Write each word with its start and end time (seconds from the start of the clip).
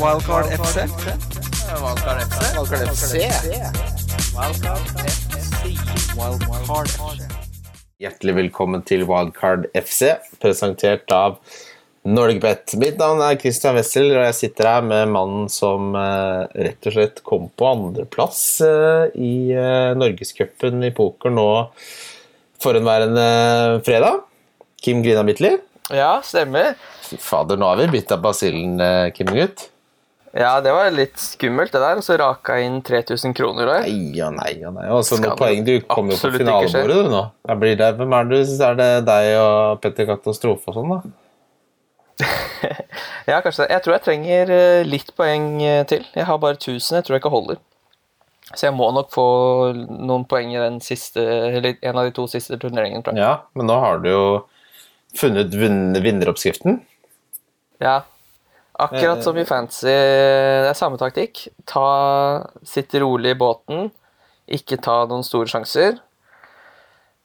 Wildcard 0.00 0.46
FC. 0.46 0.76
Wildcard 1.82 2.20
FC. 2.24 2.38
Wildcard 2.56 2.88
FC. 2.88 3.14
Wildcard 6.16 6.88
FC. 6.88 7.26
Hjertelig 8.00 8.34
velkommen 8.38 8.82
til 8.88 9.04
Wildcard 9.04 9.66
FC, 9.76 10.14
presentert 10.40 11.12
av 11.12 11.36
Norgebet. 12.08 12.72
Mitt 12.80 12.96
navn 13.02 13.20
er 13.22 13.36
Christian 13.42 13.76
Wessel, 13.76 14.08
og 14.14 14.24
jeg 14.30 14.38
sitter 14.38 14.70
her 14.70 14.86
med 14.86 15.12
mannen 15.12 15.50
som 15.52 15.92
eh, 15.98 16.46
rett 16.68 16.88
og 16.88 16.96
slett 16.96 17.20
kom 17.28 17.50
på 17.52 17.68
andreplass 17.74 18.44
eh, 18.64 19.12
i 19.12 19.34
eh, 19.52 19.92
Norgescupen 19.98 20.82
i 20.88 20.92
poker 20.96 21.34
nå 21.36 21.50
forhenværende 22.62 23.26
fredag. 23.84 24.24
Kim 24.82 25.04
Grina 25.04 25.22
Midtly. 25.26 25.58
Ja, 25.92 26.16
stemmer. 26.24 26.78
Fy 27.04 27.20
fader, 27.20 27.60
nå 27.60 27.68
har 27.68 27.82
vi 27.84 27.90
bytta 27.98 28.16
basillen, 28.22 28.80
eh, 28.80 29.10
Kim 29.14 29.28
gutt. 29.36 29.68
Ja, 30.32 30.54
det 30.64 30.72
var 30.72 30.86
litt 30.94 31.18
skummelt, 31.20 31.72
det 31.74 31.80
der. 31.82 31.98
Og 32.00 32.04
så 32.06 32.16
raka 32.16 32.54
inn 32.64 32.78
3000 32.86 33.34
kroner 33.36 33.66
der. 33.68 33.82
Nei 33.84 34.20
og 34.24 34.32
nei 34.38 34.52
og 34.64 34.72
nei. 34.78 34.86
Og 34.94 35.02
så 35.04 35.18
noen 35.20 35.36
poeng. 35.36 35.64
Du 35.66 35.74
kom 35.84 36.08
jo 36.08 36.16
på 36.16 36.30
finalebordet, 36.38 37.02
du 37.04 37.10
nå. 37.12 37.24
Da 37.50 37.56
blir 37.60 37.76
det, 37.76 37.90
hvem 37.98 38.14
er 38.16 38.30
det? 38.30 38.38
Er 38.64 38.78
det 38.78 38.90
deg 39.10 39.32
og 39.42 39.82
Petter 39.84 40.08
Katastrofe 40.08 40.72
og 40.72 40.78
sånn, 40.78 40.94
da? 40.94 41.02
Ja, 43.26 43.40
kanskje 43.44 43.64
det. 43.66 43.72
Jeg 43.76 43.82
tror 43.84 43.94
jeg 43.96 44.02
trenger 44.06 44.50
eh, 44.54 44.80
litt 44.88 45.12
poeng 45.18 45.50
eh, 45.62 45.82
til. 45.90 46.02
Jeg 46.16 46.26
har 46.28 46.40
bare 46.42 46.56
1000. 46.58 46.96
Jeg 46.98 47.06
tror 47.06 47.16
jeg 47.16 47.22
ikke 47.22 47.32
holder. 47.34 47.60
Så 48.52 48.66
jeg 48.66 48.74
må 48.76 48.88
nok 48.92 49.12
få 49.14 49.26
noen 49.76 50.24
poeng 50.28 50.50
i 50.52 50.58
den 50.60 50.80
siste, 50.84 51.22
eller 51.22 51.76
en 51.78 51.98
av 52.00 52.08
de 52.08 52.14
to 52.16 52.26
siste 52.28 52.58
turneringene. 52.60 53.14
Ja, 53.16 53.34
men 53.56 53.68
nå 53.70 53.76
har 53.80 54.00
du 54.02 54.08
jo 54.10 54.24
funnet 55.16 55.54
vinn- 55.56 55.94
vinneroppskriften. 56.02 56.80
Ja. 57.82 58.00
Akkurat 58.86 59.24
som 59.24 59.38
i 59.38 59.44
fantasy. 59.48 59.88
Det 59.90 60.70
er 60.70 60.78
samme 60.78 60.98
taktikk. 61.00 61.46
Ta, 61.68 61.86
Sitt 62.66 62.94
rolig 63.02 63.34
i 63.34 63.38
båten. 63.38 63.90
Ikke 64.52 64.78
ta 64.82 65.02
noen 65.10 65.24
store 65.26 65.50
sjanser. 65.50 65.98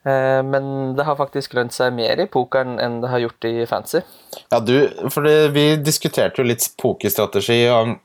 Eh, 0.07 0.41
Men 0.45 0.95
det 0.95 1.05
har 1.07 1.19
faktisk 1.19 1.55
lønt 1.57 1.75
seg 1.75 1.93
mer 1.97 2.19
i 2.23 2.27
pokeren 2.31 2.77
enn 2.79 2.99
det 3.03 3.11
har 3.11 3.23
gjort 3.25 3.47
i 3.49 3.55
fantasy. 3.69 4.03
Ja, 4.51 4.59
du, 4.63 4.75
for 5.11 5.27
det, 5.27 5.37
vi 5.55 5.69
diskuterte 5.81 6.41
jo 6.41 6.47
litt 6.47 6.67
pokerstrategi, 6.79 7.63
og 7.73 7.97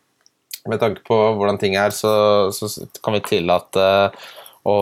med 0.71 0.81
tanke 0.83 1.05
på 1.07 1.19
hvordan 1.39 1.59
ting 1.61 1.77
er, 1.79 1.95
så, 1.95 2.51
så 2.55 2.71
kan 3.03 3.17
vi 3.19 3.23
tillate 3.27 3.87
å 4.63 4.75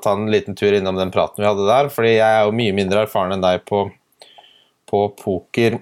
ta 0.00 0.14
en 0.16 0.30
liten 0.32 0.56
tur 0.56 0.72
innom 0.72 0.96
den 0.96 1.10
praten 1.12 1.42
vi 1.42 1.48
hadde 1.48 1.66
der, 1.68 1.90
fordi 1.92 2.14
jeg 2.14 2.24
er 2.38 2.46
jo 2.46 2.54
mye 2.56 2.72
mindre 2.76 3.02
erfaren 3.04 3.34
enn 3.34 3.44
deg 3.44 3.60
på, 3.68 3.82
på 4.88 5.02
poker, 5.20 5.76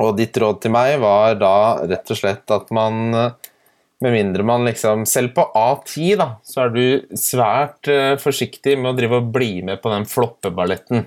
og 0.00 0.16
ditt 0.16 0.36
råd 0.40 0.62
til 0.62 0.72
meg 0.74 0.96
var 1.02 1.36
da 1.40 1.56
rett 1.84 2.12
og 2.14 2.18
slett 2.18 2.54
at 2.54 2.70
man 2.72 3.12
med 4.02 4.12
mindre 4.16 4.42
man 4.42 4.64
liksom 4.66 5.06
Selv 5.06 5.34
på 5.36 5.44
A10 5.54 6.16
da, 6.18 6.28
så 6.42 6.64
er 6.64 6.72
du 6.74 6.84
svært 7.18 7.88
uh, 7.90 8.18
forsiktig 8.20 8.76
med 8.80 8.92
å 8.92 8.96
drive 8.98 9.20
og 9.22 9.30
bli 9.34 9.52
med 9.66 9.82
på 9.82 9.92
den 9.92 10.06
floppeballetten. 10.10 11.06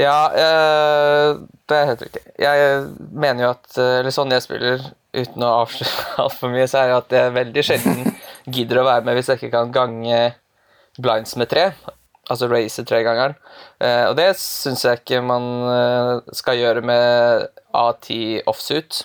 Ja, 0.00 0.32
eh, 0.32 1.34
det 1.68 1.76
er 1.76 1.88
helt 1.90 2.02
riktig. 2.06 2.22
Jeg 2.40 2.68
mener 3.12 3.44
jo 3.44 3.50
at 3.52 3.74
eh, 3.76 3.98
Eller 4.00 4.14
sånn 4.14 4.32
jeg 4.32 4.44
spiller, 4.44 4.86
uten 5.12 5.44
å 5.44 5.50
avsløre 5.62 6.06
altfor 6.24 6.52
mye, 6.52 6.68
så 6.70 6.80
er 6.80 6.88
det 6.88 7.00
at 7.00 7.16
jeg 7.18 7.34
veldig 7.36 7.64
sjelden 7.68 8.14
gidder 8.56 8.80
å 8.80 8.86
være 8.88 9.04
med 9.04 9.18
hvis 9.18 9.28
jeg 9.28 9.40
ikke 9.40 9.52
kan 9.52 9.74
gange 9.74 10.22
blinds 10.96 11.36
med 11.40 11.50
tre. 11.52 11.66
Altså 12.32 12.48
race 12.48 12.82
tregangeren. 12.88 13.34
Eh, 13.82 14.06
og 14.08 14.16
det 14.16 14.30
syns 14.40 14.84
jeg 14.86 15.02
ikke 15.02 15.20
man 15.26 15.48
eh, 15.68 16.32
skal 16.38 16.56
gjøre 16.56 16.82
med 16.88 17.48
A10 17.76 18.42
offsuit. 18.48 19.02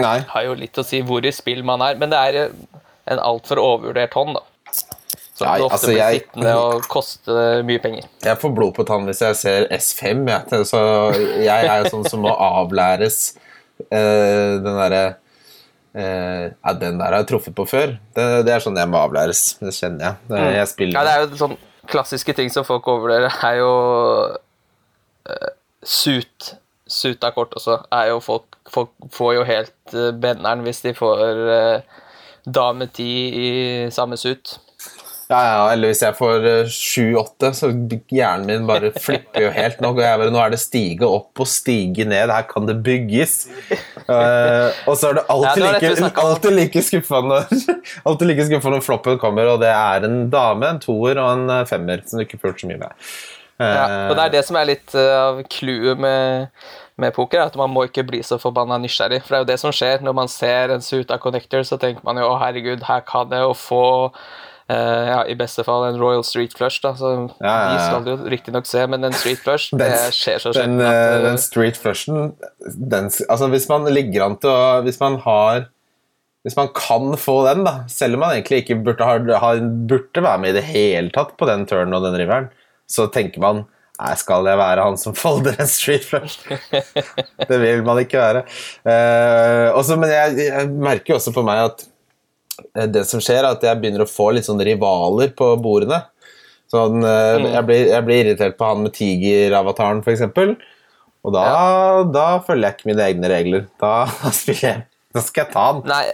Nei. 0.00 0.18
Har 0.32 0.44
jo 0.46 0.56
litt 0.58 0.76
å 0.80 0.84
si 0.86 1.00
hvor 1.06 1.24
i 1.24 1.32
spill 1.34 1.62
man 1.66 1.80
er, 1.84 1.96
men 2.00 2.12
det 2.12 2.20
er 2.20 2.38
eh, 2.44 2.80
en 3.10 3.22
altfor 3.24 3.60
overvurdert 3.62 4.12
hånd, 4.18 4.36
da. 4.36 4.44
Som 5.40 5.48
Nei, 5.48 5.54
ofte 5.64 5.72
altså, 5.78 5.88
blir 5.88 5.98
jeg- 6.02 6.18
sittende 6.20 6.52
og 6.60 6.84
koste 6.92 7.38
mye 7.64 7.80
penger. 7.80 8.04
Jeg 8.26 8.40
får 8.42 8.52
blod 8.58 8.74
på 8.76 8.84
tann 8.88 9.08
hvis 9.08 9.22
jeg 9.24 9.38
ser 9.40 9.66
S5. 9.72 10.26
Jeg, 10.28 10.66
så 10.68 10.82
jeg 11.40 11.64
er 11.64 11.80
jo 11.86 11.94
sånn 11.94 12.04
som 12.12 12.20
må 12.26 12.34
avlæres 12.36 13.22
eh, 13.88 14.60
den 14.60 14.76
derre 14.76 15.02
Uh, 15.90 16.52
ja, 16.62 16.72
Den 16.78 17.00
der 17.00 17.10
har 17.10 17.24
jeg 17.24 17.26
truffet 17.32 17.54
på 17.58 17.64
før. 17.66 17.96
Det, 18.14 18.24
det 18.46 18.52
er 18.54 18.62
sånn 18.62 18.76
jeg 18.78 18.86
må 18.92 19.00
avlæres. 19.02 19.56
Det 19.58 19.72
kjenner 19.74 20.04
jeg. 20.04 20.18
Det, 20.30 20.42
jeg 20.54 20.68
spiller 20.70 20.94
Ja, 20.94 21.02
det 21.02 21.14
er 21.16 21.24
jo 21.24 21.40
sånn 21.40 21.56
klassiske 21.90 22.34
ting 22.36 22.50
som 22.52 22.66
folk 22.66 22.88
overvurderer, 22.88 23.34
er 23.46 23.58
jo 23.60 23.72
uh, 25.30 25.50
suit. 25.82 26.54
Suit 26.90 27.24
er 27.24 27.34
kort 27.36 27.54
også. 27.58 27.78
Er 27.92 28.10
jo 28.12 28.20
folk, 28.24 28.58
folk 28.70 28.94
får 29.14 29.34
jo 29.38 29.44
helt 29.48 29.94
uh, 29.94 30.10
benneren 30.14 30.64
hvis 30.66 30.82
de 30.86 30.94
får 30.96 31.24
uh, 31.50 32.00
dame 32.46 32.86
ti 32.94 33.10
i 33.44 33.50
samme 33.94 34.16
suit. 34.20 34.58
Ja, 35.30 35.40
ja, 35.46 35.58
eller 35.70 35.92
hvis 35.92 36.00
jeg 36.02 36.16
får 36.18 36.46
sju-åtte, 36.74 37.52
så 37.54 37.68
hjernen 38.10 38.48
min 38.48 38.64
bare 38.66 38.90
flipper 39.04 39.44
jo 39.44 39.52
helt. 39.54 39.78
Nå, 39.82 39.92
bare, 39.94 40.26
nå 40.34 40.40
er 40.42 40.54
det 40.56 40.58
stige 40.58 41.06
opp 41.06 41.38
og 41.44 41.46
stige 41.46 42.06
ned, 42.10 42.32
her 42.34 42.48
kan 42.50 42.66
det 42.66 42.80
bygges. 42.82 43.36
Uh, 44.08 44.74
og 44.90 44.96
så 44.98 45.12
er 45.12 45.20
det 45.20 45.22
Ja, 45.22 45.36
alltid, 45.36 45.66
det 45.66 45.92
vi 45.94 46.02
like, 46.02 46.24
alltid 46.24 46.56
like 46.56 46.82
skuffende 46.82 47.38
Alltid 48.08 48.26
like 48.26 48.46
skuffende 48.48 48.80
når 48.80 48.86
floppen 48.88 49.20
kommer, 49.22 49.52
og 49.52 49.62
det 49.62 49.70
er 49.70 50.08
en 50.08 50.24
dame, 50.32 50.66
en 50.74 50.82
toer 50.82 51.20
og 51.22 51.30
en 51.36 51.54
eh, 51.60 51.66
femmer 51.68 52.02
som 52.08 52.18
du 52.18 52.26
ikke 52.26 52.40
får 52.42 52.58
så 52.64 52.72
mye 52.72 52.82
med. 52.82 53.06
Eh, 53.60 53.70
Ja, 53.70 53.86
og 54.08 54.16
det 54.18 54.26
er 54.26 54.34
det 54.34 54.44
som 54.48 54.58
er 54.58 54.70
litt 54.72 54.98
uh, 54.98 55.14
av 55.28 55.42
clouet 55.52 56.00
med, 56.00 56.50
med 56.98 57.14
poker, 57.14 57.38
er 57.38 57.52
at 57.52 57.58
man 57.60 57.70
må 57.70 57.86
ikke 57.86 58.08
bli 58.10 58.24
så 58.26 58.40
forbanna 58.42 58.80
nysgjerrig. 58.82 59.22
For 59.22 59.36
det 59.36 59.38
er 59.38 59.46
jo 59.46 59.50
det 59.52 59.60
som 59.62 59.74
skjer 59.78 60.02
når 60.02 60.16
man 60.24 60.32
ser 60.32 60.74
en 60.74 60.82
suit 60.82 61.14
av 61.14 61.22
connector, 61.22 61.62
så 61.62 61.78
tenker 61.78 62.02
man 62.08 62.18
jo 62.18 62.32
å 62.32 62.38
herregud, 62.42 62.82
her 62.90 63.06
kan 63.06 63.30
jeg 63.30 63.46
jo 63.46 63.54
få 63.54 63.84
eh, 64.70 65.08
ja, 65.10 65.18
I 65.26 65.34
beste 65.38 65.64
fall 65.66 65.86
en 65.88 65.98
Royal 66.00 66.22
Street 66.26 66.54
Flush, 66.56 66.80
da. 66.84 66.94
Så 66.96 67.10
Ja, 67.10 67.24
ja, 67.40 67.56
ja. 67.56 67.72
de 67.72 67.80
skal 67.86 68.06
du 68.06 68.30
riktignok 68.30 68.68
se, 68.68 68.84
men 68.90 69.04
en 69.06 69.16
Street 69.16 69.42
Flush, 69.42 69.74
det 69.80 69.90
skjer 70.16 70.42
så 70.42 70.54
den, 70.54 70.78
sjelden 70.78 70.86
at 70.86 70.94
eh, 70.94 71.16
uh, 71.16 71.26
den 71.26 71.42
street 71.42 71.80
flushen 71.80 72.32
den, 72.94 73.10
altså 73.28 73.50
Hvis 73.52 73.68
man 73.70 73.88
ligger 73.90 74.28
an 74.28 74.38
til 74.40 74.52
å 74.52 74.80
Hvis 74.86 75.00
man 75.02 75.18
har 75.24 75.66
Hvis 76.46 76.56
man 76.58 76.70
kan 76.76 77.12
få 77.20 77.40
den, 77.48 77.66
da 77.66 77.82
selv 77.90 78.18
om 78.18 78.24
man 78.24 78.36
egentlig 78.36 78.64
ikke 78.64 78.80
burde, 78.86 79.06
ha, 79.06 79.18
ha, 79.42 79.52
burde 79.60 80.24
være 80.24 80.44
med 80.44 80.54
i 80.54 80.58
det 80.60 80.66
hele 80.70 81.12
tatt 81.14 81.36
på 81.40 81.48
den 81.50 81.66
turnen 81.68 81.96
og 81.96 82.06
den 82.06 82.18
riveren, 82.20 82.50
så 82.90 83.10
tenker 83.12 83.42
man 83.42 83.66
Nei, 84.00 84.14
skal 84.16 84.46
jeg 84.48 84.56
være 84.56 84.84
han 84.86 84.96
som 84.96 85.12
folder 85.22 85.58
en 85.60 85.68
street 85.68 86.06
flush? 86.08 86.40
det 87.50 87.58
vil 87.60 87.82
man 87.84 88.00
ikke 88.00 88.16
være. 88.16 88.46
Uh, 88.80 89.76
også, 89.76 89.98
men 90.00 90.08
jeg, 90.08 90.46
jeg 90.46 90.70
merker 90.72 91.12
jo 91.12 91.18
også 91.18 91.34
på 91.36 91.44
meg 91.44 91.66
at 91.66 91.84
det 92.94 93.04
som 93.08 93.22
skjer, 93.22 93.42
er 93.42 93.54
at 93.54 93.64
jeg 93.64 93.80
begynner 93.80 94.04
å 94.04 94.10
få 94.10 94.30
litt 94.36 94.48
sånn 94.48 94.62
rivaler 94.64 95.32
på 95.36 95.52
bordene. 95.62 96.02
Sånn, 96.70 97.02
eh, 97.02 97.50
jeg, 97.50 97.64
blir, 97.66 97.84
jeg 97.90 98.06
blir 98.06 98.24
irritert 98.24 98.56
på 98.58 98.68
han 98.68 98.84
med 98.84 98.94
tiger-avataren, 98.94 100.02
f.eks. 100.04 100.26
Og 101.20 101.34
da, 101.34 101.46
da 102.08 102.26
følger 102.46 102.68
jeg 102.68 102.78
ikke 102.78 102.90
mine 102.92 103.06
egne 103.10 103.30
regler. 103.32 103.68
Da 103.82 103.94
spiller 104.40 104.66
jeg 104.68 104.82
Da 105.14 105.22
skal 105.24 105.44
jeg 105.44 105.52
ta 105.52 105.64
han. 105.72 105.80
Nei, 105.90 106.04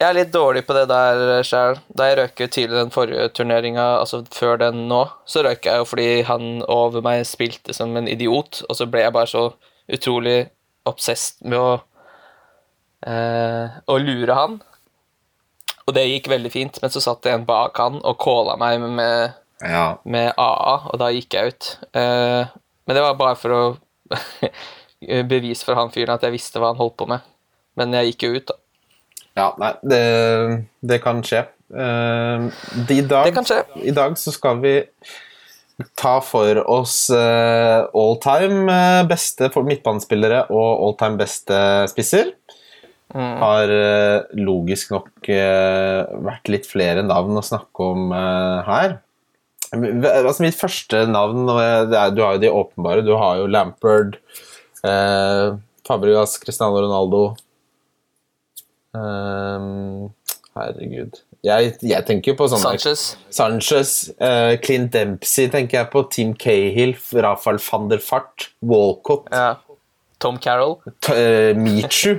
jeg 0.00 0.08
er 0.08 0.16
litt 0.16 0.32
dårlig 0.34 0.64
på 0.66 0.74
det 0.76 0.86
der 0.90 1.44
sjøl. 1.46 1.78
Da 1.96 2.08
jeg 2.10 2.30
ut 2.32 2.40
tidlig 2.56 2.76
den 2.76 2.92
forrige 2.94 3.28
turneringa, 3.36 3.86
altså 4.00 4.22
før 4.34 4.58
den 4.64 4.88
nå, 4.90 5.04
så 5.28 5.44
røyk 5.46 5.68
jeg 5.68 5.82
jo 5.82 5.86
fordi 5.88 6.08
han 6.28 6.64
over 6.66 7.04
meg 7.04 7.22
spilte 7.28 7.76
som 7.76 7.94
en 8.00 8.10
idiot, 8.10 8.64
og 8.68 8.78
så 8.78 8.88
ble 8.90 9.04
jeg 9.06 9.14
bare 9.14 9.30
så 9.30 9.44
utrolig 9.90 10.40
obsessed 10.88 11.44
med 11.46 11.60
å 11.60 11.70
eh, 13.06 13.78
å 13.86 13.98
lure 14.00 14.36
han. 14.36 14.58
Og 15.88 15.94
det 15.96 16.04
gikk 16.06 16.28
veldig 16.30 16.50
fint, 16.52 16.78
men 16.82 16.92
så 16.92 17.00
satt 17.02 17.22
det 17.26 17.32
en 17.34 17.46
bak 17.48 17.78
han 17.80 17.98
og 18.06 18.18
calla 18.22 18.56
meg 18.60 18.80
med, 18.84 19.32
Ja. 19.64 19.86
med 20.04 20.32
AA, 20.38 20.74
og 20.92 20.98
da 21.00 21.08
gikk 21.14 21.34
jeg 21.34 21.54
ut. 21.54 21.70
Eh, 21.94 22.44
men 22.86 22.96
det 22.96 23.02
var 23.04 23.16
bare 23.18 23.36
for 23.38 23.54
å 23.56 23.62
bevise 25.30 25.64
for 25.66 25.78
han 25.78 25.90
fyren 25.94 26.14
at 26.16 26.26
jeg 26.26 26.34
visste 26.36 26.60
hva 26.60 26.72
han 26.72 26.80
holdt 26.80 26.98
på 27.00 27.08
med. 27.10 27.24
Men 27.78 27.94
jeg 27.96 28.12
gikk 28.12 28.26
jo 28.28 28.34
ut, 28.36 28.50
da. 28.50 28.58
ja 29.40 29.48
nei, 29.62 29.72
det, 29.92 30.02
det 30.92 31.00
kan 31.04 31.22
skje. 31.26 31.44
Eh, 31.70 32.46
i, 32.90 33.00
dag, 33.06 33.26
Det 33.28 33.34
kan 33.36 33.46
skje. 33.46 33.60
I 33.86 33.94
dag 33.96 34.16
så 34.18 34.32
skal 34.34 34.58
vi 34.62 34.74
ta 35.96 36.18
for 36.20 36.58
oss 36.68 37.08
eh, 37.14 37.78
all 37.96 38.18
time 38.20 38.66
eh, 38.68 39.02
beste 39.08 39.48
midtbanespillere 39.64 40.42
og 40.52 40.82
all 40.84 40.96
time 41.00 41.16
beste 41.22 41.60
spisser. 41.92 42.34
Har 43.14 43.70
eh, 43.74 44.22
logisk 44.38 44.92
nok 44.94 45.28
eh, 45.28 46.04
vært 46.26 46.48
litt 46.52 46.66
flere 46.70 47.02
navn 47.02 47.36
å 47.40 47.42
snakke 47.42 47.86
om 47.94 48.12
eh, 48.14 48.60
her. 48.68 48.98
Altså 49.72 50.42
Mitt 50.42 50.56
første 50.58 51.04
navn 51.10 51.46
er, 51.58 51.86
Du 52.14 52.22
har 52.22 52.34
jo 52.36 52.42
de 52.42 52.50
åpenbare. 52.50 53.04
Du 53.06 53.12
har 53.18 53.36
jo 53.38 53.46
Lampard, 53.50 54.16
eh, 54.86 55.50
Fabregas, 55.86 56.38
Cristiano 56.42 56.78
Ronaldo 56.82 57.36
Ehm, 58.96 60.08
Herregud. 60.56 61.20
Jeg, 61.46 61.76
jeg 61.86 62.04
tenker 62.08 62.34
på 62.36 62.48
sånne 62.50 62.72
Sanchez. 62.74 63.02
Sanchez, 63.32 63.92
eh, 64.20 64.56
Clint 64.60 64.90
Dempsey 64.92 65.46
tenker 65.52 65.78
jeg 65.78 65.90
på, 65.92 66.02
Team 66.12 66.32
Cahill, 66.34 66.96
Rafael 67.22 67.60
van 67.70 67.86
der 67.92 68.02
Fart, 68.02 68.48
Walcott, 68.66 69.28
Ja. 69.32 69.54
Tom 70.20 70.36
Carroll. 70.42 70.74
T- 71.00 71.14
eh, 71.14 71.54
Michu. 71.56 72.18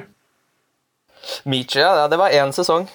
Michi, 1.45 1.79
ja, 1.79 2.07
det 2.07 2.17
var 2.19 2.29
én 2.33 2.51
sesong. 2.55 2.87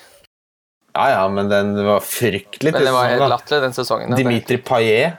Ja, 0.96 1.10
ja, 1.12 1.28
men 1.28 1.48
den 1.50 1.74
var 1.86 2.00
fryktelig 2.00 2.72
Men 2.72 2.84
det 2.86 2.92
var 2.92 3.08
helt 3.10 3.20
da. 3.20 3.28
latterlig, 3.34 3.62
den 3.66 3.74
sesongen. 3.76 4.10
ja. 4.10 4.16
Dimitri 4.16 4.56
Payet, 4.58 5.18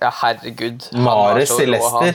Ja, 0.00 0.10
herregud. 0.22 0.84
Mares 0.92 1.50
i. 1.60 1.66
Leicester. 1.66 2.14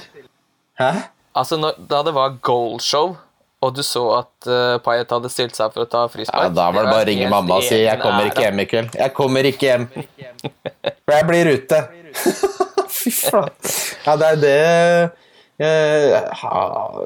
Hæ? 0.80 0.92
Altså, 1.36 1.58
når, 1.58 1.74
da 1.90 2.04
det 2.06 2.14
var 2.16 2.38
goalshow, 2.42 3.16
og 3.64 3.74
du 3.76 3.82
så 3.84 4.04
at 4.20 4.48
uh, 4.48 4.78
Payet 4.86 5.12
hadde 5.12 5.30
stilt 5.32 5.56
seg 5.58 5.74
for 5.74 5.84
å 5.84 5.90
ta 5.90 6.06
frispark 6.12 6.44
Ja, 6.44 6.50
da 6.54 6.70
var 6.72 6.86
det 6.86 6.94
bare 6.94 7.04
å 7.04 7.10
ringe 7.10 7.30
mamma 7.32 7.58
og 7.60 7.64
si 7.64 7.80
'jeg 7.82 8.00
kommer 8.02 8.30
ikke 8.30 8.42
hjem 8.46 8.60
i 8.60 8.66
kveld'. 8.72 8.96
Jeg 9.00 9.14
kommer 9.14 9.44
ikke 9.50 9.66
hjem. 9.68 9.86
For 11.06 11.12
jeg 11.16 11.28
blir 11.28 11.52
ute. 11.58 11.80
Fy 12.98 13.12
faen. 13.12 13.52
Ja, 14.06 14.16
det 14.20 14.28
er 14.32 14.40
det 14.46 15.12
ha- 16.34 17.02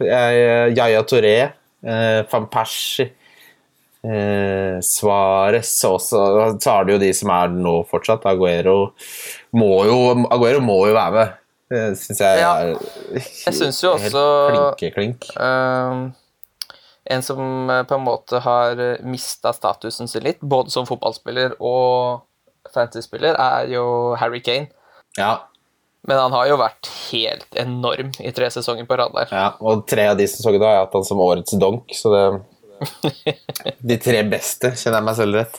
Yaya 0.00 1.02
Touré, 1.08 1.36
eh, 1.86 2.22
Van 2.30 2.46
Persie 2.52 3.10
eh, 4.04 4.78
Suárez 4.84 5.72
også. 5.88 6.58
Så 6.60 6.70
har 6.70 6.84
du 6.84 6.92
jo 6.94 6.98
de 7.02 7.12
som 7.16 7.30
er 7.34 7.48
nå 7.54 7.78
fortsatt. 7.90 8.26
Aguero 8.30 8.92
må 9.56 9.70
jo, 9.88 9.98
Aguero 10.30 10.60
må 10.64 10.82
jo 10.90 10.94
være 10.96 11.12
med. 11.16 11.34
Det 11.72 11.80
syns 11.98 12.20
jeg 12.22 12.38
Ja. 12.38 12.52
er 12.62 12.76
Jeg 13.46 13.54
synes 13.54 13.80
jo 13.82 13.96
helt 13.98 14.76
klinke-klink. 14.78 15.24
Ehm, 15.40 16.12
en 17.10 17.22
som 17.22 17.70
eh, 17.70 17.82
på 17.82 17.94
en 17.96 18.04
måte 18.06 18.38
har 18.40 18.76
mista 19.02 19.52
statusen 19.52 20.06
sin 20.08 20.22
litt, 20.22 20.40
både 20.40 20.70
som 20.70 20.86
fotballspiller 20.86 21.56
og 21.60 22.22
fantasy-spiller, 22.72 23.34
er 23.38 23.66
jo 23.72 24.14
Harry 24.20 24.40
Kane. 24.40 24.68
Ja, 25.18 25.38
Men 26.06 26.20
han 26.22 26.34
har 26.36 26.46
jo 26.50 26.56
vært 26.60 26.88
helt 27.10 27.56
enorm 27.58 28.12
i 28.22 28.30
tre 28.34 28.48
sesonger 28.54 28.86
på 28.86 28.98
rad 29.00 29.14
der. 29.16 29.32
Ja, 29.34 29.46
og 29.60 29.86
tre 29.90 30.04
av 30.12 30.18
de 30.20 30.26
sesongene 30.30 30.68
har 30.68 30.76
jeg 30.76 30.84
hatt 30.86 30.94
han 31.00 31.06
som 31.08 31.22
årets 31.24 31.56
donk, 31.58 31.90
så 31.98 32.12
det 32.14 32.26
De 33.88 33.96
tre 34.04 34.20
beste, 34.28 34.70
kjenner 34.76 35.00
jeg 35.00 35.06
meg 35.06 35.16
selv 35.18 35.38
rett. 35.40 35.54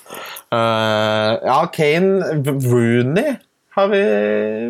Uh, 0.53 1.31
ja, 1.49 1.57
Kane 1.73 2.43
Rooney 2.45 3.33
har 3.77 3.89
vi, 3.91 4.01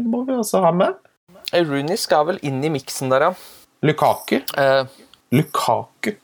må 0.08 0.24
vi 0.28 0.38
også 0.40 0.62
ha 0.64 0.72
med. 0.76 0.96
Rooney 1.54 2.00
skal 2.00 2.26
vel 2.30 2.40
inn 2.48 2.62
i 2.64 2.72
miksen 2.72 3.12
der, 3.12 3.28
ja. 3.30 3.34
Lukaku. 3.86 4.40
Uh, 4.58 4.88
Lukaku. 5.36 6.16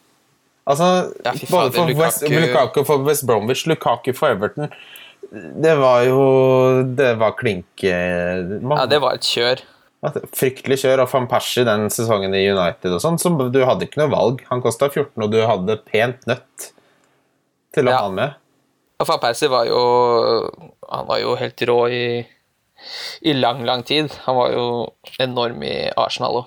Altså, 0.63 0.89
Ja, 1.25 1.33
både 1.51 1.71
for 1.75 1.91
Lukaku- 1.91 1.99
West, 1.99 2.23
Lukaku 2.31 2.83
for 2.87 3.03
West 3.07 3.27
Bromwich, 3.27 3.65
Lukaku 3.67 4.13
for 4.15 4.31
Everton 4.31 4.71
Det 5.33 5.75
var 5.79 6.03
jo 6.05 6.23
Det 6.95 7.13
var 7.17 7.31
klinke... 7.39 7.93
man- 8.61 8.77
ja, 8.77 8.85
det 8.85 8.99
var 9.01 9.15
et 9.17 9.25
kjør. 9.25 9.63
Fryktelig 10.35 10.77
kjør, 10.81 11.01
og 11.05 11.09
Van 11.13 11.25
Persie 11.31 11.63
den 11.65 11.87
sesongen 11.93 12.33
i 12.35 12.41
United 12.51 12.91
og 12.91 12.99
sånn, 13.01 13.15
så 13.21 13.31
du 13.49 13.61
hadde 13.65 13.85
ikke 13.87 14.01
noe 14.01 14.11
valg. 14.11 14.41
Han 14.49 14.61
kosta 14.61 14.89
14, 14.91 15.15
og 15.23 15.31
du 15.31 15.39
hadde 15.47 15.77
pent 15.87 16.25
nødt 16.27 16.67
til 17.73 17.87
å 17.87 17.93
Ja. 17.93 17.97
ha 17.97 18.03
han 18.09 18.15
med. 18.19 18.33
Og 18.99 19.07
van 19.09 19.19
Persie 19.23 19.49
var 19.49 19.65
jo 19.65 19.79
Han 20.91 21.07
var 21.07 21.19
jo 21.23 21.35
helt 21.39 21.57
rå 21.65 21.77
i, 21.89 22.03
i 23.23 23.33
lang, 23.33 23.63
lang 23.65 23.81
tid. 23.87 24.11
Han 24.27 24.35
var 24.35 24.51
jo 24.51 24.65
enorm 25.23 25.63
i 25.63 25.89
Arsenal 25.97 26.43
òg. 26.43 26.45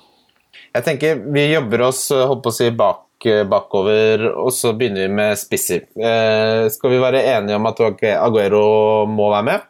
Jeg 0.77 0.85
tenker 0.85 1.25
vi 1.33 1.47
jobber 1.55 1.81
oss 1.89 2.05
holdt 2.13 2.45
på 2.45 2.53
å 2.53 2.55
si, 2.55 2.69
bak, 2.71 3.06
bakover, 3.25 4.27
og 4.37 4.53
så 4.53 4.73
begynner 4.77 5.07
vi 5.09 5.15
med 5.15 5.37
spisser. 5.39 5.87
Eh, 5.97 6.69
skal 6.71 6.91
vi 6.91 6.99
være 7.01 7.23
enige 7.37 7.57
om 7.57 7.67
at 7.67 7.81
Aguero 7.81 9.07
må 9.07 9.31
være 9.33 9.43
med? 9.43 9.61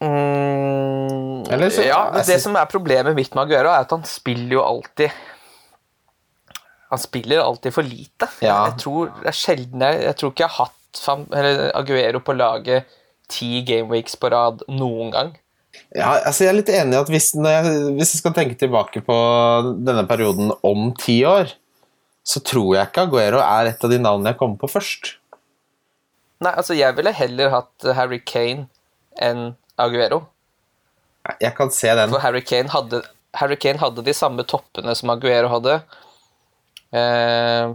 Mm, 0.00 1.42
Eller 1.50 1.68
så- 1.70 1.82
ja, 1.82 2.04
jeg 2.04 2.14
det 2.14 2.24
synes- 2.24 2.42
som 2.42 2.54
er 2.56 2.64
problemet 2.64 3.14
mitt 3.14 3.34
med 3.34 3.42
Aguero, 3.44 3.68
er 3.68 3.80
at 3.80 3.90
han 3.90 4.04
spiller 4.04 4.52
jo 4.52 4.62
alltid 4.62 5.10
Han 6.90 6.98
spiller 6.98 7.42
alltid 7.42 7.72
for 7.72 7.82
lite. 7.82 8.28
Ja. 8.40 8.64
Jeg 8.64 8.78
tror 8.78 9.04
det 9.20 9.26
er 9.26 9.32
sjelden 9.32 9.80
jeg, 9.80 10.02
jeg 10.02 10.16
tror 10.16 10.30
ikke 10.30 10.40
jeg 10.40 10.48
har 10.48 10.64
hatt 10.64 11.74
Aguero 11.74 12.18
på 12.20 12.32
laget 12.32 12.84
ti 13.28 13.62
gameweeks 13.62 14.16
på 14.16 14.30
rad 14.32 14.62
noen 14.68 15.12
gang. 15.12 15.36
Ja, 15.96 16.18
altså 16.18 16.44
jeg 16.44 16.52
er 16.52 16.58
litt 16.58 16.72
enig 16.72 16.96
i 16.96 17.00
at 17.00 17.10
hvis, 17.12 17.30
når 17.38 17.54
jeg, 17.54 17.76
hvis 17.96 18.12
jeg 18.12 18.20
skal 18.20 18.34
tenke 18.36 18.58
tilbake 18.60 19.00
på 19.04 19.16
denne 19.86 20.04
perioden 20.08 20.52
om 20.66 20.90
ti 21.00 21.22
år, 21.24 21.54
så 22.28 22.42
tror 22.44 22.74
jeg 22.76 22.90
ikke 22.90 23.06
Aguero 23.06 23.40
er 23.40 23.70
et 23.70 23.84
av 23.84 23.92
de 23.92 24.00
navnene 24.02 24.34
jeg 24.34 24.40
kommer 24.40 24.60
på 24.60 24.68
først. 24.68 25.14
Nei, 26.44 26.52
altså 26.52 26.76
Jeg 26.76 26.94
ville 26.98 27.14
heller 27.16 27.54
hatt 27.54 27.86
Harry 27.96 28.20
Kane 28.20 28.68
enn 29.18 29.54
Aguero. 29.80 30.26
Jeg 31.40 31.54
kan 31.56 31.72
se 31.74 31.90
den. 31.96 32.12
For 32.12 32.22
Harry 32.22 32.44
Kane 32.44 32.70
hadde, 32.72 33.02
Harry 33.40 33.56
Kane 33.60 33.80
hadde 33.80 34.04
de 34.04 34.14
samme 34.16 34.44
toppene 34.48 34.94
som 34.98 35.10
Aguero 35.12 35.50
hadde. 35.56 35.80
Eh, 36.92 37.72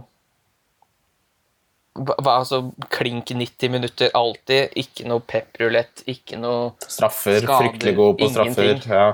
hva- 1.94 2.38
altså 2.40 2.72
klink 2.90 3.30
90 3.30 3.70
minutter 3.70 4.10
alltid. 4.14 4.72
Ikke 4.80 5.06
noe 5.08 5.20
pep-rulett, 5.20 6.02
ikke 6.10 6.38
noe 6.40 6.72
Straffer. 6.86 7.40
Skader, 7.40 7.60
Fryktelig 7.62 7.94
god 7.96 8.18
på 8.18 8.30
straffer. 8.32 8.82
Ja. 8.90 9.06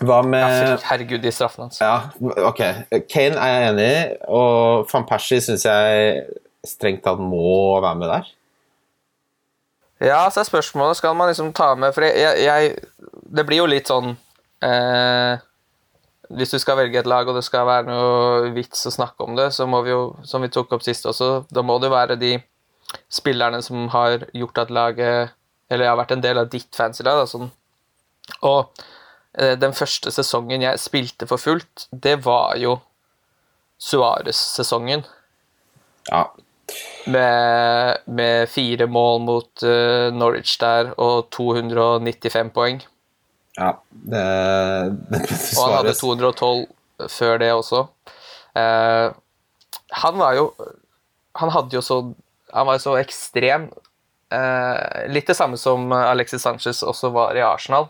Hva 0.00 0.20
med 0.24 0.80
Herregud, 0.86 1.20
de 1.20 1.32
straffene 1.34 1.66
hans. 1.68 1.80
Ja, 1.82 2.10
ok. 2.48 2.60
Kane 3.10 3.36
er 3.36 3.50
jeg 3.56 3.70
enig 3.72 3.88
i, 3.88 4.04
og 4.32 4.86
van 4.92 5.04
Persie 5.08 5.40
syns 5.44 5.66
jeg 5.66 6.22
strengt 6.66 7.02
tatt 7.04 7.20
må 7.20 7.80
være 7.82 7.98
med 8.00 8.08
der. 8.12 8.30
Ja, 10.00 10.22
så 10.32 10.40
er 10.40 10.48
spørsmålet 10.48 10.96
skal 10.96 11.12
man 11.16 11.28
liksom 11.28 11.50
ta 11.52 11.74
med 11.76 11.92
For 11.92 12.06
jeg, 12.08 12.38
jeg 12.40 12.70
Det 13.36 13.42
blir 13.44 13.58
jo 13.60 13.66
litt 13.68 13.90
sånn 13.90 14.14
eh, 14.64 15.36
Hvis 16.30 16.52
du 16.54 16.60
skal 16.62 16.78
velge 16.78 17.00
et 17.00 17.08
lag, 17.10 17.26
og 17.28 17.34
det 17.34 17.42
skal 17.42 17.66
være 17.66 17.88
noe 17.88 18.52
vits 18.54 18.86
å 18.86 18.92
snakke 18.94 19.26
om 19.26 19.34
det, 19.38 19.48
så 19.56 19.66
må 19.66 19.80
vi 19.82 19.90
jo, 19.90 20.02
som 20.26 20.44
vi 20.44 20.50
tok 20.52 20.76
opp 20.76 20.84
sist 20.86 21.08
også, 21.10 21.30
da 21.50 21.64
må 21.66 21.78
det 21.82 21.90
være 21.90 22.18
de 22.20 22.36
spillerne 23.10 23.60
som 23.62 23.88
har 23.94 24.26
gjort 24.34 24.64
at 24.64 24.72
laget 24.74 25.36
Eller 25.70 25.86
har 25.86 25.98
vært 26.00 26.10
en 26.16 26.22
del 26.22 26.38
av 26.40 26.48
ditt 26.50 26.74
fancy-lag. 26.74 27.20
da, 27.20 27.26
Sånn. 27.30 27.50
Og 28.42 28.80
eh, 29.38 29.54
den 29.54 29.70
første 29.70 30.10
sesongen 30.10 30.64
jeg 30.64 30.80
spilte 30.82 31.28
for 31.30 31.38
fullt, 31.38 31.84
det 31.92 32.16
var 32.24 32.56
jo 32.58 32.80
Suárez-sesongen. 33.78 35.04
Ja. 36.10 36.24
Med, 37.06 38.02
med 38.06 38.50
fire 38.50 38.86
mål 38.90 39.22
mot 39.26 39.62
uh, 39.62 40.10
Norwich 40.14 40.58
der 40.58 40.90
og 40.98 41.30
295 41.34 42.50
poeng. 42.54 42.82
Ja. 43.58 43.70
Det, 43.90 44.24
det 45.10 45.20
Og 45.58 45.64
han 45.64 45.76
hadde 45.80 45.94
212 45.98 47.10
før 47.10 47.40
det 47.40 47.50
også. 47.54 47.84
Eh, 48.58 49.10
han 50.00 50.18
var 50.18 50.34
jo 50.36 50.50
Han 51.38 51.52
hadde 51.54 51.76
jo 51.76 51.80
så 51.84 52.00
Han 52.52 52.66
var 52.66 52.76
jo 52.78 52.82
så 52.84 52.96
ekstrem. 53.00 53.68
Eh, 54.30 55.06
litt 55.10 55.30
det 55.30 55.38
samme 55.38 55.58
som 55.58 55.90
Alexis 55.94 56.42
Sanchez 56.42 56.82
også 56.86 57.10
var 57.14 57.38
i 57.38 57.44
Arsenal. 57.46 57.88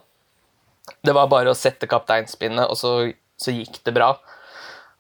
Det 1.04 1.14
var 1.16 1.30
bare 1.32 1.52
å 1.52 1.56
sette 1.56 1.88
kapteinspinnet, 1.88 2.66
og 2.68 2.76
så, 2.76 2.92
så 3.40 3.54
gikk 3.54 3.80
det 3.87 3.94
bra. 3.96 4.14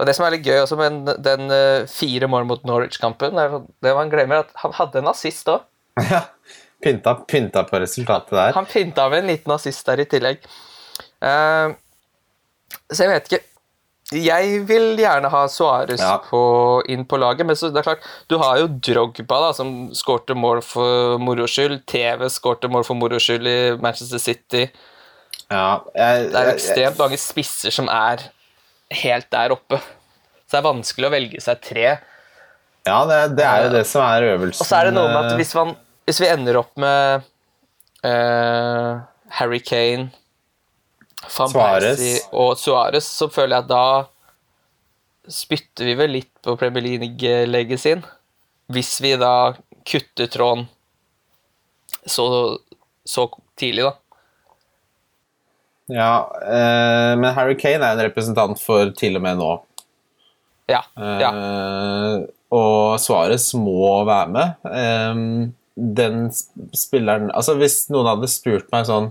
Og 0.00 0.06
Det 0.08 0.14
som 0.16 0.24
er 0.24 0.36
litt 0.36 0.46
gøy 0.48 0.62
også 0.62 0.78
med 0.80 1.10
den, 1.20 1.50
eh, 1.52 1.88
fire 1.90 2.28
mål 2.30 2.46
mot 2.48 2.62
Norwich-kampen, 2.64 3.36
det 3.84 3.94
man 3.96 4.12
glemmer 4.12 4.46
at 4.46 4.54
han 4.62 4.72
hadde 4.78 5.02
en 5.02 5.12
assist 5.12 5.50
òg. 5.52 5.66
Ja. 6.10 6.22
Pynta, 6.80 7.14
pynta 7.28 7.64
på 7.68 7.80
resultatet 7.82 8.32
der. 8.32 8.56
Han 8.56 8.68
pynta 8.68 9.08
med 9.12 9.24
en 9.24 9.30
liten 9.34 9.52
assist 9.52 9.86
der 9.88 10.00
i 10.00 10.08
tillegg. 10.08 10.44
Uh, 11.20 11.76
så 12.90 13.04
jeg 13.04 13.10
vet 13.10 13.26
ikke 13.28 13.40
Jeg 14.10 14.62
vil 14.66 14.96
gjerne 14.98 15.28
ha 15.30 15.42
Suárez 15.52 16.00
Ja. 16.00 16.16
inn 16.90 17.04
på 17.06 17.18
laget, 17.20 17.46
men 17.46 17.54
så 17.54 17.68
det 17.70 17.78
er 17.78 17.86
klart, 17.92 18.06
du 18.28 18.38
har 18.38 18.58
jo 18.58 18.66
Drogba, 18.66 19.38
da, 19.46 19.52
som 19.54 19.90
skårte 19.94 20.34
mål 20.34 20.62
for 20.66 21.18
moro 21.22 21.46
skyld. 21.46 21.84
TV 21.86 22.26
skårte 22.28 22.68
mål 22.68 22.82
for 22.88 22.98
moro 22.98 23.20
skyld 23.22 23.46
i 23.46 23.76
Manchester 23.78 24.18
City. 24.18 24.64
Ja, 25.50 25.80
jeg, 25.94 26.30
Det 26.32 26.40
er 26.40 26.52
ekstremt 26.54 26.98
mange 26.98 27.18
spisser 27.18 27.70
som 27.74 27.88
er 27.88 28.26
helt 28.90 29.30
der 29.30 29.54
oppe. 29.54 29.78
Så 30.46 30.56
det 30.56 30.60
er 30.64 30.66
vanskelig 30.66 31.06
å 31.06 31.12
velge 31.14 31.40
seg 31.44 31.62
tre. 31.62 31.86
Ja, 32.88 33.04
det, 33.06 33.36
det 33.38 33.46
er 33.46 33.66
jo 33.66 33.72
det 33.76 33.84
som 33.86 34.02
er 34.02 34.26
øvelsen. 34.32 34.64
Og 34.64 34.66
så 34.66 34.80
er 34.80 34.88
det 34.88 34.96
noe 34.96 35.10
med 35.10 35.18
at 35.20 35.32
eh, 35.34 35.38
hvis, 35.38 35.52
man, 35.54 35.76
hvis 36.10 36.18
vi 36.24 36.26
ender 36.26 36.58
opp 36.58 36.74
med 36.82 37.22
uh, 38.02 38.98
Harry 39.38 39.60
Kane, 39.62 40.08
Van. 41.36 41.52
Persie 41.54 42.18
og 42.34 42.56
Suárez, 42.58 43.06
så 43.06 43.28
føler 43.30 43.60
jeg 43.60 43.66
at 43.66 43.70
da 43.70 45.30
spytter 45.30 45.86
vi 45.86 45.94
vel 46.00 46.14
litt 46.16 46.32
på 46.42 46.56
Premier 46.58 46.82
League-legget 46.82 47.82
sin. 47.82 48.02
Hvis 48.74 48.96
vi 49.04 49.12
da 49.20 49.52
kutter 49.86 50.26
tråden 50.32 50.66
så, 52.08 52.26
så 53.06 53.28
tidlig, 53.60 53.86
da. 53.86 53.94
Ja, 55.90 56.12
eh, 56.42 57.12
men 57.20 57.34
Harry 57.36 57.54
Kane 57.58 57.84
er 57.84 57.94
en 57.94 58.04
representant 58.08 58.58
for 58.62 58.90
til 58.98 59.18
og 59.20 59.24
med 59.28 59.38
nå. 59.38 59.52
Ja. 60.70 60.82
ja. 60.96 61.30
Eh, 61.30 62.18
og 62.50 62.98
Suárez 63.02 63.52
må 63.58 64.00
være 64.08 64.34
med. 64.34 64.70
Eh, 64.70 65.24
den 65.80 66.28
spilleren 66.76 67.30
Altså, 67.32 67.56
hvis 67.60 67.84
noen 67.92 68.08
hadde 68.12 68.30
spurt 68.30 68.70
meg 68.74 68.88
sånn 68.88 69.10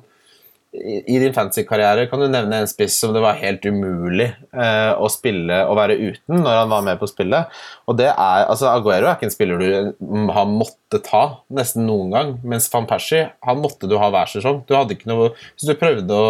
i 0.70 1.16
din 1.18 1.34
fantasy-karriere 1.34 2.06
kan 2.12 2.22
du 2.22 2.28
nevne 2.30 2.60
en 2.62 2.68
spiss 2.70 3.00
som 3.02 3.14
det 3.16 3.24
var 3.24 3.40
helt 3.40 3.64
umulig 3.66 4.28
eh, 4.54 4.92
å 4.94 5.08
spille 5.10 5.64
og 5.66 5.80
være 5.80 5.96
uten 5.98 6.44
når 6.44 6.60
han 6.60 6.70
var 6.70 6.84
med 6.86 7.00
på 7.02 7.10
spillet. 7.10 7.56
Og 7.90 7.98
det 7.98 8.12
er, 8.12 8.44
altså 8.46 8.70
Aguero 8.70 9.10
er 9.10 9.18
ikke 9.18 9.26
en 9.32 9.34
spiller 9.34 9.64
du 9.64 9.96
mm, 9.98 10.30
har 10.36 10.46
måttet 10.52 11.08
ta 11.08 11.24
nesten 11.58 11.90
noen 11.90 12.14
gang. 12.14 12.36
Mens 12.46 12.70
van 12.74 12.86
Persie 12.90 13.32
han 13.48 13.64
måtte 13.64 13.90
du 13.90 13.98
ha 13.98 14.12
hver 14.14 14.30
sesong. 14.30 14.62
Du 14.70 14.76
hadde 14.78 14.94
ikke 14.94 15.10
noe, 15.10 15.32
hvis, 15.56 15.66
du 15.66 15.74
prøvde 15.80 16.22
å, 16.22 16.30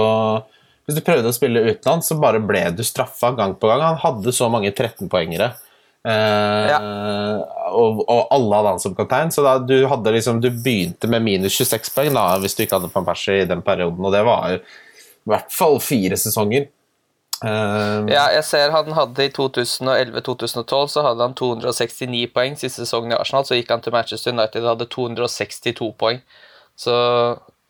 hvis 0.87 1.01
du 1.01 1.03
prøvde 1.03 1.33
å 1.33 1.35
spille 1.35 1.65
utenlands, 1.67 2.07
så 2.07 2.19
bare 2.23 2.39
ble 2.39 2.63
du 2.77 2.85
straffa 2.87 3.33
gang 3.35 3.59
på 3.59 3.67
gang. 3.67 3.83
Han 3.83 3.99
hadde 4.05 4.35
så 4.35 4.47
mange 4.53 4.71
13-poengere. 4.71 5.51
Eh, 6.07 7.35
og, 7.75 8.03
og 8.07 8.27
alle 8.31 8.59
hadde 8.59 8.73
han 8.75 8.81
som 8.81 8.95
kaptein, 8.95 9.33
så 9.35 9.43
da, 9.43 9.57
du, 9.59 9.75
hadde 9.91 10.13
liksom, 10.15 10.39
du 10.41 10.49
begynte 10.49 11.09
med 11.11 11.25
minus 11.25 11.57
26 11.59 11.91
poeng 11.95 12.15
da, 12.15 12.25
hvis 12.39 12.55
du 12.55 12.63
ikke 12.63 12.79
hadde 12.79 12.91
van 12.93 13.07
Persie 13.07 13.41
i 13.43 13.49
den 13.49 13.63
perioden, 13.65 14.05
og 14.07 14.15
det 14.15 14.23
var 14.27 14.55
i 14.55 14.59
hvert 15.29 15.51
fall 15.53 15.79
fire 15.83 16.17
sesonger. 16.19 16.69
Eh, 17.43 17.99
Ja, 18.11 18.25
jeg 18.33 18.43
ser 18.47 18.71
han 18.75 18.95
hadde 18.95 19.27
i 19.27 19.33
2011-2012 19.35 20.87
så 20.95 21.03
hadde 21.05 21.27
han 21.27 21.35
269 21.37 22.25
poeng 22.35 22.57
siste 22.59 22.83
sesongen 22.85 23.13
i 23.13 23.19
Arsenal. 23.19 23.45
Så 23.47 23.59
gikk 23.59 23.71
han 23.71 23.83
til 23.83 23.95
Manchester 23.95 24.35
United 24.35 24.63
og 24.63 24.73
hadde 24.73 24.89
262 24.91 25.93
poeng. 25.99 26.23
Så 26.79 26.95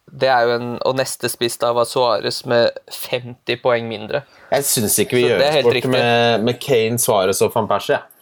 det 0.10 0.30
er 0.30 0.48
jo 0.48 0.56
en 0.58 0.70
Og 0.86 0.96
neste 0.98 1.30
spiss 1.30 1.58
da 1.62 1.70
var 1.74 1.86
Suárez 1.86 2.42
med 2.50 2.72
50 2.90 3.62
poeng 3.62 3.90
mindre. 3.90 4.24
Jeg 4.50 4.66
syns 4.66 4.98
ikke 5.04 5.20
vi 5.20 5.28
gjør 5.28 5.44
sport 5.60 5.90
med, 5.94 6.48
med 6.48 6.62
Kane, 6.62 6.98
Suárez 6.98 7.42
og 7.46 7.54
van 7.54 7.70
Persie. 7.70 7.98
jeg. 7.98 8.19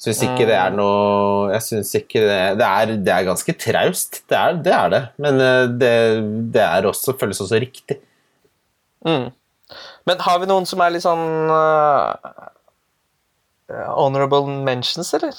Syns 0.00 0.22
ikke 0.24 0.46
det 0.48 0.56
er 0.56 0.72
noe 0.72 1.50
Jeg 1.52 1.64
syns 1.66 1.90
ikke 1.98 2.22
det 2.24 2.38
Det 2.56 2.64
er, 2.66 2.92
det 3.04 3.12
er 3.12 3.26
ganske 3.26 3.54
traust, 3.60 4.22
det 4.32 4.38
er 4.38 4.56
det. 4.56 4.72
Er 4.76 4.94
det. 4.94 5.02
Men 5.20 5.42
eh, 5.44 5.66
det, 5.82 5.92
det 6.56 6.64
er 6.64 6.88
også, 6.88 7.16
føles 7.20 7.42
også 7.44 7.60
riktig. 7.60 7.98
Mm. 9.04 9.28
Men 10.08 10.24
har 10.24 10.40
vi 10.40 10.48
noen 10.48 10.66
som 10.68 10.80
er 10.82 10.94
litt 10.94 11.04
sånn 11.04 11.52
uh, 11.52 12.16
honorable 13.94 14.48
mentions, 14.66 15.12
eller? 15.16 15.36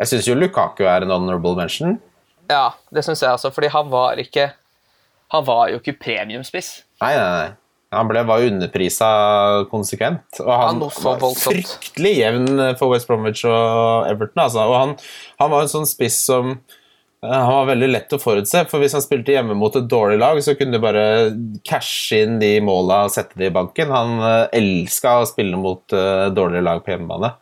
Jeg 0.00 0.10
syns 0.10 0.28
jo 0.28 0.36
Lukaku 0.36 0.84
er 0.88 1.04
en 1.04 1.12
honorable 1.14 1.54
mention. 1.56 1.98
Ja, 2.50 2.74
det 2.92 3.04
syns 3.06 3.22
jeg 3.22 3.32
også, 3.32 3.52
fordi 3.54 3.70
han 3.74 3.88
var 3.90 4.20
ikke 4.22 4.52
Han 5.34 5.42
var 5.46 5.68
jo 5.72 5.80
ikke 5.80 5.96
premiumspiss. 5.98 6.68
Nei, 7.02 7.12
nei, 7.18 7.30
nei. 7.34 7.48
Han 7.94 8.08
ble, 8.10 8.24
var 8.26 8.42
underprisa 8.42 9.08
konsekvent. 9.70 10.40
Og 10.42 10.50
han 10.50 10.80
han 10.82 11.20
var 11.22 11.36
fryktelig 11.38 12.16
jevn 12.18 12.48
for 12.80 12.90
West 12.90 13.06
Bromwich 13.06 13.44
og 13.46 14.08
Everton. 14.10 14.42
Altså. 14.42 14.64
Og 14.66 14.74
han, 14.74 14.96
han 15.38 15.52
var 15.52 15.62
en 15.62 15.70
sånn 15.70 15.86
spiss 15.86 16.18
som 16.26 16.50
eh, 16.56 17.30
han 17.30 17.52
var 17.52 17.70
veldig 17.70 17.90
lett 17.92 18.16
å 18.16 18.20
forutse, 18.20 18.64
for 18.70 18.82
hvis 18.82 18.96
han 18.98 19.04
spilte 19.04 19.36
hjemme 19.36 19.54
mot 19.58 19.78
et 19.78 19.86
dårlig 19.86 20.18
lag, 20.18 20.42
så 20.42 20.56
kunne 20.58 20.76
du 20.76 20.82
bare 20.82 21.06
cashe 21.68 22.24
inn 22.26 22.40
de 22.42 22.56
måla 22.64 23.04
og 23.06 23.14
sette 23.14 23.38
de 23.38 23.48
i 23.48 23.54
banken. 23.54 23.94
Han 23.94 24.18
uh, 24.18 24.46
elska 24.50 25.20
å 25.22 25.30
spille 25.30 25.58
mot 25.60 25.86
uh, 25.94 26.26
dårligere 26.34 26.66
lag 26.66 26.82
på 26.82 26.96
hjemmebane. 26.96 27.36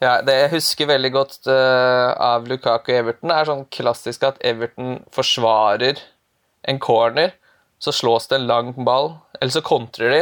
Ja, 0.00 0.18
Det 0.24 0.34
jeg 0.34 0.54
husker 0.54 0.88
veldig 0.88 1.10
godt 1.12 1.38
uh, 1.46 2.16
av 2.16 2.46
Lukaku 2.48 2.90
og 2.90 2.96
Everton, 3.04 3.32
er 3.34 3.46
sånn 3.46 3.66
klassisk 3.70 4.24
at 4.26 4.40
Everton 4.42 4.98
forsvarer 5.14 6.00
en 6.68 6.80
corner, 6.80 7.34
så 7.80 7.92
slås 7.92 8.28
det 8.28 8.36
en 8.36 8.46
lang 8.46 8.72
ball, 8.84 9.14
eller 9.40 9.52
så 9.52 9.62
kontrer 9.64 10.12
de, 10.12 10.20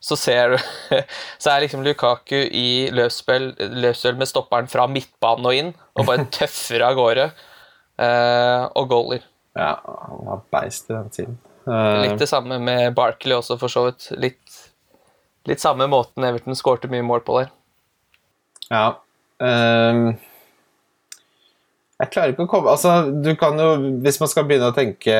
så 0.00 0.16
ser 0.16 0.54
du 0.54 0.56
Så 1.42 1.50
er 1.50 1.64
liksom 1.64 1.82
Lukaku 1.84 2.36
i 2.36 2.88
løpsspill, 2.92 3.50
løpsspill 3.58 4.16
med 4.20 4.28
stopperen 4.28 4.68
fra 4.70 4.86
midtbanen 4.88 5.48
og 5.48 5.56
inn, 5.56 5.74
og 5.96 6.08
bare 6.08 6.28
tøffer 6.38 6.84
av 6.84 6.96
gårde, 6.98 7.28
eh, 8.00 8.64
og 8.76 8.90
goaler. 8.92 9.24
Ja, 9.58 9.74
han 9.82 10.26
var 10.28 10.44
beist 10.52 10.90
i 10.90 10.94
den 10.94 11.12
tiden. 11.14 11.38
Uh, 11.66 12.00
Litt 12.04 12.20
det 12.20 12.30
samme 12.30 12.56
med 12.62 12.94
Barkley 12.96 13.36
også, 13.36 13.58
for 13.60 13.72
så 13.72 13.88
vidt. 13.88 14.08
Litt, 14.20 14.60
litt 15.48 15.60
samme 15.62 15.88
måten 15.90 16.24
Everton 16.24 16.56
skårte 16.56 16.88
mye 16.92 17.04
mål 17.04 17.24
på 17.26 17.40
der. 17.40 17.54
Ja. 18.70 18.88
Um 19.40 20.12
jeg 22.00 22.12
klarer 22.14 22.32
ikke 22.32 22.46
å 22.46 22.48
komme 22.50 22.72
Altså, 22.72 23.10
du 23.12 23.34
kan 23.40 23.58
jo 23.60 23.70
Hvis 24.04 24.20
man 24.22 24.30
skal 24.30 24.46
begynne 24.48 24.70
å 24.70 24.76
tenke 24.76 25.14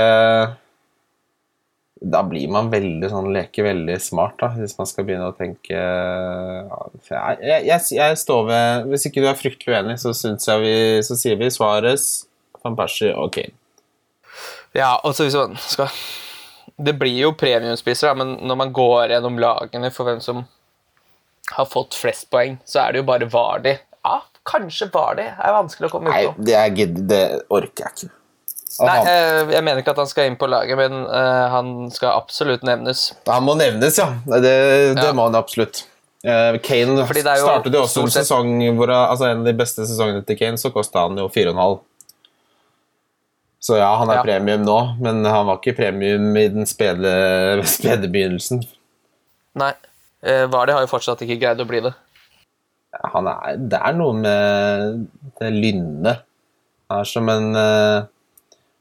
Da 2.01 2.23
blir 2.25 2.49
man 2.49 2.71
veldig 2.73 3.11
sånn 3.13 3.29
Leke 3.35 3.65
veldig 3.65 3.99
smart, 4.01 4.39
da. 4.41 4.49
Hvis 4.57 4.77
man 4.79 4.89
skal 4.89 5.05
begynne 5.05 5.29
å 5.29 5.37
tenke 5.37 5.77
jeg, 5.77 7.67
jeg, 7.69 7.83
jeg, 7.93 8.21
står 8.23 8.47
ved 8.49 8.87
Hvis 8.89 9.05
ikke 9.11 9.21
du 9.21 9.29
er 9.29 9.37
fryktelig 9.37 9.77
uenig, 9.77 9.99
så, 10.01 10.15
syns 10.17 10.49
jeg 10.49 10.63
vi, 10.65 10.77
så 11.05 11.17
sier 11.21 11.37
vi 11.41 11.51
Suárez, 11.53 12.07
van 12.65 12.79
Persie 12.79 13.13
og 13.13 13.35
Kane. 13.37 13.53
Ja, 14.77 14.95
altså 15.03 15.27
hvis 15.27 15.37
man 15.37 15.57
skal 15.61 15.91
Det 16.79 16.95
blir 16.97 17.17
jo 17.19 17.35
premiumspisser, 17.37 18.09
da, 18.09 18.17
men 18.23 18.39
når 18.49 18.61
man 18.63 18.73
går 18.73 19.13
gjennom 19.17 19.37
lagene 19.43 19.93
for 19.93 20.09
hvem 20.09 20.23
som 20.25 20.47
har 21.51 21.67
fått 21.69 21.97
flest 21.99 22.31
poeng, 22.33 22.57
så 22.65 22.85
er 22.85 22.95
det 22.95 23.03
jo 23.03 23.09
bare 23.09 23.29
Vardi. 23.29 23.75
Ja, 24.07 24.21
kanskje 24.49 24.89
Vardi 24.95 25.27
er 25.27 25.57
vanskelig 25.57 25.91
å 25.91 25.93
komme 25.97 26.13
ut 26.13 26.15
Nei, 26.15 26.47
det, 26.47 26.57
er, 26.57 26.97
det 27.11 27.23
orker 27.53 27.89
jeg 27.89 27.97
ikke. 27.97 28.15
Nei, 28.79 28.99
eh, 29.11 29.51
jeg 29.57 29.65
mener 29.67 29.81
ikke 29.83 29.91
at 29.97 29.99
han 30.05 30.07
skal 30.11 30.29
inn 30.31 30.37
på 30.39 30.47
laget, 30.47 30.77
men 30.79 31.01
eh, 31.11 31.47
han 31.51 31.71
skal 31.91 32.13
absolutt 32.21 32.63
nevnes. 32.63 33.09
han 33.27 33.43
må 33.43 33.57
nevnes, 33.59 33.99
ja. 33.99 34.07
Det, 34.27 34.41
det 34.43 35.05
Ja. 35.09 35.13
må 35.17 35.27
han 35.27 35.35
absolutt. 35.35 35.85
Eh, 36.23 36.59
Kane 36.63 37.07
Fordi 37.09 37.23
det 37.25 37.35
jo 37.41 37.47
startet 37.49 37.75
jo 37.75 37.83
også 37.83 38.03
en 38.05 38.13
sesong 38.15 38.51
hvor 38.77 38.91
altså 38.93 39.31
en 39.31 39.41
av 39.41 39.49
de 39.49 39.55
beste 39.59 39.87
sesongene 39.89 40.23
til 40.29 40.37
Kane, 40.39 40.61
så 40.61 40.71
kosta 40.71 41.07
han 41.09 41.17
jo 41.19 41.27
4,5. 41.33 41.81
Så 43.61 43.77
ja, 43.77 43.91
han 44.01 44.09
er 44.09 44.21
Ja. 44.21 44.23
premium 44.25 44.63
nå, 44.65 44.79
men 45.01 45.25
han 45.25 45.47
var 45.47 45.59
ikke 45.59 45.77
premium 45.77 46.31
i 46.37 46.47
den 46.49 46.67
spede, 46.67 47.11
spede 47.77 48.09
begynnelsen. 48.09 48.63
Nei, 49.61 49.73
eh, 50.23 50.47
Vardi 50.47 50.73
har 50.73 50.81
jo 50.87 50.93
fortsatt 50.95 51.21
ikke 51.27 51.41
greid 51.43 51.61
å 51.61 51.67
bli 51.69 51.81
det. 51.85 51.93
Han 53.15 53.27
er, 53.31 53.57
det 53.57 53.79
er 53.83 53.93
noe 53.99 54.15
med 54.17 55.07
det 55.41 55.51
lynnet. 55.55 56.23
Han 56.91 57.01
er 57.03 57.05
som 57.05 57.29
en 57.29 57.51
eh, 57.57 58.03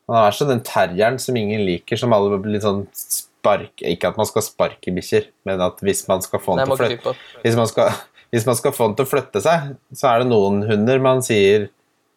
Han 0.10 0.26
er 0.26 0.36
sånn 0.36 0.54
den 0.54 0.64
terrieren 0.66 1.20
som 1.22 1.38
ingen 1.38 1.62
liker, 1.68 2.00
som 2.00 2.14
alle 2.16 2.40
blir 2.42 2.56
litt 2.58 2.66
sånn 2.66 2.86
spark 2.98 3.84
Ikke 3.86 4.10
at 4.10 4.18
man 4.20 4.28
skal 4.28 4.44
sparke 4.46 4.94
bikkjer, 4.96 5.30
men 5.48 5.62
at 5.64 5.82
hvis 5.86 6.06
man 6.10 6.24
skal 6.26 6.42
få 6.44 6.58
den 6.58 6.66
til 6.66 6.76
å 6.76 6.80
flytte 6.80 7.14
hvis 7.44 7.58
man, 7.60 7.70
skal, 7.70 7.94
hvis 8.34 8.48
man 8.50 8.58
skal 8.60 8.74
få 8.76 8.90
den 8.90 8.98
til 8.98 9.08
å 9.08 9.12
flytte 9.14 9.44
seg, 9.46 9.76
så 9.96 10.10
er 10.12 10.24
det 10.24 10.32
noen 10.32 10.64
hunder 10.70 11.04
man 11.04 11.24
sier 11.26 11.70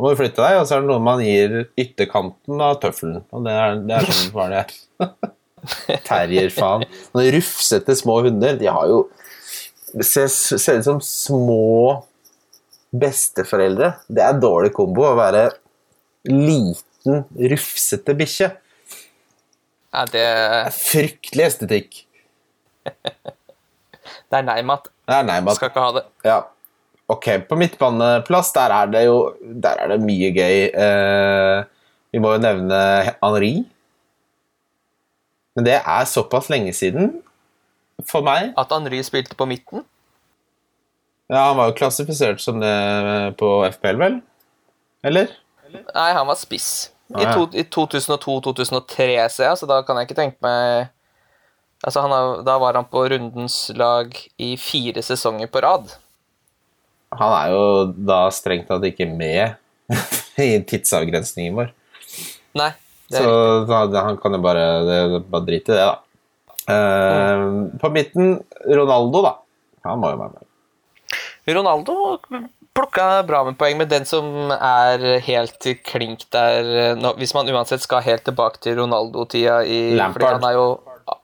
må 0.02 0.10
du 0.10 0.18
flytte 0.18 0.42
deg, 0.42 0.56
og 0.58 0.64
så 0.66 0.74
er 0.74 0.82
det 0.82 0.88
noen 0.88 1.04
man 1.06 1.20
gir 1.22 1.52
ytterkanten 1.78 2.62
av 2.64 2.80
tøffelen. 2.82 3.20
Og 3.30 3.44
det 3.46 3.52
er, 3.54 3.76
det 3.86 3.94
er 3.94 4.08
sånn 4.08 4.32
hva 4.34 4.46
det 4.50 4.62
er. 4.64 6.00
Terrier, 6.08 6.48
faen. 6.50 6.82
Noen 7.14 7.28
rufsete 7.36 7.94
små 8.00 8.16
hunder, 8.24 8.56
de 8.58 8.66
har 8.66 8.88
jo 8.90 9.04
ser, 10.02 10.26
ut 10.26 10.88
som 10.88 10.98
små 11.06 12.02
besteforeldre. 12.90 13.92
Det 14.10 14.24
er 14.26 14.40
dårlig 14.42 14.72
kombo 14.74 15.06
å 15.06 15.14
være 15.20 15.50
liten, 17.02 17.50
rufsete 17.52 18.14
bikkje. 18.14 18.50
Ja, 19.92 20.06
det, 20.08 20.24
Fryktelig 20.72 21.44
estetikk. 21.50 22.00
det 24.30 24.38
er 24.38 24.46
nei, 24.46 24.62
Matt. 24.64 24.88
Det 25.06 25.18
er 25.18 25.26
nei, 25.28 25.40
Skal 25.54 25.70
ikke 25.70 25.84
ha 25.84 25.92
det. 25.98 26.04
Ja. 26.24 26.40
Ok, 27.12 27.28
på 27.48 27.58
midtbaneplass, 27.58 28.52
der 28.54 28.72
er 28.72 28.88
det 28.88 29.04
jo 29.04 29.34
der 29.42 29.82
er 29.82 29.92
det 29.92 30.00
mye 30.00 30.30
gøy. 30.32 30.58
Eh, 30.70 31.64
vi 32.12 32.20
må 32.22 32.32
jo 32.36 32.40
nevne 32.40 32.78
Henri. 33.20 33.52
Men 35.52 35.66
det 35.66 35.80
er 35.82 36.08
såpass 36.08 36.48
lenge 36.48 36.72
siden 36.72 37.18
for 38.08 38.24
meg. 38.24 38.54
At 38.56 38.72
Henri 38.72 39.02
spilte 39.04 39.36
på 39.36 39.44
midten. 39.50 39.84
Ja, 41.28 41.50
Han 41.50 41.58
var 41.58 41.70
jo 41.70 41.76
klassifisert 41.76 42.40
som 42.40 42.60
det 42.60 42.72
på 43.40 43.50
FPL, 43.68 44.00
vel? 44.00 44.20
Eller? 45.04 45.28
Nei, 45.94 46.08
han 46.16 46.26
var 46.28 46.38
spiss. 46.40 46.90
I, 47.12 47.24
Ah, 47.26 47.34
ja. 47.36 47.46
i 47.60 47.62
2002-2003, 47.68 49.06
ser 49.28 49.44
jeg, 49.50 49.58
så 49.60 49.66
da 49.68 49.82
kan 49.84 49.98
jeg 50.00 50.06
ikke 50.08 50.16
tenke 50.16 50.38
meg 50.44 50.88
Altså, 51.82 52.00
han 52.04 52.12
har, 52.14 52.38
Da 52.46 52.54
var 52.62 52.78
han 52.78 52.86
på 52.88 53.02
rundens 53.10 53.56
lag 53.76 54.14
i 54.40 54.52
fire 54.56 55.02
sesonger 55.02 55.50
på 55.52 55.60
rad. 55.64 55.90
Han 57.18 57.34
er 57.36 57.50
jo 57.52 57.64
da 58.08 58.20
strengt 58.32 58.68
tatt 58.70 58.86
ikke 58.88 59.08
med 59.10 59.58
i 60.40 60.54
tidsavgrensningen 60.62 61.58
vår. 61.58 61.72
Nei. 62.56 62.70
Det 63.10 63.18
er, 63.18 63.26
Så 63.26 63.66
da, 63.68 64.06
han 64.06 64.16
kan 64.22 64.38
jo 64.38 64.40
bare, 64.46 64.64
det, 64.86 65.00
bare 65.28 65.44
drite 65.50 65.74
i 65.74 65.76
det, 65.76 65.90
da. 65.90 65.98
Eh, 66.72 67.44
på 67.82 67.90
midten, 67.92 68.38
Ronaldo, 68.70 69.24
da. 69.26 69.34
Han 69.90 70.00
må 70.00 70.14
jo 70.14 70.22
være 70.22 70.38
med. 70.38 70.48
Ronaldo 71.58 71.98
plukka 72.74 73.22
bra 73.22 73.42
med 73.44 73.58
poeng, 73.58 73.78
men 73.78 73.88
den 73.88 74.06
som 74.08 74.52
er 74.54 75.02
helt 75.26 75.66
klink 75.86 76.24
der 76.32 76.68
eh, 76.72 76.94
nå, 76.96 77.14
Hvis 77.20 77.34
man 77.36 77.48
uansett 77.48 77.84
skal 77.84 78.04
helt 78.04 78.24
tilbake 78.24 78.62
til 78.64 78.78
Ronaldo-tida 78.80 79.62
i 79.64 79.94
Lampard. 79.96 80.40
Han 80.42 80.54
jo 80.56 80.66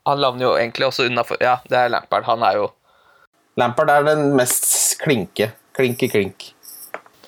Han 0.07 0.21
lavner 0.21 0.45
jo 0.45 0.57
egentlig 0.57 0.89
også 0.89 1.09
unnafor 1.09 1.41
Ja, 1.41 1.59
det 1.69 1.79
er 1.79 1.93
Lampard. 1.93 2.27
Han 2.29 2.43
er 2.43 2.61
jo 2.63 2.69
Lampard 3.59 3.91
er 3.91 4.05
den 4.07 4.37
mest 4.39 5.01
klinke. 5.03 5.51
Klinke 5.75 6.09
klink. 6.09 6.53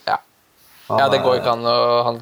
Ja. 0.06 0.20
Ja, 0.88 1.08
det 1.10 1.22
går 1.24 1.40
ikke 1.40 1.56
an 1.56 1.66
å 1.66 1.78
han, 2.06 2.20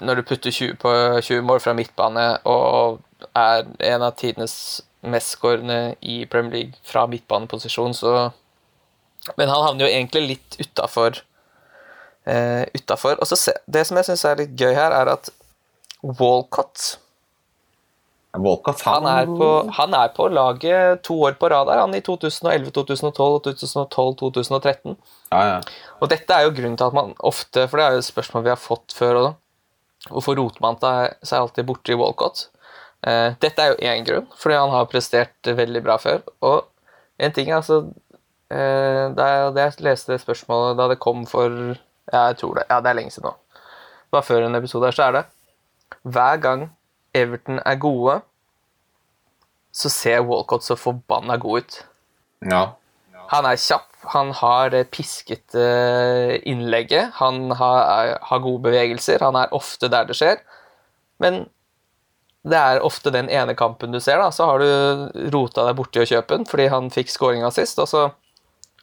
Når 0.00 0.20
du 0.20 0.22
putter 0.28 0.50
20 0.50 0.78
på 0.80 0.92
20 1.20 1.42
mål 1.44 1.60
fra 1.60 1.74
midtbane 1.76 2.26
og 2.48 3.02
er 3.38 3.66
en 3.92 4.02
av 4.02 4.16
tidenes 4.18 4.54
mestskårende 5.02 5.96
i 6.00 6.22
Premier 6.30 6.52
League 6.54 6.80
fra 6.86 7.04
midtbaneposisjon, 7.10 7.94
så 7.94 8.30
Men 9.36 9.48
han 9.48 9.62
havner 9.62 9.86
jo 9.86 9.92
egentlig 9.92 10.22
litt 10.26 10.56
utafor. 10.58 11.20
Uh, 12.22 12.62
utafor. 12.76 13.18
Det 13.66 13.86
som 13.86 13.98
jeg 13.98 14.08
syns 14.08 14.26
er 14.28 14.42
litt 14.44 14.52
gøy 14.58 14.74
her, 14.76 14.94
er 14.94 15.10
at 15.16 15.32
Walcott 16.02 16.96
Walcott, 18.32 18.80
han 18.88 19.04
er, 19.04 19.26
på, 19.28 19.48
han 19.76 19.92
er 19.92 20.12
på 20.16 20.26
laget 20.32 21.02
to 21.04 21.18
år 21.26 21.34
på 21.36 21.50
rad 21.52 21.68
her, 21.68 21.82
han 21.82 21.92
i 21.92 22.00
2011, 22.00 22.70
2012 22.72 23.26
og 23.28 23.42
2012, 23.44 24.14
2013. 24.22 24.96
Ja, 25.34 25.42
ja. 25.50 25.58
Og 26.00 26.08
dette 26.08 26.32
er 26.32 26.46
jo 26.46 26.54
grunnen 26.56 26.78
til 26.80 26.88
at 26.88 26.96
man 26.96 27.12
ofte 27.20 27.66
For 27.68 27.78
det 27.78 27.84
er 27.84 27.96
jo 27.96 28.00
et 28.02 28.08
spørsmål 28.08 28.46
vi 28.46 28.52
har 28.52 28.60
fått 28.60 28.96
før 28.96 29.18
og 29.20 29.28
Hvorfor 30.10 30.34
roter 30.34 30.64
man 30.64 30.80
seg 30.80 31.36
alltid 31.38 31.68
borti 31.68 31.94
Walcott? 31.94 32.48
Eh, 33.06 33.36
dette 33.42 33.62
er 33.62 33.70
jo 33.70 33.86
én 33.86 34.06
grunn, 34.06 34.26
fordi 34.34 34.56
han 34.58 34.72
har 34.72 34.88
prestert 34.90 35.46
veldig 35.46 35.82
bra 35.84 35.94
før. 36.02 36.24
Og 36.42 36.64
en 37.22 37.34
ting 37.36 37.52
altså 37.54 37.84
eh, 38.50 39.04
Da 39.14 39.28
jeg 39.28 39.84
leste 39.86 40.14
det 40.14 40.24
spørsmålet 40.24 40.80
da 40.80 40.88
det 40.90 40.98
kom 41.02 41.22
for 41.30 41.76
Jeg 42.10 42.36
tror 42.40 42.58
det, 42.58 42.66
ja, 42.70 42.80
det 42.82 42.90
er 42.90 42.98
lenge 42.98 43.14
siden 43.14 43.28
nå. 43.30 43.36
Det 44.10 44.18
var 44.18 44.26
før 44.26 44.46
en 44.46 44.58
episode 44.58 44.88
her, 44.88 44.96
så 44.96 45.06
er 45.06 45.16
det 45.16 45.24
Hver 46.02 46.40
gang 46.42 46.66
Everton 47.14 47.60
er 47.64 47.78
gode, 47.80 48.18
så 49.72 49.88
ser 49.92 50.24
Walcott 50.26 50.64
så 50.64 50.76
forbanna 50.76 51.36
god 51.40 51.62
ut. 51.62 51.82
ja. 52.50 52.62
Han 53.32 53.46
er 53.48 53.56
kjapp, 53.56 53.88
han 54.12 54.32
har 54.36 54.72
det 54.74 54.90
piskete 54.92 55.62
innlegget, 56.48 57.14
han 57.16 57.50
har, 57.56 58.18
har, 58.20 58.42
gode 58.44 58.66
bevegelser, 58.66 59.22
han 59.24 59.38
er 59.40 59.54
ofte 59.56 59.88
der 59.92 60.08
det 60.08 60.18
skjer. 60.18 60.42
Men 61.22 61.46
det 62.44 62.58
er 62.58 62.82
ofte 62.84 63.12
den 63.14 63.30
ene 63.32 63.54
kampen 63.56 63.94
du 63.94 64.00
ser, 64.02 64.20
da, 64.20 64.28
så 64.34 64.50
har 64.50 64.60
du 64.60 65.30
rota 65.32 65.64
deg 65.68 65.78
borti 65.78 66.02
å 66.02 66.08
kjøpe 66.08 66.36
den 66.36 66.48
fordi 66.48 66.68
han 66.72 66.90
fikk 66.92 67.12
scoringa 67.12 67.52
sist, 67.54 67.80
og 67.80 67.88
så 67.88 68.04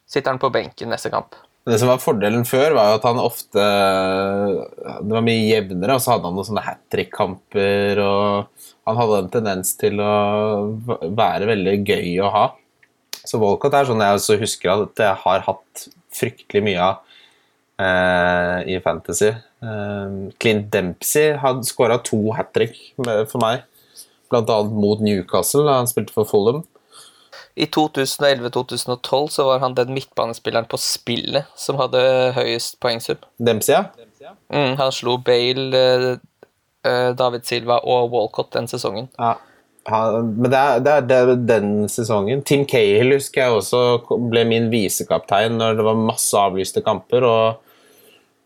sitter 0.10 0.34
han 0.34 0.42
på 0.42 0.50
benken 0.54 0.90
neste 0.90 1.12
kamp. 1.14 1.38
Det 1.68 1.78
som 1.78 1.90
var 1.92 2.00
fordelen 2.02 2.46
før, 2.48 2.74
var 2.78 2.94
jo 2.94 2.98
at 2.98 3.06
han 3.06 3.20
ofte 3.22 3.64
Det 3.64 5.12
var 5.12 5.26
mye 5.26 5.50
jevnere, 5.50 5.98
og 5.98 6.04
så 6.04 6.16
hadde 6.16 6.30
han 6.30 6.38
noen 6.38 6.48
sånne 6.48 6.64
hat 6.66 6.82
trick-kamper, 6.94 8.00
og 8.04 8.70
han 8.88 9.00
hadde 9.02 9.20
en 9.24 9.32
tendens 9.34 9.76
til 9.80 10.00
å 10.02 10.14
være 11.04 11.50
veldig 11.52 11.76
gøy 11.84 12.16
å 12.26 12.32
ha. 12.34 12.46
Så 13.20 13.38
Walcott 13.42 13.76
er 13.76 13.86
sånn 13.90 14.02
jeg 14.02 14.18
også 14.18 14.40
husker 14.42 14.72
at 14.74 15.04
jeg 15.04 15.22
har 15.26 15.46
hatt 15.46 15.86
fryktelig 16.16 16.64
mye 16.66 16.82
av 16.82 17.04
eh, 17.84 18.72
i 18.74 18.80
Fantasy. 18.84 19.30
Eh, 19.30 20.16
Clint 20.42 20.72
Dempsey 20.74 21.36
hadde 21.44 21.68
skåra 21.68 22.00
to 22.06 22.22
hat 22.38 22.54
trick 22.56 22.80
for 22.98 23.44
meg, 23.44 23.68
bl.a. 24.32 24.58
mot 24.72 25.04
Newcastle 25.04 25.68
da 25.68 25.82
han 25.82 25.92
spilte 25.92 26.16
for 26.16 26.30
Fulham. 26.30 26.64
I 27.60 27.68
2011-2012 27.76 29.28
så 29.36 29.46
var 29.50 29.60
han 29.60 29.76
den 29.76 29.92
midtbanespilleren 29.94 30.68
på 30.72 30.80
spillet 30.80 31.50
som 31.60 31.80
hadde 31.82 32.02
høyest 32.38 32.80
poengsum. 32.80 33.20
Dempsey, 33.36 33.76
ja. 33.76 34.32
Mm, 34.54 34.78
han 34.80 34.92
slo 34.96 35.18
Bale, 35.24 35.82
eh, 36.88 37.10
David 37.20 37.48
Silva 37.50 37.82
og 37.84 38.14
Walcott 38.16 38.54
den 38.56 38.70
sesongen. 38.72 39.12
ja. 39.20 39.36
Ja, 39.90 40.20
men 40.22 40.52
det 40.52 40.58
er, 40.60 40.82
det, 40.84 40.92
er, 40.92 41.06
det 41.08 41.16
er 41.18 41.30
den 41.50 41.70
sesongen. 41.90 42.44
Tim 42.46 42.66
Cahill 42.70 43.16
husker 43.16 43.42
jeg 43.42 43.56
også 43.58 44.20
ble 44.30 44.44
min 44.46 44.68
visekaptein 44.70 45.56
når 45.58 45.80
det 45.80 45.86
var 45.88 46.02
masse 46.04 46.38
avlyste 46.38 46.84
kamper, 46.86 47.26
og 47.26 47.46
eh, 47.48 47.69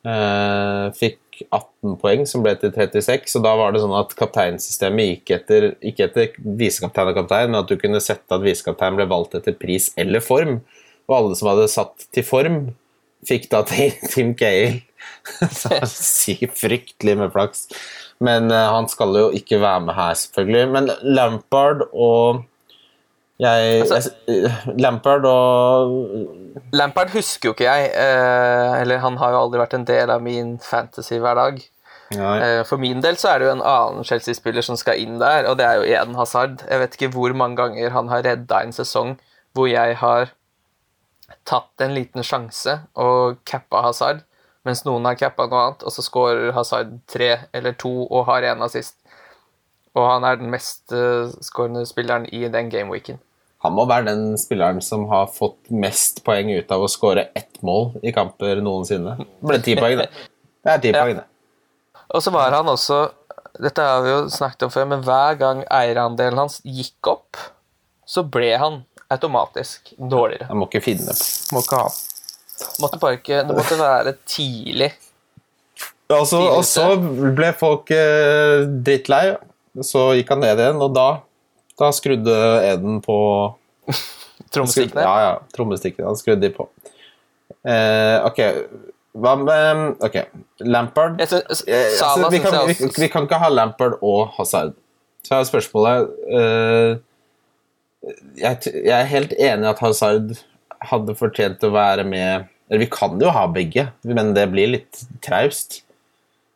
fikk 0.04 1.20
18 1.48 1.96
poeng, 2.02 2.26
som 2.28 2.44
ble 2.44 2.54
til 2.60 2.74
36. 2.76 3.38
Og 3.40 3.46
da 3.46 3.54
var 3.60 3.74
det 3.74 3.82
sånn 3.84 3.96
at 3.98 4.14
kapteinsystemet 4.20 5.10
gikk 5.10 5.34
etter 5.38 5.68
ikke 5.80 6.08
etter 6.10 6.38
visekaptein 6.44 7.12
og 7.12 7.20
kaptein, 7.22 7.52
men 7.52 7.62
at 7.62 7.72
du 7.72 7.78
kunne 7.80 8.02
sette 8.04 8.36
at 8.36 8.44
visekaptein 8.44 9.00
ble 9.00 9.08
valgt 9.12 9.38
etter 9.40 9.56
pris 9.58 9.90
eller 10.00 10.24
form. 10.24 10.60
Og 11.10 11.18
alle 11.18 11.38
som 11.40 11.52
hadde 11.52 11.72
satt 11.72 12.08
til 12.16 12.28
form, 12.28 12.62
fikk 13.28 13.50
da 13.52 13.64
til 13.68 13.94
Tim 14.12 14.34
Cale. 14.40 14.82
Så 15.62 15.80
sykt 15.92 16.58
fryktelig 16.60 17.18
med 17.20 17.34
flaks. 17.34 17.68
Men 18.24 18.52
uh, 18.52 18.72
han 18.76 18.88
skal 18.92 19.16
jo 19.18 19.28
ikke 19.36 19.62
være 19.64 19.86
med 19.88 19.98
her, 19.98 20.18
selvfølgelig. 20.20 20.66
Men 20.76 20.92
Lampard 21.04 21.88
og 21.92 22.44
jeg, 23.44 23.82
Altså- 23.82 24.12
jeg 24.28 24.80
Lampard 24.80 25.26
og 25.26 25.94
Lampard 26.74 27.10
husker 27.14 27.50
jo 27.50 27.54
ikke 27.54 27.68
jeg, 27.68 27.92
eh, 27.94 28.82
eller 28.82 28.98
han 29.04 29.18
har 29.18 29.32
jo 29.32 29.42
aldri 29.44 29.60
vært 29.60 29.74
en 29.78 29.86
del 29.86 30.10
av 30.14 30.22
min 30.22 30.58
fantasy-hverdag. 30.60 31.62
Eh, 32.14 32.64
For 32.64 32.78
min 32.78 33.02
del 33.02 33.16
så 33.18 33.32
er 33.34 33.40
det 33.40 33.48
jo 33.48 33.56
en 33.56 33.66
annen 33.66 34.04
Chelsea-spiller 34.06 34.62
som 34.62 34.78
skal 34.78 35.00
inn 35.02 35.18
der, 35.20 35.48
og 35.50 35.58
det 35.58 35.66
er 35.66 35.80
jo 35.80 35.88
Eden 35.90 36.16
Hazard. 36.16 36.62
Jeg 36.70 36.80
vet 36.80 36.98
ikke 36.98 37.12
hvor 37.16 37.34
mange 37.34 37.58
ganger 37.58 37.90
han 37.96 38.08
har 38.08 38.22
redda 38.22 38.62
en 38.64 38.72
sesong 38.76 39.16
hvor 39.54 39.68
jeg 39.70 39.98
har 39.98 40.32
tatt 41.46 41.82
en 41.82 41.94
liten 41.96 42.24
sjanse 42.26 42.80
og 42.96 43.40
cappa 43.46 43.82
Hazard, 43.82 44.22
mens 44.66 44.86
noen 44.86 45.06
har 45.06 45.18
cappa 45.20 45.48
noe 45.50 45.66
annet, 45.68 45.84
og 45.84 45.92
så 45.92 46.06
scorer 46.06 46.54
Hazard 46.56 46.94
tre 47.08 47.40
eller 47.54 47.74
to 47.74 48.08
og 48.10 48.26
har 48.30 48.44
en 48.44 48.62
assist. 48.62 48.96
Og 49.96 50.08
han 50.10 50.24
er 50.26 50.40
den 50.40 50.50
mest 50.50 50.92
uh, 50.92 51.30
skårende 51.42 51.86
spilleren 51.86 52.26
i 52.34 52.48
den 52.50 52.70
gameweeken. 52.70 53.20
Han 53.64 53.76
må 53.78 53.86
være 53.88 54.10
den 54.10 54.24
spilleren 54.40 54.82
som 54.84 55.06
har 55.12 55.30
fått 55.32 55.72
mest 55.72 56.20
poeng 56.28 56.52
ut 56.52 56.72
av 56.76 56.84
å 56.84 56.90
skåre 56.92 57.30
ett 57.38 57.62
mål 57.64 57.94
i 58.04 58.12
kamper 58.16 58.60
noensinne. 58.64 59.16
Det 59.24 59.50
ble 59.50 59.60
ti 59.64 59.76
poeng, 59.80 60.02
det. 60.02 60.10
Det 60.64 60.74
er 60.74 60.82
ti 60.84 60.92
poeng, 60.96 61.22
det. 61.22 61.28
Og 62.14 62.24
så 62.24 62.34
var 62.34 62.54
han 62.54 62.68
også 62.70 62.98
Dette 63.64 63.86
har 63.86 64.02
vi 64.02 64.10
jo 64.10 64.22
snakket 64.34 64.66
om 64.66 64.72
før, 64.74 64.88
men 64.90 65.04
hver 65.06 65.38
gang 65.38 65.60
eierandelen 65.70 66.40
hans 66.42 66.56
gikk 66.66 67.06
opp, 67.12 67.38
så 68.10 68.24
ble 68.26 68.50
han 68.58 68.80
automatisk 69.14 69.94
dårligere. 69.94 70.48
Han 70.50 70.58
må 70.58 70.66
ikke 70.72 70.82
finne. 70.82 71.14
Må 71.54 71.62
ikke 71.62 71.84
ha. 71.84 71.92
Måtte 72.82 72.98
bare 73.02 73.20
ikke, 73.20 73.44
det 73.46 73.58
måtte 73.58 73.78
være 73.78 74.16
tidlig. 74.26 74.90
Og 76.14 76.26
så, 76.30 76.40
og 76.42 76.66
så 76.66 76.88
ble 76.98 77.52
folk 77.58 77.94
eh, 77.94 78.66
drittlei. 78.86 79.36
Så 79.86 80.12
gikk 80.18 80.34
han 80.34 80.44
ned 80.44 80.60
igjen, 80.62 80.82
og 80.82 80.98
da, 80.98 81.08
da 81.80 81.90
skrudde 81.96 82.36
Eden 82.68 83.02
på 83.04 83.18
Trommestikkene. 84.54 85.02
Ja, 85.06 85.14
ja. 85.22 85.34
Trommestikkene. 85.56 86.08
Han 86.12 86.18
skrudde 86.20 86.48
de 86.48 86.52
på. 86.54 86.68
Eh, 87.68 88.18
ok. 88.28 88.42
Hva 89.14 89.36
med 89.38 90.02
Ok, 90.02 90.16
Lampard 90.66 91.20
synes, 91.22 91.64
Eh, 91.70 91.92
Salah 92.00 92.26
altså, 92.26 92.30
vi, 92.34 92.40
kan, 92.42 92.56
vi, 92.68 92.90
vi 93.04 93.10
kan 93.14 93.28
ikke 93.28 93.38
ha 93.42 93.50
Lampard 93.54 94.00
og 94.02 94.32
Hazard. 94.38 94.74
Så 95.24 95.38
er 95.38 95.46
spørsmålet 95.48 96.10
eh, 96.36 96.96
jeg, 98.42 98.74
jeg 98.74 98.96
er 98.98 99.08
helt 99.08 99.36
enig 99.38 99.68
i 99.68 99.70
at 99.70 99.80
Hazard 99.84 100.34
hadde 100.90 101.16
fortjent 101.16 101.62
å 101.64 101.70
være 101.72 102.04
med 102.04 102.50
Eller 102.68 102.82
vi 102.82 102.90
kan 102.92 103.16
jo 103.22 103.30
ha 103.32 103.46
begge, 103.52 103.86
men 104.08 104.34
det 104.36 104.48
blir 104.52 104.72
litt 104.74 105.04
traust. 105.24 105.82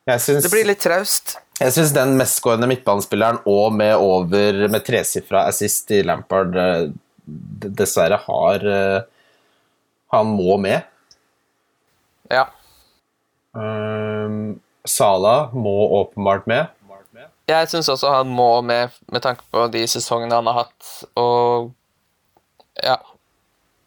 Jeg 0.08 0.22
syns, 0.24 0.44
Det 0.44 0.50
blir 0.52 0.66
litt 0.66 0.80
traust. 0.82 1.36
Jeg 1.58 1.74
syns 1.74 1.92
den 1.96 2.14
mestskårende 2.18 2.68
midtbanespilleren 2.70 3.40
og 3.50 3.72
med 3.74 3.96
over 3.98 4.64
med 4.70 4.84
tresifra 4.86 5.46
assist 5.50 5.90
i 5.94 6.04
Lampard 6.06 6.54
eh, 6.58 6.88
dessverre 7.80 8.20
har 8.24 8.66
eh, 8.72 9.00
Han 10.14 10.30
må 10.32 10.56
med. 10.56 10.86
Ja. 12.32 12.46
Um, 13.52 14.60
Sala 14.88 15.50
må 15.52 15.74
åpenbart 16.00 16.46
med. 16.48 16.66
Jeg 17.48 17.68
syns 17.68 17.88
også 17.88 18.10
han 18.12 18.28
må 18.28 18.60
med, 18.60 18.92
med 19.12 19.24
tanke 19.24 19.44
på 19.52 19.66
de 19.72 19.86
sesongene 19.88 20.36
han 20.36 20.48
har 20.50 20.66
hatt, 20.66 20.88
og 21.16 21.70
ja. 22.84 22.98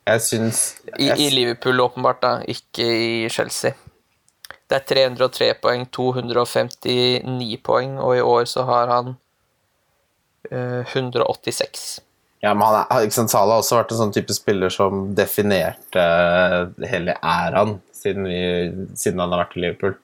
Jeg 0.10 0.24
syns 0.26 0.62
I, 0.98 1.12
I 1.14 1.30
Liverpool, 1.30 1.84
åpenbart, 1.84 2.22
da, 2.24 2.32
ikke 2.50 2.86
i 2.86 3.30
Chelsea. 3.30 3.78
Det 4.72 4.78
er 4.78 4.86
303 4.88 5.50
poeng, 5.60 5.82
259 5.92 7.58
poeng, 7.66 7.98
og 8.00 8.16
i 8.16 8.22
år 8.24 8.46
så 8.48 8.64
har 8.70 8.88
han 8.88 9.10
eh, 10.48 10.88
186. 10.88 12.00
ja, 12.40 12.54
men 12.54 12.64
han 12.64 12.78
er, 12.80 13.04
ikke 13.04 13.18
sant, 13.18 13.34
Salah 13.34 13.58
har 13.58 13.66
også 13.66 13.82
vært 13.82 13.92
en 13.92 14.00
sånn 14.00 14.14
type 14.16 14.32
spiller 14.34 14.72
som 14.72 15.10
definerte 15.18 16.06
eh, 16.06 16.88
hele 16.88 17.18
æraen 17.20 17.82
siden, 17.92 18.30
vi, 18.32 18.40
siden 18.96 19.20
han 19.20 19.36
har 19.36 19.44
vært 19.44 19.58
i 19.60 19.66
Liverpool. 19.66 19.98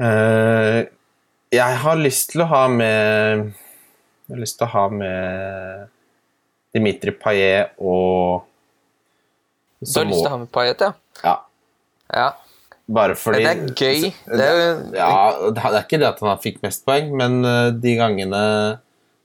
Uh, 0.00 0.86
jeg 1.52 1.80
har 1.82 1.98
lyst 1.98 2.30
til 2.30 2.40
å 2.40 2.46
ha 2.48 2.60
med 2.72 3.50
Jeg 3.50 4.32
har 4.32 4.38
lyst 4.40 4.56
til 4.56 4.64
å 4.64 4.70
ha 4.72 4.84
med 4.94 5.90
Dimitri 6.72 7.12
Payet 7.12 7.74
og 7.76 8.46
Du 9.82 9.90
har 9.90 10.06
lyst 10.08 10.22
til 10.22 10.30
å 10.30 10.32
ha 10.38 10.40
med 10.40 10.52
Payet, 10.54 10.86
ja? 10.86 10.94
Ja, 11.26 11.34
Ja. 12.14 12.30
Bare 12.90 13.14
fordi 13.18 13.42
det 13.44 13.50
er 13.50 13.74
gøy. 13.78 14.06
Det 14.26 14.46
er 14.46 14.60
Ja, 14.96 15.10
det 15.54 15.64
er 15.64 15.82
ikke 15.84 16.00
det 16.02 16.08
at 16.10 16.22
han 16.24 16.40
fikk 16.42 16.60
mest 16.64 16.84
poeng, 16.88 17.12
men 17.16 17.40
eh, 17.46 17.72
de 17.78 17.96
gangene 17.98 18.44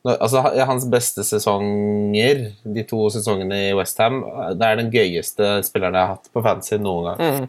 Altså, 0.05 0.37
Hans 0.69 0.83
beste 0.85 1.23
sesonger, 1.25 2.43
de 2.61 2.83
to 2.85 3.07
sesongene 3.09 3.57
i 3.71 3.73
Westham, 3.73 4.19
det 4.53 4.67
er 4.67 4.77
den 4.77 4.91
gøyeste 4.93 5.47
spilleren 5.65 5.97
jeg 5.97 6.05
har 6.05 6.19
hatt 6.19 6.29
på 6.29 6.43
fantasy 6.45 6.77
noen 6.77 7.07
gang. 7.07 7.23
mm. 7.41 7.47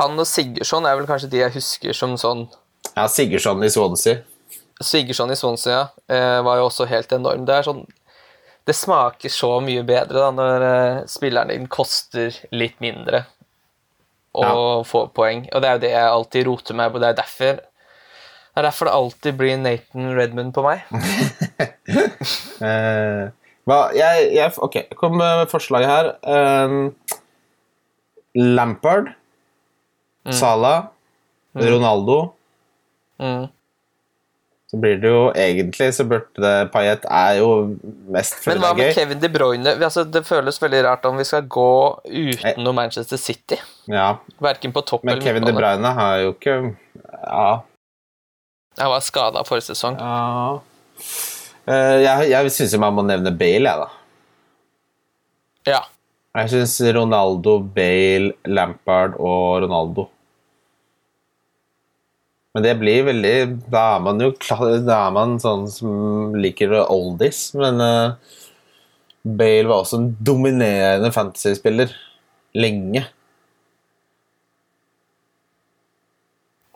Han 0.00 0.18
og 0.18 0.26
Sigurdsson 0.26 0.88
er 0.90 0.98
vel 0.98 1.06
kanskje 1.06 1.30
de 1.30 1.44
jeg 1.44 1.54
husker 1.54 1.94
som 1.94 2.16
sånn 2.18 2.48
Ja, 2.96 3.06
Sigurdsson 3.06 3.62
i 3.62 3.70
Swansea. 3.70 4.24
Sigurdsson 4.82 5.30
i 5.30 5.38
Swansea 5.38 5.84
ja, 6.10 6.40
var 6.42 6.58
jo 6.58 6.66
også 6.66 6.88
helt 6.90 7.14
enorm. 7.14 7.46
Det 7.46 7.60
er 7.60 7.68
sånn 7.68 7.84
Det 8.66 8.74
smaker 8.74 9.30
så 9.30 9.60
mye 9.62 9.86
bedre 9.86 10.18
da 10.18 10.32
når 10.34 10.66
eh, 10.72 11.00
spilleren 11.14 11.54
din 11.54 11.70
koster 11.70 12.34
litt 12.50 12.80
mindre 12.82 13.22
og 14.34 14.86
få 14.88 15.06
poeng. 15.14 15.46
Og 15.52 15.62
det 15.62 15.68
er 15.68 15.76
jo 15.76 15.82
det 15.84 15.92
jeg 15.94 16.10
alltid 16.10 16.48
roter 16.48 16.78
meg 16.78 16.92
på. 16.92 17.00
Det 17.02 17.10
er 17.10 17.22
derfor 17.22 17.62
det 18.54 18.62
er 18.62 18.66
derfor 18.68 18.86
det 18.86 18.94
alltid 18.94 19.32
blir 19.34 19.56
Nathan 19.58 20.12
Redmond 20.14 20.52
på 20.54 20.62
meg. 20.62 20.84
uh, 22.62 23.24
hva, 23.66 23.78
jeg, 23.98 24.28
jeg, 24.36 24.52
ok, 24.62 24.76
jeg 24.76 24.98
kom 25.00 25.16
med 25.18 25.48
forslaget 25.50 25.90
her. 25.90 26.10
Um, 26.22 26.94
Lampard, 28.34 29.10
Salah, 30.30 30.92
Ronaldo. 31.58 32.20
Mm. 33.18 33.50
Så 34.74 34.78
blir 34.82 34.96
det 34.98 35.10
jo 35.12 35.18
egentlig 35.38 35.86
så 35.94 36.02
burde 36.10 36.42
det 36.42 36.52
Payet 36.74 37.04
er 37.06 37.36
jo 37.38 37.50
mest 38.10 38.40
fordi 38.42 38.56
Men 38.56 38.62
hva 38.64 38.70
med 38.74 38.88
gøy. 38.88 38.94
Kevin 38.96 39.20
De 39.22 39.28
Bruyne? 39.30 39.74
Altså, 39.86 40.02
det 40.04 40.24
føles 40.26 40.58
veldig 40.62 40.80
rart 40.88 41.04
om 41.06 41.20
vi 41.20 41.26
skal 41.28 41.44
gå 41.46 41.66
utenom 42.10 42.74
Manchester 42.74 43.20
City. 43.20 43.60
Ja, 43.86 44.16
Verken 44.42 44.74
på 44.74 44.82
topp 44.82 45.04
men 45.06 45.14
eller 45.14 45.22
Kevin 45.28 45.46
De. 45.46 45.52
Bruyne 45.54 45.92
har 45.94 46.16
jo 46.24 46.32
ikke 46.34 46.56
Ja. 47.22 47.62
Jeg 48.74 48.90
var 48.90 49.04
skada 49.06 49.44
forrige 49.46 49.68
sesong. 49.70 50.00
ja. 50.02 50.58
Eh, 51.70 52.00
jeg 52.02 52.30
jeg 52.32 52.50
syns 52.52 52.74
man 52.82 52.92
må 52.98 53.04
nevne 53.06 53.30
Bale, 53.38 53.70
jeg, 53.70 53.78
da. 53.78 53.88
Ja. 55.70 55.82
Jeg 56.34 56.50
syns 56.50 56.74
Ronaldo, 56.96 57.60
Bale, 57.62 58.32
Lampard 58.50 59.14
og 59.22 59.62
Ronaldo 59.62 60.08
Men 62.54 62.62
det 62.62 62.76
blir 62.78 63.06
veldig 63.08 63.34
Da 63.72 63.82
er 63.96 64.02
man 64.04 64.22
jo 64.22 64.30
Da 64.86 64.98
er 65.08 65.14
man 65.14 65.38
sånn 65.42 65.66
som 65.70 66.34
liker 66.38 66.74
oldies, 66.86 67.48
men 67.58 67.82
uh, 67.82 68.38
Bale 69.24 69.68
var 69.70 69.82
også 69.82 69.98
en 69.98 70.10
dominerende 70.20 71.10
fantasyspiller 71.12 71.92
lenge. 72.54 73.06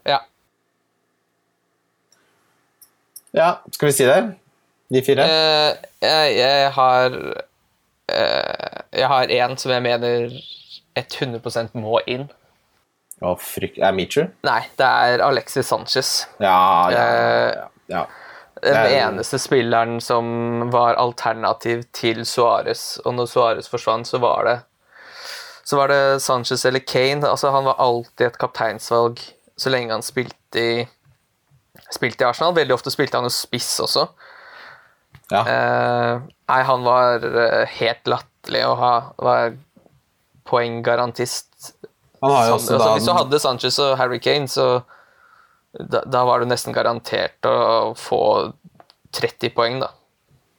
ja. 0.09 0.19
Ja, 3.37 3.51
skal 3.71 3.91
vi 3.91 3.93
si 3.93 4.09
det? 4.09 4.23
De 4.89 5.03
fire? 5.05 5.29
Uh, 5.29 5.77
jeg, 6.01 6.39
jeg 6.39 6.73
har 6.73 7.19
uh, 7.21 8.79
Jeg 8.97 9.13
har 9.13 9.35
én 9.37 9.57
som 9.61 9.75
jeg 9.77 9.85
mener 9.85 10.33
100 10.97 11.69
må 11.77 12.01
inn. 12.09 12.27
Å, 13.21 13.35
frykt... 13.43 13.81
Er 13.83 13.95
Michu? 13.97 14.29
Nei, 14.47 14.61
det 14.79 14.87
er 14.87 15.23
Alexis 15.27 15.67
Sanchez. 15.69 16.13
Ja, 16.39 16.91
ja, 16.93 17.03
Eh, 17.03 17.53
ja, 17.57 17.69
ja. 17.95 18.07
Den 18.63 18.91
eneste 18.91 19.39
spilleren 19.39 20.01
som 20.03 20.71
var 20.75 20.99
alternativ 20.99 21.85
til 21.95 22.25
Suárez. 22.27 22.99
Og 23.05 23.15
når 23.15 23.29
Suárez 23.31 23.71
forsvant, 23.71 24.07
så 24.07 24.19
var 24.19 24.45
det 24.49 24.57
Så 25.69 25.77
var 25.77 25.89
det 25.93 26.23
Sanchez 26.25 26.65
eller 26.65 26.81
Kane. 26.81 27.29
Altså, 27.29 27.51
han 27.51 27.67
var 27.69 27.77
alltid 27.79 28.27
et 28.27 28.39
kapteinsvalg 28.41 29.21
så 29.59 29.73
lenge 29.73 29.93
han 29.93 30.07
spilte 30.07 30.63
i 30.63 30.87
Spilte 31.95 32.25
i 32.25 32.29
Arsenal. 32.29 32.55
Veldig 32.57 32.75
ofte 32.75 32.91
spilte 32.93 33.17
han 33.17 33.25
jo 33.29 33.33
spiss 33.33 33.79
også. 33.81 34.09
ja. 35.31 35.41
Eh, 35.41 36.19
nei, 36.51 36.59
han 36.69 36.85
var 36.85 37.25
eh, 37.25 37.77
helt 37.79 38.11
latterlig 38.11 38.65
å 38.67 38.75
ha. 38.81 38.93
Var 39.17 39.55
poenggarantist. 40.49 41.73
Han 42.23 42.35
har 42.35 42.49
jo 42.49 42.55
også 42.59 42.75
altså, 42.77 42.93
hvis 42.97 43.09
du 43.09 43.13
hadde 43.15 43.41
Sanchez 43.43 43.79
og 43.83 43.97
Harry 44.01 44.19
Kane, 44.23 44.49
så 44.51 44.69
da, 45.79 46.03
da 46.07 46.25
var 46.27 46.41
du 46.41 46.49
nesten 46.51 46.75
garantert 46.75 47.47
å 47.47 47.95
få 47.99 48.21
30 49.15 49.55
poeng, 49.57 49.79
da. 49.83 49.93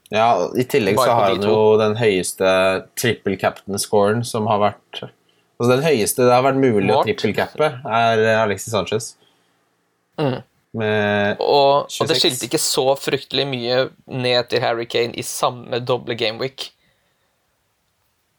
Ja, 0.10 0.50
I 0.58 0.66
tillegg 0.66 0.98
Bare 0.98 1.06
så 1.06 1.16
har 1.20 1.34
han 1.36 1.44
jo 1.46 1.58
den 1.78 1.96
høyeste 2.00 2.52
triple 2.98 3.36
captain-scoren 3.38 4.24
som 4.26 4.48
har 4.50 4.62
vært 4.64 5.04
Altså 5.60 5.76
Den 5.76 5.84
høyeste 5.84 6.24
det 6.24 6.32
har 6.34 6.46
vært 6.48 6.58
mulig 6.58 6.88
å 6.88 7.02
Målt. 7.02 7.10
trippelcappe, 7.10 7.68
er 7.84 8.22
Alexis 8.40 8.72
Sanchez. 8.72 9.10
Mm. 10.18 10.40
Med 10.80 11.42
Og, 11.44 11.90
og 11.90 12.10
det 12.10 12.16
skilte 12.20 12.48
ikke 12.48 12.62
så 12.62 12.86
fryktelig 12.96 13.46
mye 13.50 13.80
ned 14.08 14.50
til 14.52 14.64
Harry 14.64 14.86
Kane 14.90 15.18
i 15.20 15.26
samme 15.26 15.82
doble 15.84 16.16
gameweek. 16.16 16.70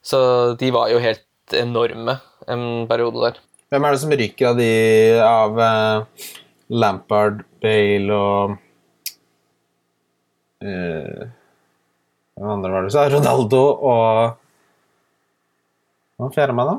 Så 0.01 0.21
de 0.57 0.71
var 0.73 0.89
jo 0.95 1.03
helt 1.03 1.23
enorme 1.59 2.19
en 2.51 2.87
periode 2.91 3.23
der. 3.25 3.41
Hvem 3.71 3.87
er 3.87 3.95
det 3.95 4.03
som 4.03 4.15
ryker 4.19 4.51
av 4.51 4.59
de 4.59 4.71
av 5.23 5.59
uh, 5.61 6.29
Lampard, 6.75 7.45
Bale 7.63 8.17
og 8.17 8.57
uh, 10.65 11.27
Hvem 12.41 12.53
andre 12.57 12.71
var 12.73 12.83
det 12.83 12.91
du 12.91 12.95
sa? 12.95 13.05
Ronaldo 13.13 13.61
og 13.91 14.39
Hva 16.21 16.31
fjerde 16.35 16.57
man, 16.57 16.73
da? 16.73 16.79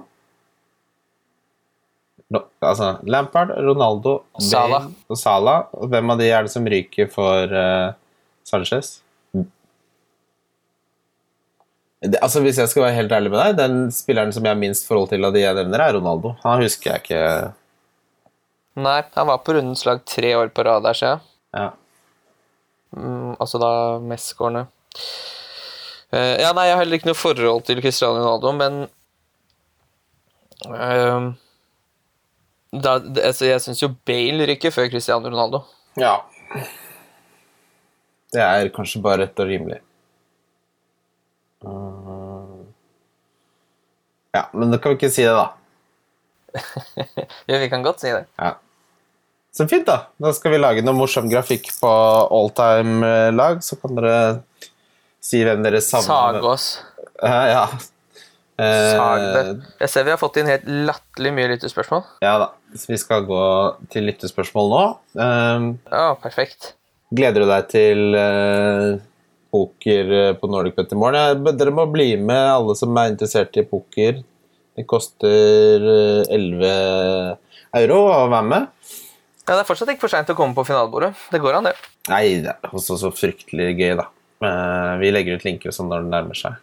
Altså 2.62 2.94
Lampard, 3.08 3.50
Ronaldo, 3.56 4.22
Bale 4.36 4.50
Salah. 4.50 4.90
og 5.12 5.18
Salah. 5.20 5.72
Hvem 5.92 6.14
av 6.14 6.20
de 6.22 6.28
er 6.32 6.46
det 6.46 6.54
som 6.54 6.68
ryker 6.68 7.10
for 7.12 7.56
uh, 7.56 7.96
Sanchez? 8.48 9.00
Det, 9.34 9.48
altså 12.02 12.42
Hvis 12.42 12.58
jeg 12.58 12.70
skal 12.72 12.86
være 12.88 12.98
helt 12.98 13.12
ærlig 13.14 13.32
med 13.32 13.40
deg, 13.40 13.58
den 13.60 13.92
spilleren 13.94 14.34
som 14.34 14.46
jeg 14.46 14.56
har 14.56 14.60
minst 14.60 14.88
forhold 14.88 15.12
til 15.12 15.26
av 15.28 15.36
de 15.36 15.44
jeg 15.44 15.58
nevner, 15.58 15.84
er 15.84 15.98
Ronaldo. 15.98 16.34
Han 16.46 16.64
husker 16.64 16.96
jeg 16.96 17.04
ikke 17.06 17.26
Nei, 18.82 19.02
han 19.14 19.28
var 19.28 19.42
på 19.44 19.54
rundens 19.58 19.84
lag 19.86 20.00
tre 20.08 20.32
år 20.40 20.50
på 20.56 20.64
rad 20.64 20.86
der, 20.88 20.98
jeg. 20.98 21.20
ja. 21.58 21.70
Mm, 22.92 23.36
altså 23.40 23.60
da 23.60 23.72
mestskårende. 24.04 24.66
Uh, 26.12 26.36
ja, 26.40 26.50
nei, 26.56 26.66
jeg 26.68 26.76
har 26.76 26.82
heller 26.82 27.00
ikke 27.00 27.08
noe 27.08 27.20
forhold 27.20 27.64
til 27.68 27.80
Cristiano 27.84 28.20
Ronaldo, 28.20 28.52
men 28.56 28.80
uh, 30.68 31.30
da, 32.72 32.98
det, 33.04 33.24
altså, 33.28 33.48
Jeg 33.48 33.64
syns 33.64 33.84
jo 33.84 33.94
Bale 34.08 34.48
rykker 34.50 34.72
før 34.76 34.90
Cristiano 34.92 35.28
Ronaldo. 35.32 35.64
Ja. 36.00 36.18
Det 38.32 38.44
er 38.44 38.72
kanskje 38.76 39.04
bare 39.04 39.26
rett 39.26 39.40
og 39.44 39.52
rimelig. 39.52 39.82
Ja, 44.32 44.46
men 44.54 44.72
da 44.72 44.78
kan 44.80 44.94
vi 44.94 45.00
ikke 45.02 45.12
si 45.14 45.26
det, 45.28 45.34
da. 45.36 45.50
jo, 47.52 47.58
vi 47.62 47.70
kan 47.72 47.84
godt 47.84 48.00
si 48.04 48.12
det. 48.14 48.26
Ja. 48.40 48.54
Så 49.52 49.66
fint, 49.68 49.86
da. 49.88 49.98
Da 50.22 50.32
skal 50.36 50.54
vi 50.56 50.60
lage 50.62 50.84
noe 50.86 50.96
morsom 50.96 51.28
grafikk 51.32 51.68
på 51.82 51.92
alltime-lag, 52.32 53.60
så 53.66 53.76
kan 53.82 53.98
dere 54.00 54.20
si 55.22 55.42
hvem 55.44 55.64
dere 55.66 55.82
savner. 55.84 56.08
Sage 56.40 56.54
oss. 56.54 56.68
Ja, 57.22 57.42
ja. 57.52 57.66
Eh, 58.62 58.88
Sag 58.96 59.26
det. 59.36 59.44
Jeg 59.84 59.90
ser 59.92 60.06
vi 60.08 60.14
har 60.14 60.20
fått 60.22 60.38
inn 60.40 60.50
helt 60.50 60.66
latterlig 60.88 61.32
mye 61.36 61.52
lyttespørsmål. 61.56 62.04
ja 62.24 62.36
da. 62.46 62.50
Så 62.72 62.88
vi 62.94 62.98
skal 63.02 63.26
gå 63.28 63.42
til 63.92 64.06
lyttespørsmål 64.08 64.70
nå. 64.72 64.84
Eh, 65.20 65.66
Ja, 65.92 66.06
perfekt. 66.24 66.74
Gleder 67.12 67.44
du 67.44 67.50
deg 67.52 67.68
til 67.74 68.16
eh, 68.16 69.02
poker 69.52 70.12
eh, 70.18 70.34
på 70.40 70.50
Nordic 70.52 70.76
Bet 70.78 70.94
i 70.96 71.00
morgen? 71.00 71.44
Dere 71.58 71.74
må 71.76 71.86
bli 71.92 72.14
med, 72.18 72.40
alle 72.56 72.76
som 72.80 72.96
er 73.02 73.12
interessert 73.14 73.58
i 73.60 73.66
poker. 73.68 74.22
Det 74.78 74.86
koster 74.90 75.84
eh, 75.92 76.32
11 76.32 76.72
euro 77.82 78.00
å 78.08 78.26
være 78.32 78.48
med. 78.48 78.70
Ja, 79.42 79.56
Det 79.58 79.62
er 79.64 79.68
fortsatt 79.68 79.92
ikke 79.92 80.06
for 80.06 80.14
seint 80.14 80.30
å 80.32 80.38
komme 80.38 80.56
på 80.56 80.64
finalebordet. 80.68 81.12
Det 81.34 81.42
går 81.44 81.58
an, 81.60 81.68
det. 81.70 81.76
Nei, 82.12 82.24
det 82.46 82.54
er 82.54 82.72
også 82.78 82.96
så 83.02 83.12
fryktelig 83.14 83.72
gøy, 83.76 83.96
da. 84.00 84.08
Eh, 84.42 84.92
vi 85.02 85.12
legger 85.14 85.38
ut 85.38 85.46
linker 85.46 85.74
sånn 85.76 85.90
når 85.92 86.06
det 86.06 86.14
nærmer 86.14 86.38
seg. 86.40 86.58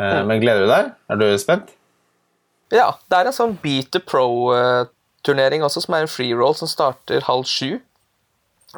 Eh, 0.00 0.22
Men 0.28 0.42
gleder 0.42 0.66
du 0.66 0.70
deg? 0.72 0.90
Er 1.12 1.20
du 1.22 1.26
spent? 1.40 1.70
Ja, 2.74 2.90
det 3.06 3.18
er 3.20 3.28
en 3.30 3.36
sånn 3.36 3.54
Beat 3.62 3.92
the 3.94 4.00
Pro-turnering 4.02 5.62
også, 5.62 5.84
som 5.84 5.94
er 5.94 6.04
en 6.04 6.10
free 6.10 6.34
roll 6.34 6.56
som 6.58 6.68
starter 6.68 7.22
halv 7.28 7.46
sju. 7.46 7.78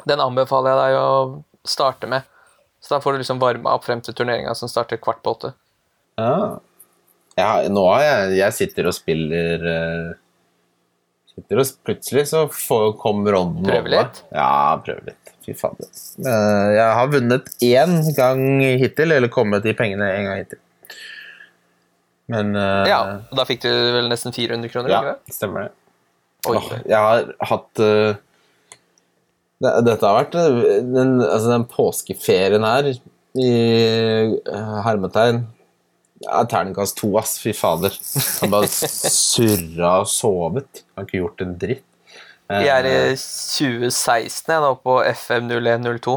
Den 0.07 0.21
anbefaler 0.23 0.75
jeg 0.75 0.81
deg 0.83 0.99
å 1.01 1.67
starte 1.67 2.07
med. 2.11 2.27
Så 2.79 2.95
da 2.95 3.01
får 3.03 3.13
du 3.13 3.21
liksom 3.23 3.39
varma 3.41 3.73
opp 3.75 3.85
frem 3.87 4.01
til 4.01 4.15
turneringa 4.15 4.53
som 4.55 4.71
starter 4.71 4.99
kvart 5.01 5.21
på 5.25 5.33
åtte. 5.35 5.51
Ja. 6.19 6.59
ja 7.39 7.51
nå 7.71 7.83
har 7.93 8.01
jeg 8.03 8.37
Jeg 8.41 8.55
sitter 8.57 8.89
og 8.89 8.95
spiller 8.97 9.63
uh, 9.63 10.09
Sitter 11.31 11.61
og 11.61 11.69
Plutselig 11.87 12.25
så 12.31 12.45
får, 12.51 12.93
kommer 12.99 13.37
ronden 13.37 13.63
over 13.63 13.77
Prøver 13.77 13.93
litt? 13.93 14.23
Ja, 14.35 14.49
prøve 14.83 15.11
litt. 15.11 15.33
Fy 15.45 15.55
fader. 15.55 15.91
Uh, 16.19 16.69
Jeg 16.75 16.89
har 16.99 17.11
vunnet 17.13 17.51
én 17.63 17.99
gang 18.17 18.41
hittil, 18.81 19.15
eller 19.15 19.31
kommet 19.31 19.67
i 19.69 19.75
pengene 19.77 20.09
én 20.17 20.27
gang 20.27 20.41
hittil. 20.41 20.59
Men 22.29 22.51
uh, 22.55 22.85
Ja, 22.89 23.01
og 23.29 23.39
Da 23.39 23.45
fikk 23.49 23.63
du 23.63 23.69
vel 23.71 24.09
nesten 24.11 24.35
400 24.35 24.71
kroner? 24.73 24.91
ja, 24.93 25.15
ikke 25.23 25.35
stemmer 25.39 25.67
det. 25.67 25.75
Oi. 26.47 26.59
Jeg 26.87 26.95
har 26.95 27.25
hatt 27.49 27.69
det, 27.79 27.93
Dette 29.59 30.07
har 30.07 30.15
vært 30.21 30.35
eh, 30.39 30.81
den, 30.87 31.17
altså 31.19 31.51
den 31.51 31.65
påskeferien 31.67 32.63
her 32.63 32.87
i 32.89 33.49
eh, 33.49 34.77
hermetegn 34.85 35.43
ja, 36.23 36.43
Terningkast 36.47 36.97
to, 36.99 37.13
ass. 37.19 37.37
Fy 37.39 37.53
fader. 37.55 37.93
Han 38.41 38.51
bare 38.51 38.67
surra 38.67 40.01
og 40.01 40.09
sovet. 40.11 40.83
Han 40.91 41.03
har 41.03 41.07
ikke 41.07 41.21
gjort 41.21 41.43
en 41.45 41.53
dritt. 41.59 41.85
Vi 42.49 42.65
er 42.73 42.87
i 42.89 42.95
2016 43.13 44.49
jeg, 44.49 44.61
nå 44.63 44.73
på 44.81 44.97
FM0102. 45.05 46.15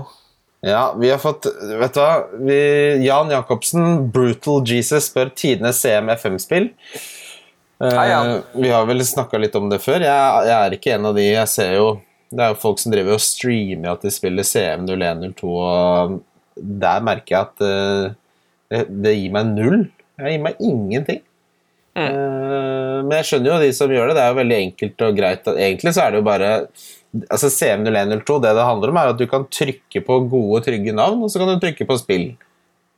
Ja, 0.64 0.94
vi 0.96 1.10
har 1.10 1.18
fått 1.20 1.44
Vet 1.50 1.96
du 1.96 2.00
hva? 2.00 2.12
Vi, 2.46 2.58
Jan 3.04 3.30
Jacobsen, 3.34 4.06
Brutal 4.14 4.62
Jesus, 4.66 5.10
spør 5.10 5.32
tidenes 5.36 5.82
CM 5.82 6.08
FM-spill. 6.14 6.70
Hei, 7.82 8.06
Jan. 8.08 8.30
Eh, 8.38 8.56
vi 8.62 8.70
har 8.72 8.86
vel 8.88 9.04
snakka 9.06 9.38
litt 9.42 9.58
om 9.58 9.68
det 9.70 9.82
før. 9.82 10.00
Jeg, 10.06 10.48
jeg 10.48 10.56
er 10.56 10.78
ikke 10.78 10.96
en 10.96 11.10
av 11.10 11.18
de. 11.18 11.28
Jeg 11.34 11.50
ser 11.50 11.76
jo 11.76 11.88
Det 12.32 12.40
er 12.40 12.52
jo 12.54 12.60
folk 12.62 12.80
som 12.80 12.94
driver 12.94 13.18
og 13.18 13.24
streamer 13.24 13.92
at 13.92 14.04
de 14.04 14.12
spiller 14.12 14.46
CM0102, 14.46 15.50
og 15.52 16.20
der 16.56 17.04
merker 17.04 17.34
jeg 17.34 17.48
at 17.48 17.64
uh, 17.64 18.14
det, 18.72 18.86
det 19.04 19.12
gir 19.18 19.34
meg 19.34 19.52
null. 19.52 19.84
Det 20.16 20.32
gir 20.32 20.44
meg 20.46 20.64
ingenting. 20.64 21.20
Mm. 21.92 22.08
Uh, 22.08 22.98
men 23.04 23.18
jeg 23.18 23.28
skjønner 23.28 23.52
jo 23.52 23.60
de 23.60 23.70
som 23.76 23.92
gjør 23.92 24.10
det. 24.10 24.16
Det 24.16 24.24
er 24.24 24.32
jo 24.32 24.40
veldig 24.40 24.58
enkelt 24.66 25.04
og 25.06 25.18
greit. 25.18 25.52
Egentlig 25.52 25.92
så 25.92 26.06
er 26.06 26.14
det 26.14 26.22
jo 26.22 26.28
bare 26.30 26.52
altså 27.28 27.50
CM0102, 27.52 28.38
det 28.40 28.54
det 28.56 28.64
handler 28.64 28.92
om, 28.92 29.00
er 29.02 29.12
at 29.12 29.20
du 29.20 29.26
kan 29.28 29.44
trykke 29.52 30.00
på 30.06 30.18
gode, 30.32 30.62
trygge 30.64 30.94
navn, 30.96 31.20
og 31.20 31.32
så 31.32 31.42
kan 31.42 31.52
du 31.52 31.60
trykke 31.60 31.86
på 31.88 31.98
spill. 32.00 32.30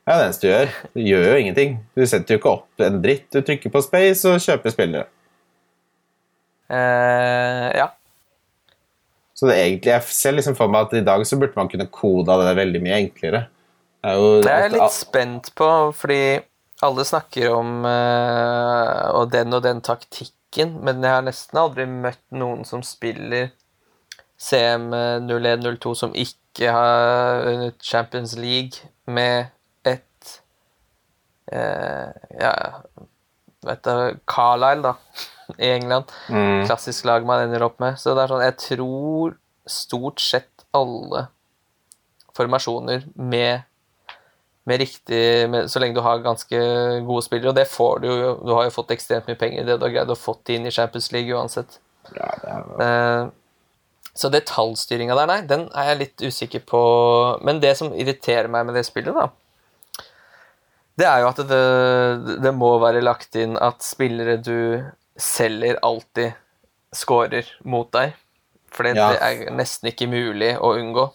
Det 0.05 0.13
er 0.13 0.21
det 0.21 0.25
eneste 0.29 0.45
du 0.45 0.51
gjør. 0.51 0.73
Du 0.93 1.01
gjør 1.01 1.27
jo 1.27 1.37
ingenting. 1.41 1.77
Du 1.97 2.05
setter 2.05 2.35
jo 2.35 2.39
ikke 2.39 2.51
opp 2.53 2.85
en 2.85 3.01
dritt. 3.01 3.25
Du 3.33 3.41
trykker 3.41 3.73
på 3.73 3.81
space 3.81 4.29
og 4.29 4.43
kjøper 4.43 4.73
spillere. 4.73 5.07
Uh, 6.69 7.69
ja. 7.73 7.89
Så 9.35 9.49
det 9.49 9.57
egentlig, 9.59 9.91
jeg 9.91 10.15
ser 10.15 10.35
liksom 10.37 10.55
for 10.55 10.71
meg 10.71 10.87
at 10.87 10.95
i 10.95 11.03
dag 11.05 11.25
så 11.27 11.37
burde 11.39 11.57
man 11.59 11.69
kunne 11.71 11.89
koda 11.91 12.37
det 12.39 12.55
veldig 12.55 12.81
mye 12.83 12.99
enklere. 13.03 13.41
Er 14.05 14.21
Det 14.45 14.51
er 14.51 14.61
jeg 14.63 14.75
litt 14.77 14.95
spent 14.95 15.49
på, 15.59 15.67
fordi 15.97 16.39
alle 16.85 17.05
snakker 17.07 17.51
om 17.51 17.85
øh, 17.89 19.03
og 19.17 19.31
den 19.33 19.53
og 19.57 19.63
den 19.65 19.81
taktikken, 19.83 20.77
men 20.85 21.03
jeg 21.03 21.17
har 21.17 21.25
nesten 21.25 21.59
aldri 21.59 21.87
møtt 21.89 22.23
noen 22.31 22.63
som 22.67 22.83
spiller 22.85 23.49
CM0102 24.39 25.95
som 25.95 26.15
ikke 26.15 26.71
har 26.71 27.43
vunnet 27.47 27.75
Champions 27.83 28.35
League 28.39 28.87
med 29.07 29.51
et 29.87 30.39
øh, 31.51 32.11
Ja, 32.39 32.53
vet 33.65 33.83
du 33.85 34.19
Carlisle, 34.29 34.91
da, 34.91 34.95
i 35.57 35.71
England. 35.75 36.11
Mm. 36.29 36.65
Klassisk 36.65 37.05
lag 37.09 37.25
man 37.27 37.45
ender 37.45 37.65
opp 37.67 37.79
med. 37.83 37.99
Så 38.01 38.15
det 38.15 38.25
er 38.25 38.33
sånn 38.33 38.45
Jeg 38.45 38.57
tror 38.63 39.37
stort 39.69 40.21
sett 40.21 40.65
alle 40.75 41.27
formasjoner 42.35 43.07
med 43.15 43.65
med 44.65 44.79
riktig 44.81 45.49
med, 45.49 45.71
Så 45.71 45.79
lenge 45.79 45.93
du 45.93 46.01
har 46.01 46.23
ganske 46.25 46.59
gode 47.05 47.21
spillere, 47.21 47.51
og 47.51 47.57
det 47.57 47.67
får 47.69 47.99
du 48.01 48.07
jo 48.09 48.31
Du 48.41 48.53
har 48.55 48.65
jo 48.65 48.73
fått 48.73 48.95
ekstremt 48.95 49.27
mye 49.29 49.37
penger 49.37 49.61
i 49.61 49.65
det 49.67 49.77
du 49.77 49.85
har 49.85 49.93
greid 49.93 50.13
å 50.13 50.17
fått 50.17 50.49
inn 50.49 50.65
i 50.65 50.73
Champions 50.73 51.11
League 51.13 51.29
uansett. 51.29 51.79
Ja, 52.15 52.31
det 52.41 52.49
er, 52.49 52.71
Eh, 52.85 53.27
så 54.15 54.29
detaljstyringa 54.31 55.15
der, 55.17 55.27
nei, 55.27 55.41
den 55.43 55.65
er 55.75 55.89
jeg 55.91 55.99
litt 55.99 56.23
usikker 56.23 56.61
på. 56.65 56.81
Men 57.43 57.59
det 57.59 57.73
som 57.77 57.91
irriterer 57.93 58.47
meg 58.47 58.65
med 58.65 58.77
det 58.77 58.85
spillet, 58.87 59.13
da, 59.13 59.27
det 60.99 61.07
er 61.09 61.23
jo 61.23 61.31
at 61.31 61.41
det, 61.49 62.39
det 62.43 62.53
må 62.55 62.75
være 62.81 63.03
lagt 63.03 63.35
inn 63.39 63.57
at 63.61 63.83
spillere 63.83 64.37
du 64.43 64.83
selger, 65.19 65.79
alltid 65.83 66.35
scorer 66.95 67.47
mot 67.67 67.91
deg. 67.95 68.15
For 68.75 68.87
Ja. 68.87 69.11
det 69.13 69.19
er 69.23 69.51
nesten 69.55 69.91
ikke 69.91 70.07
mulig 70.11 70.55
å 70.59 70.73
unngå. 70.75 71.09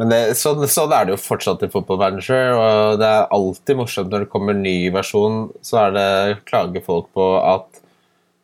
Men 0.00 0.08
det, 0.12 0.18
sånn, 0.40 0.62
sånn 0.68 0.92
er 0.96 1.04
det 1.04 1.12
jo 1.12 1.20
fortsatt 1.20 1.62
i 1.66 1.68
Football 1.68 1.98
Manager, 2.00 2.54
og 2.56 2.98
det 3.02 3.08
er 3.08 3.26
alltid 3.36 3.76
morsomt 3.76 4.12
når 4.12 4.24
det 4.24 4.30
kommer 4.32 4.56
en 4.56 4.62
ny 4.64 4.88
versjon, 4.94 5.50
så 5.60 5.82
er 5.86 5.96
det 5.96 6.44
klager 6.48 6.84
folk 6.84 7.10
på 7.16 7.26
at 7.44 7.82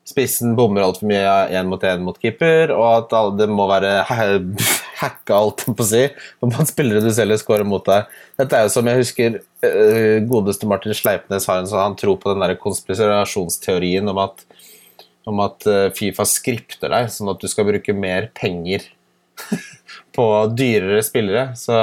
spissen 0.07 0.55
bommer 0.55 0.85
altfor 0.87 1.09
mye 1.11 1.31
én 1.59 1.67
mot 1.67 1.83
én 1.83 2.05
mot 2.07 2.19
keeper, 2.23 2.71
og 2.75 3.13
at 3.13 3.39
det 3.41 3.49
må 3.51 3.67
være 3.69 3.93
ha- 4.07 4.27
hacka, 5.01 5.35
alt 5.35 5.65
på 5.67 5.83
å 5.83 5.89
si, 5.89 6.05
hvor 6.39 6.53
man 6.53 6.69
spillere 6.69 7.03
du 7.05 7.11
selv 7.15 7.37
scorer 7.41 7.67
mot 7.67 7.85
deg. 7.85 8.07
Dette 8.39 8.57
er 8.59 8.67
jo 8.67 8.75
som 8.77 8.87
jeg 8.87 9.03
husker 9.03 9.39
øh, 9.67 10.19
godeste 10.31 10.69
Martin 10.71 10.95
Sleipnes 10.97 11.49
har 11.51 11.61
en 11.61 11.71
sånn, 11.71 11.83
han 11.83 11.99
tror 11.99 12.21
på 12.23 12.31
den 12.33 12.45
der 12.45 12.55
konspirasjonsteorien 12.63 14.13
om 14.13 14.23
at, 14.23 14.45
om 15.27 15.43
at 15.45 15.67
øh, 15.69 15.89
Fifa 15.97 16.29
skripter 16.31 16.95
deg, 16.95 17.11
sånn 17.13 17.33
at 17.35 17.43
du 17.43 17.51
skal 17.51 17.67
bruke 17.69 17.97
mer 17.97 18.31
penger 18.39 18.87
på 20.17 20.29
dyrere 20.55 21.03
spillere. 21.05 21.49
Så 21.59 21.75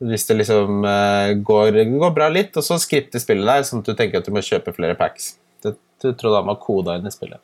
hvis 0.00 0.24
det 0.30 0.38
liksom 0.40 0.80
eh, 0.88 1.34
går, 1.44 1.76
går 1.92 2.16
bra 2.16 2.30
litt, 2.32 2.56
og 2.56 2.64
så 2.64 2.80
skripter 2.80 3.20
spillet 3.20 3.44
deg, 3.44 3.68
sånn 3.68 3.84
at 3.84 3.92
du 3.92 3.94
tenker 3.98 4.24
at 4.24 4.26
du 4.26 4.32
må 4.32 4.40
kjøpe 4.44 4.72
flere 4.72 4.96
packs. 4.96 5.34
Det, 5.60 5.76
du 6.00 6.14
tror 6.16 6.38
da 6.38 6.40
man 6.40 6.56
har 6.56 6.64
koda 6.64 6.96
inn 6.96 7.04
i 7.04 7.12
spillet. 7.12 7.42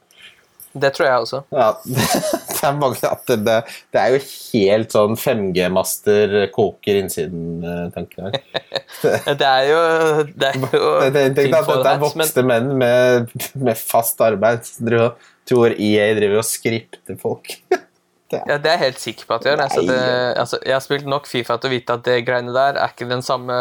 Det 0.76 0.90
tror 0.96 1.06
jeg 1.06 1.24
også. 1.24 1.40
Ja, 1.54 1.68
det 1.86 2.62
er, 2.68 2.74
mange, 2.76 3.08
at 3.08 3.30
det, 3.30 3.56
det 3.94 4.00
er 4.00 4.14
jo 4.14 4.20
helt 4.26 4.96
sånn 4.96 5.16
5G-master 5.20 6.36
koker 6.54 7.00
innsiden, 7.00 7.64
eh, 7.64 8.02
jeg. 8.16 8.42
Det 9.40 9.46
er 9.46 9.64
jo 9.70 9.80
Det 10.32 10.50
er 10.50 10.60
jo 10.72 10.90
Jeg 11.04 11.14
tenkte 11.36 11.60
at 11.60 11.70
dette 11.70 11.94
er 11.94 12.02
voksne 12.02 12.44
menn 12.48 12.70
med, 12.80 13.32
med 13.54 13.80
fast 13.80 14.20
arbeid 14.24 14.66
som 14.68 14.92
tror 15.46 15.76
EA 15.78 16.10
driver 16.18 16.42
og 16.42 16.48
skripter 16.48 17.20
folk. 17.20 17.58
Ja, 18.34 18.56
Det 18.58 18.66
er 18.66 18.72
jeg 18.74 18.80
helt 18.80 18.98
sikker 18.98 19.26
på 19.28 19.34
at 19.36 19.44
de 19.44 19.50
gjør. 19.52 19.60
Altså, 19.62 19.82
det, 19.86 19.98
altså, 20.40 20.58
jeg 20.66 20.74
har 20.74 20.80
spilt 20.82 21.06
nok 21.06 21.28
Fifa 21.30 21.56
til 21.62 21.70
å 21.70 21.74
vite 21.76 21.94
at 21.94 22.02
det 22.08 22.16
greiene 22.26 22.54
der 22.56 22.80
er 22.82 22.90
ikke 22.90 23.06
den 23.06 23.22
samme 23.22 23.54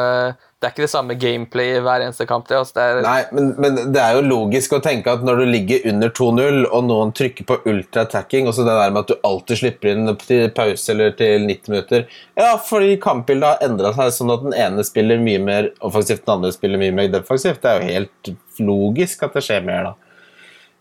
Det 0.65 0.71
er 0.71 0.73
ikke 0.73 0.87
det 0.87 0.89
samme 0.95 1.15
gameplay 1.21 1.75
i 1.75 1.81
hver 1.85 2.01
eneste 2.01 2.25
kamp. 2.25 2.47
Det, 2.49 2.57
altså, 2.57 2.73
det 2.73 2.85
er, 2.89 2.99
Nei, 3.05 3.19
men, 3.37 3.49
men 3.61 3.75
det 3.93 3.99
er 4.01 4.15
jo 4.17 4.23
logisk 4.25 4.71
å 4.73 4.79
tenke 4.81 5.13
at 5.13 5.21
når 5.21 5.43
du 5.43 5.45
ligger 5.45 5.83
under 5.91 6.09
2-0, 6.17 6.57
og 6.65 6.87
noen 6.87 7.11
trykker 7.13 7.45
på 7.45 7.59
ultra-attacking, 7.69 8.49
og 8.49 8.55
så 8.57 8.65
det 8.65 8.73
der 8.79 8.95
med 8.95 9.03
at 9.03 9.11
du 9.11 9.27
alltid 9.29 9.59
slipper 9.59 9.91
inn 9.91 10.09
til 10.23 10.47
pause 10.57 10.95
eller 10.95 11.13
til 11.19 11.45
90 11.45 11.69
minutter 11.69 12.07
Ja, 12.33 12.55
fordi 12.57 12.95
kampbildet 13.03 13.51
har 13.51 13.67
endra 13.67 13.93
seg 13.93 14.09
sånn 14.17 14.33
at 14.33 14.47
den 14.47 14.57
ene 14.57 14.87
spiller 14.89 15.21
mye 15.21 15.43
mer 15.51 15.69
offensivt, 15.85 16.25
den 16.25 16.33
andre 16.39 16.53
spiller 16.57 16.81
mye 16.81 16.97
mer 16.97 17.13
defensivt. 17.13 17.61
Det 17.61 17.69
er 17.69 17.77
jo 17.85 17.93
helt 17.93 18.33
logisk 18.65 19.21
at 19.29 19.37
det 19.37 19.45
skjer 19.45 19.69
mer, 19.69 19.91
da. 19.91 19.95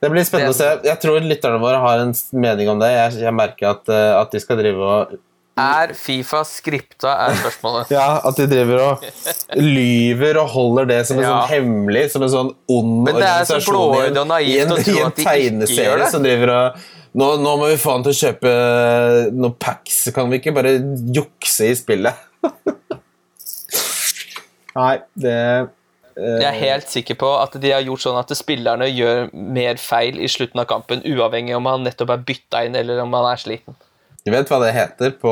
Det 0.01 0.15
blir 0.17 0.25
spennende 0.25 0.57
å 0.57 0.57
se. 0.57 0.73
Jeg 0.89 1.01
tror 1.05 1.29
lytterne 1.29 1.61
våre 1.61 1.85
har 1.85 2.01
en 2.07 2.17
mening 2.33 2.73
om 2.73 2.81
det. 2.81 2.91
Jeg, 2.97 3.21
jeg 3.29 3.37
merker 3.37 3.75
at, 3.75 3.93
eh, 3.93 4.11
at 4.17 4.33
de 4.33 4.41
skal 4.41 4.65
drive 4.65 4.89
og 4.97 5.15
er 5.61 5.93
Fifa 5.95 6.41
skripta, 6.49 7.13
er 7.29 7.37
spørsmålet. 7.39 7.91
Ja, 7.95 8.21
at 8.27 8.37
de 8.41 8.47
driver 8.51 8.81
og 8.83 9.05
lyver 9.61 10.41
og 10.43 10.49
holder 10.55 10.89
det 10.91 11.01
som 11.07 11.19
en 11.21 11.25
Ja. 11.25 11.31
sånn 11.37 11.53
hemmelig, 11.53 12.05
som 12.15 12.23
en 12.27 12.33
sånn 12.33 12.51
ond 12.75 13.05
Men 13.07 13.21
det 13.21 13.29
er 13.29 13.45
så 13.47 13.59
organisasjon 13.61 13.75
i 13.75 13.79
en, 13.79 13.93
blåøyd 13.95 14.19
og 14.25 14.29
naivt 14.33 14.51
i 14.51 14.59
en, 14.65 14.73
å 14.75 14.79
tro 14.81 14.81
at 14.81 14.85
de 14.85 14.91
ikke 14.91 14.99
gjør 14.99 15.15
tegneserie 15.21 16.03
det. 16.03 16.11
som 16.11 16.27
driver 16.27 16.55
og 16.57 16.85
nå, 17.15 17.29
nå 17.45 17.53
må 17.61 17.69
vi 17.71 17.79
få 17.79 17.93
han 17.95 18.03
til 18.03 18.11
å 18.11 18.19
kjøpe 18.19 18.53
noen 19.39 19.55
packs, 19.63 20.01
kan 20.17 20.27
vi 20.33 20.41
ikke 20.43 20.55
bare 20.57 20.75
jukse 21.15 21.69
i 21.71 21.77
spillet? 21.79 22.19
Nei, 24.75 24.97
det 25.15 25.35
Jeg 26.19 26.47
er 26.49 26.59
helt 26.59 26.91
sikker 26.91 27.17
på 27.19 27.29
at 27.39 27.55
de 27.63 27.71
har 27.75 27.83
gjort 27.87 28.03
sånn 28.05 28.19
at 28.19 28.31
spillerne 28.39 28.87
gjør 28.91 29.29
mer 29.35 29.79
feil 29.83 30.19
i 30.23 30.29
slutten 30.31 30.63
av 30.63 30.67
kampen, 30.71 31.03
uavhengig 31.07 31.55
om 31.57 31.67
han 31.71 31.87
nettopp 31.87 32.11
er 32.15 32.27
bytta 32.27 32.65
inn 32.67 32.75
eller 32.79 33.03
om 33.03 33.15
han 33.19 33.31
er 33.33 33.41
sliten. 33.43 33.79
Du 34.25 34.33
vet 34.33 34.49
hva 34.49 34.57
det 34.63 34.71
heter 34.73 35.11
på 35.21 35.31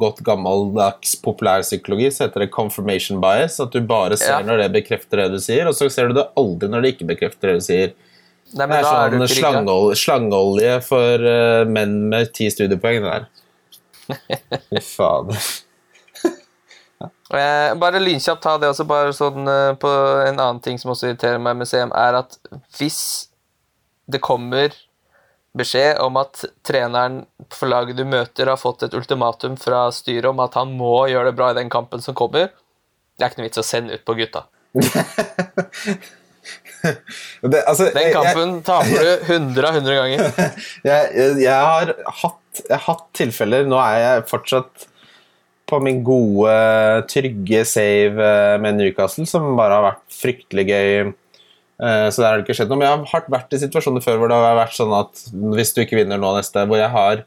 godt 0.00 0.18
gammeldags 0.26 1.12
populærpsykologi? 1.22 2.08
Så 2.10 2.24
heter 2.26 2.42
det 2.42 2.50
confirmation 2.54 3.20
bias. 3.22 3.60
At 3.62 3.70
du 3.70 3.78
bare 3.86 4.16
ser 4.18 4.40
Ja. 4.40 4.42
når 4.42 4.64
det 4.64 4.72
bekrefter 4.74 5.22
det 5.22 5.28
du 5.36 5.38
sier, 5.38 5.68
og 5.70 5.74
så 5.78 5.86
ser 5.90 6.08
du 6.10 6.14
det 6.18 6.26
aldri 6.36 6.68
når 6.68 6.82
det 6.82 6.90
ikke 6.96 7.06
bekrefter 7.14 7.52
det 7.52 7.60
du 7.60 7.64
sier. 7.68 7.92
Nei, 8.54 8.66
Det 8.66 8.74
er 8.74 8.82
er 8.82 8.84
sånn 8.84 9.22
ikke 9.22 9.38
slangeol 9.38 9.94
slangeolje 9.96 10.74
for 10.82 11.22
uh, 11.22 11.64
menn 11.64 11.94
med 12.10 12.32
ti 12.34 12.48
studiepoeng, 12.50 13.02
det 13.02 13.12
der. 13.12 13.28
Fy 14.70 14.80
fader. 14.82 15.38
Eh, 17.34 17.74
bare 17.80 17.98
lynkjapt 18.02 18.42
ta 18.44 18.56
det 18.58 18.68
også, 18.68 18.84
bare 18.86 19.14
sånn 19.16 19.48
eh, 19.48 19.74
på 19.80 19.88
en 20.28 20.38
annen 20.38 20.60
ting 20.62 20.76
som 20.78 20.92
også 20.92 21.08
irriterer 21.08 21.40
meg 21.42 21.56
med 21.56 21.66
CM, 21.66 21.90
er 21.96 22.18
at 22.20 22.36
hvis 22.78 23.28
det 24.06 24.20
kommer 24.22 24.74
beskjed 25.58 26.00
om 26.02 26.18
at 26.20 26.44
treneren 26.66 27.22
for 27.54 27.70
laget 27.70 27.98
du 27.98 28.04
møter, 28.08 28.50
har 28.50 28.60
fått 28.60 28.82
et 28.86 28.96
ultimatum 28.96 29.56
fra 29.60 29.86
styret 29.94 30.28
om 30.30 30.42
at 30.44 30.58
han 30.58 30.74
må 30.78 31.06
gjøre 31.12 31.30
det 31.30 31.38
bra 31.38 31.52
i 31.52 31.58
den 31.58 31.70
kampen 31.72 32.02
som 32.04 32.16
kommer, 32.18 32.50
det 33.14 33.22
er 33.22 33.30
ikke 33.30 33.42
noe 33.42 33.48
vits 33.48 33.62
å 33.62 33.66
sende 33.66 33.94
ut 33.94 34.04
på 34.06 34.18
gutta. 34.18 34.46
Det, 36.84 37.60
altså, 37.64 37.86
Den 37.94 38.10
kampen 38.12 38.58
taper 38.66 39.06
du 39.06 39.32
100 39.32 39.68
av 39.68 39.76
100 39.78 39.94
ganger. 39.96 40.24
jeg, 40.88 41.06
jeg, 41.16 41.36
jeg, 41.40 41.54
har 41.54 41.92
hatt, 42.20 42.60
jeg 42.60 42.74
har 42.74 42.82
hatt 42.84 43.06
tilfeller 43.16 43.64
Nå 43.68 43.78
er 43.80 44.00
jeg 44.02 44.26
fortsatt 44.28 44.84
på 45.64 45.78
min 45.80 46.02
gode, 46.04 46.52
trygge 47.08 47.62
save 47.64 48.26
med 48.60 48.76
Newcastle, 48.76 49.24
som 49.24 49.54
bare 49.56 49.78
har 49.78 49.86
vært 49.86 50.02
fryktelig 50.12 50.66
gøy. 50.68 51.12
Eh, 51.82 52.08
Så 52.10 52.22
der 52.22 52.28
har 52.30 52.38
det 52.38 52.46
ikke 52.46 52.56
skjedd 52.60 52.70
noe. 52.70 52.78
Men 52.80 52.88
jeg 52.88 53.12
har 53.12 53.30
vært 53.34 53.54
i 53.56 53.62
situasjoner 53.64 54.04
før 54.04 54.20
hvor 54.20 54.30
det 54.30 54.38
har 54.38 54.58
vært 54.60 54.76
sånn 54.76 54.94
at 54.98 55.24
hvis 55.56 55.74
du 55.74 55.82
ikke 55.84 55.98
vinner 56.02 56.20
nå 56.20 56.34
neste, 56.36 56.66
hvor 56.70 56.78
jeg 56.80 56.92
har 56.94 57.24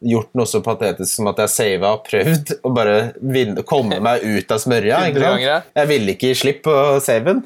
gjort 0.00 0.30
noe 0.38 0.48
så 0.48 0.62
patetisk 0.64 1.12
som 1.12 1.28
at 1.28 1.42
jeg 1.42 1.52
sava 1.52 1.90
og 1.98 2.06
prøvd 2.06 2.54
å 2.66 2.70
bare 2.76 2.94
vinne, 3.20 3.64
komme 3.68 3.98
meg 4.04 4.24
ut 4.24 4.54
av 4.54 4.62
smørja. 4.62 5.02
100 5.10 5.12
Ikke 5.12 5.26
ganger, 5.26 5.44
ja. 5.44 5.58
sant? 5.60 5.76
Jeg 5.82 5.92
ville 5.92 6.14
ikke 6.16 6.30
gi 6.32 6.40
slipp 6.44 6.64
på 6.68 6.78
saven. 7.04 7.44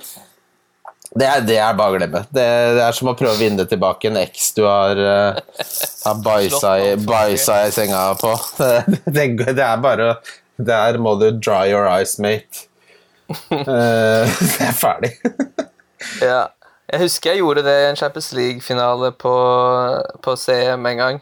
Det 1.14 1.26
er, 1.30 1.42
det 1.46 1.56
er 1.62 1.74
bare 1.78 1.94
å 1.94 1.98
glemme. 1.98 2.24
Det, 2.34 2.44
det 2.74 2.82
er 2.82 2.94
som 2.96 3.10
å 3.12 3.14
prøve 3.14 3.36
å 3.36 3.38
vinne 3.38 3.62
tilbake 3.70 4.08
en 4.10 4.16
eks 4.18 4.48
du 4.56 4.64
har, 4.66 4.98
uh, 4.98 5.66
har 6.02 6.22
bæsja, 6.24 6.72
i, 7.68 7.74
senga 7.74 8.06
på. 8.18 8.32
Det, 8.58 8.80
det, 9.06 9.28
det 9.54 9.62
er 9.62 9.78
bare 9.82 10.08
Der 10.58 10.98
må 10.98 11.14
du 11.20 11.28
dry 11.38 11.68
your 11.70 11.86
eyes, 11.86 12.16
mate. 12.18 12.66
Uh, 13.30 14.26
det 14.58 14.66
er 14.66 14.74
ferdig. 14.74 15.12
Ja. 16.22 16.46
Jeg 16.92 17.00
husker 17.00 17.32
jeg 17.32 17.40
gjorde 17.40 17.62
det 17.64 17.74
i 17.80 17.84
en 17.88 17.96
Champions 17.96 18.32
League-finale 18.36 19.12
på, 19.16 19.34
på 20.22 20.34
CM 20.36 20.86
en 20.86 21.00
gang. 21.00 21.20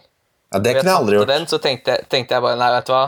Ja, 0.52 0.58
det 0.58 0.74
kunne 0.76 0.90
jeg 0.90 0.98
aldri 0.98 1.18
gjort. 1.20 1.30
Den, 1.30 1.46
så 1.48 1.58
tenkte 1.62 1.94
jeg, 1.94 2.08
tenkte 2.12 2.36
jeg 2.36 2.44
bare 2.44 2.58
Nei, 2.60 2.70
vet 2.74 2.88
du 2.88 2.92
hva. 2.92 3.04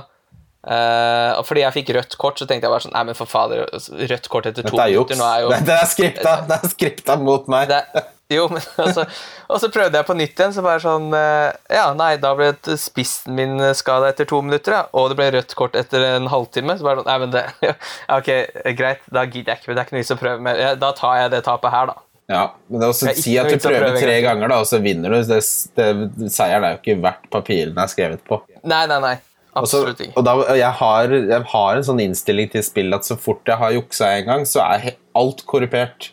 Eh, 0.65 1.31
og 1.37 1.45
fordi 1.45 1.61
jeg 1.61 1.77
fikk 1.77 1.93
rødt 1.99 2.17
kort, 2.17 2.41
så 2.41 2.47
tenkte 2.49 2.65
jeg 2.65 2.73
bare 2.73 2.85
sånn 2.87 2.95
Nei, 2.97 3.05
men 3.11 3.17
for 3.19 3.29
fader, 3.29 3.67
rødt 4.09 4.29
kort 4.33 4.47
etter 4.49 4.65
to 4.65 4.79
er 4.81 4.95
minutter. 4.95 5.19
Nå 5.21 5.27
er 5.29 5.43
jo 5.45 5.51
Det, 5.53 5.75
er 5.77 5.91
skripta 5.91 6.39
Det 6.49 6.57
er 6.57 6.71
skripta 6.73 7.17
mot 7.21 7.51
meg. 7.53 7.69
det, 7.69 8.05
Jo, 8.33 8.47
men 8.49 8.65
altså 8.87 9.05
Og 9.53 9.61
så 9.61 9.69
prøvde 9.75 10.01
jeg 10.01 10.09
på 10.09 10.17
nytt 10.17 10.41
igjen, 10.41 10.55
så 10.57 10.65
bare 10.65 10.81
sånn 10.81 11.11
uh, 11.13 11.53
Ja, 11.69 11.91
nei, 11.99 12.15
da 12.23 12.33
ble 12.39 12.55
spissen 12.81 13.37
min 13.37 13.61
skada 13.77 14.09
etter 14.15 14.29
to 14.31 14.41
minutter, 14.47 14.79
ja. 14.79 14.87
Og 14.97 15.13
det 15.13 15.19
ble 15.21 15.29
rødt 15.37 15.53
kort 15.59 15.77
etter 15.77 16.07
en 16.15 16.31
halvtime. 16.33 16.79
Så 16.81 16.89
bare 16.89 17.03
sånn 17.03 17.11
Nei, 17.13 17.19
men 17.27 17.37
det 17.37 17.45
ja, 17.69 17.77
Ok, 18.17 18.33
greit, 18.81 19.05
da 19.13 19.27
gidder 19.29 19.53
jeg 19.53 19.61
ikke. 19.61 19.69
Men 19.69 19.77
det 19.77 19.85
er 19.85 19.91
ikke 19.91 19.99
noe 19.99 20.07
vits 20.07 20.17
å 20.17 20.21
prøve 20.23 20.49
mer. 20.49 20.65
Ja, 20.65 20.73
Da 20.81 20.95
tar 20.97 21.21
jeg 21.21 21.37
det 21.37 21.45
tapet 21.51 21.77
her, 21.77 21.93
da. 21.93 22.01
Ja, 22.33 22.47
men 22.73 22.81
det 22.81 22.87
er 22.87 22.95
også 22.95 23.11
er 23.11 23.21
si 23.21 23.37
at 23.37 23.53
du 23.53 23.61
prøver 23.61 23.99
tre 24.01 24.17
ganger, 24.25 24.49
da, 24.49 24.63
og 24.65 24.69
så 24.71 24.81
vinner 24.81 25.13
du. 25.13 25.21
Det, 25.29 25.43
det, 25.77 26.33
seieren 26.33 26.65
er 26.65 26.79
jo 26.79 26.81
ikke 26.81 26.97
verdt 27.05 27.29
papirene 27.29 27.85
er 27.85 27.93
skrevet 27.93 28.25
på. 28.25 28.41
Nei, 28.65 28.87
nei, 28.89 29.01
nei. 29.05 29.17
Absolutt 29.55 30.01
ikke. 30.03 30.17
og 30.19 30.25
da, 30.27 30.35
jeg, 30.59 30.71
har, 30.81 31.13
jeg 31.15 31.49
har 31.53 31.79
en 31.79 31.87
sånn 31.87 32.01
innstilling 32.03 32.49
til 32.53 32.65
spill 32.67 32.97
at 32.97 33.07
så 33.07 33.17
fort 33.21 33.47
jeg 33.47 33.61
har 33.61 33.75
juksa 33.77 34.11
en 34.19 34.31
gang, 34.31 34.49
så 34.49 34.65
er 34.67 34.97
alt 35.15 35.45
korrupert. 35.51 36.11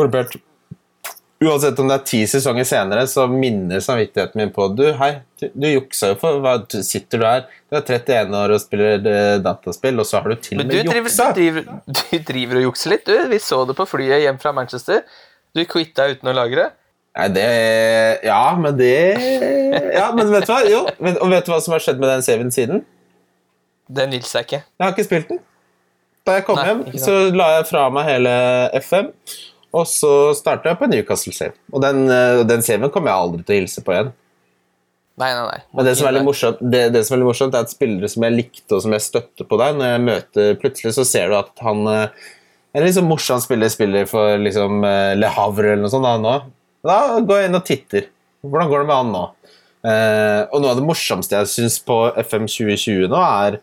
korrupert. 0.00 0.38
Uansett 1.40 1.78
om 1.80 1.88
det 1.88 1.94
er 1.96 2.02
ti 2.04 2.18
sesonger 2.28 2.66
senere, 2.68 3.06
så 3.08 3.24
minner 3.32 3.80
samvittigheten 3.80 4.36
min 4.36 4.50
på 4.52 4.66
Du, 4.76 4.82
hei, 4.98 5.22
du, 5.40 5.46
du 5.56 5.66
juksa 5.70 6.10
jo 6.10 6.18
for 6.20 6.42
hva 6.44 6.58
sitter 6.68 7.22
du 7.22 7.24
her? 7.24 7.46
Du 7.70 7.78
er 7.78 7.84
31 7.86 8.36
år 8.42 8.52
og 8.52 8.60
spiller 8.60 9.08
eh, 9.08 9.36
dataspill, 9.40 10.02
og 10.02 10.08
så 10.08 10.20
har 10.20 10.28
du 10.28 10.36
til 10.36 10.60
og 10.60 10.68
med 10.68 10.74
driver, 10.74 11.00
juksa! 11.00 11.30
du, 11.32 11.40
driver, 11.40 11.80
du 11.96 12.26
driver 12.28 12.60
og 12.60 12.66
jukser 12.68 12.92
litt, 12.92 13.08
du. 13.08 13.16
Vi 13.32 13.40
så 13.40 13.62
det 13.64 13.76
på 13.78 13.88
flyet 13.88 14.26
hjem 14.26 14.40
fra 14.42 14.52
Manchester. 14.56 15.00
Du 15.56 15.64
quitta 15.64 16.10
uten 16.12 16.28
å 16.28 16.36
lagre. 16.36 16.68
Nei, 17.18 17.26
det 17.34 17.46
Ja, 18.26 18.54
men 18.58 18.76
det 18.78 18.94
Ja, 19.96 20.10
men 20.14 20.30
vet 20.30 20.46
du 20.46 20.52
hva? 20.52 20.60
Jo, 20.70 20.84
og 20.86 21.30
vet 21.32 21.46
du 21.46 21.52
hva 21.52 21.60
som 21.62 21.74
har 21.74 21.82
skjedd 21.82 22.00
med 22.02 22.12
den 22.12 22.26
saven 22.26 22.54
siden? 22.54 22.84
Det 23.90 24.06
nils 24.06 24.30
jeg 24.36 24.46
ikke. 24.46 24.62
Jeg 24.62 24.84
har 24.84 24.94
ikke 24.94 25.08
spilt 25.08 25.30
den. 25.32 25.40
Da 26.28 26.36
jeg 26.38 26.46
kom 26.46 26.58
Nei, 26.60 26.66
hjem, 26.68 26.82
så 27.00 27.14
la 27.34 27.48
jeg 27.56 27.66
fra 27.70 27.88
meg 27.90 28.06
hele 28.06 28.32
FM, 28.78 29.08
og 29.74 29.86
så 29.88 30.12
starta 30.38 30.70
jeg 30.70 30.78
på 30.78 30.88
Newcastle 30.90 31.32
Save. 31.34 31.56
Og 31.72 31.82
den, 31.82 32.04
den 32.46 32.62
saven 32.62 32.92
kommer 32.92 33.10
jeg 33.10 33.24
aldri 33.24 33.46
til 33.46 33.56
å 33.56 33.60
hilse 33.62 33.82
på 33.86 33.96
igjen. 33.96 34.12
Nei, 35.20 35.30
nei, 35.36 35.46
nei. 35.50 35.58
Men 35.76 35.88
det 35.88 35.96
som 35.98 36.16
morsomt, 36.24 36.60
det, 36.72 36.82
det 36.94 37.02
som 37.04 37.16
er 37.16 37.20
litt 37.20 37.28
morsomt 37.28 37.56
er 37.56 37.66
at 37.66 37.72
spillere 37.72 38.08
som 38.08 38.24
jeg 38.24 38.36
likte 38.36 38.76
og 38.76 38.84
som 38.84 38.94
jeg 38.94 39.04
støtter 39.04 39.48
på 39.48 39.58
deg, 39.60 39.76
når 39.76 39.90
jeg 39.90 40.04
møter 40.06 40.54
Plutselig 40.62 40.94
så 40.96 41.04
ser 41.08 41.28
du 41.28 41.36
at 41.36 41.50
han 41.64 41.82
eh, 41.90 42.30
En 42.78 42.86
sånn 42.94 43.08
morsom 43.10 43.42
spiller 43.42 43.72
spiller 43.72 44.08
for 44.08 44.40
liksom 44.40 44.80
eh, 44.86 45.12
Le 45.18 45.28
Havre 45.34 45.74
eller 45.74 45.84
noe 45.84 45.92
sånt 45.92 46.06
da, 46.08 46.14
nå. 46.22 46.36
Da 46.86 47.20
går 47.20 47.42
jeg 47.42 47.50
inn 47.50 47.58
og 47.58 47.66
titter. 47.66 48.08
Hvordan 48.46 48.70
går 48.70 48.82
det 48.82 48.88
med 48.88 48.96
han 48.96 49.12
nå? 49.14 49.24
Eh, 49.80 50.42
og 50.52 50.60
noe 50.60 50.72
av 50.74 50.80
det 50.80 50.84
morsomste 50.84 51.38
jeg 51.38 51.48
syns 51.48 51.78
på 51.84 51.96
FM 52.20 52.44
2020 52.48 53.08
nå, 53.08 53.20
er 53.20 53.60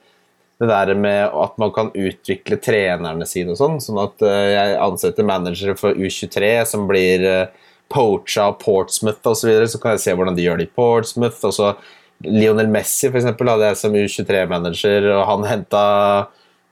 det 0.58 0.69
der 0.71 0.93
med 0.97 1.36
at 1.38 1.60
man 1.62 1.69
kan 1.73 1.91
utvikle 1.93 2.58
trenerne 2.62 3.27
sine 3.30 3.53
og 3.53 3.60
sånn. 3.60 3.77
Sånn 3.84 4.01
at 4.01 4.25
eh, 4.25 4.53
jeg 4.56 4.80
ansetter 4.82 5.27
managere 5.27 5.77
for 5.77 5.97
U23 5.97 6.51
som 6.69 6.88
blir 6.89 7.25
uh, 7.25 7.67
poacha 7.93 8.49
av 8.49 8.58
Portsmouth 8.63 9.21
osv. 9.21 9.41
Så, 9.41 9.49
videre, 9.49 9.69
så 9.69 9.82
kan 9.82 9.95
jeg 9.95 10.06
se 10.06 10.17
hvordan 10.17 10.38
de 10.38 10.47
gjør 10.47 10.62
det 10.62 10.69
i 10.69 10.75
Portsmouth. 10.77 11.41
Og 11.45 11.53
så 11.53 11.73
Lionel 12.25 12.69
Messi 12.73 13.12
for 13.12 13.19
eksempel, 13.21 13.51
hadde 13.53 13.69
jeg 13.69 13.82
som 13.82 13.97
U23-manager, 13.97 15.12
og 15.13 15.25
han 15.30 15.45
henta 15.45 15.84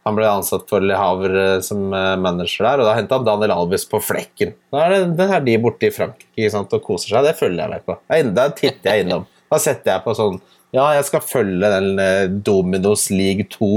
han 0.06 0.16
ble 0.18 0.28
ansatt 0.30 0.68
for 0.70 0.84
Le 0.86 0.94
Havre 1.00 1.46
som 1.66 1.88
eh, 1.94 2.12
manager 2.22 2.68
der, 2.68 2.82
og 2.84 2.86
da 2.90 2.94
henta 3.00 3.18
han 3.18 3.26
Daniel 3.26 3.56
Alves 3.56 3.88
på 3.90 3.98
flekken. 4.06 4.52
Da 4.74 4.84
er 4.86 4.94
det, 4.94 5.00
det 5.18 5.26
er 5.34 5.46
de 5.48 5.56
borte 5.64 5.88
i 5.90 5.94
Frankrike 5.96 6.30
ikke 6.38 6.52
sant, 6.54 6.74
og 6.78 6.84
koser 6.86 7.16
seg. 7.16 7.26
Det 7.26 7.36
følger 7.40 7.64
jeg 7.64 7.74
med 7.74 7.86
på. 7.88 7.96
Da 8.38 8.46
titter 8.54 8.92
jeg 8.92 9.06
innom. 9.08 9.26
Da 9.52 9.58
setter 9.62 9.96
jeg 9.96 10.04
på 10.06 10.14
sånn 10.18 10.38
Ja, 10.76 10.90
jeg 10.98 11.06
skal 11.08 11.22
følge 11.24 11.70
den 11.72 12.00
eh, 12.04 12.26
Dominos 12.46 13.08
League 13.14 13.46
2 13.54 13.70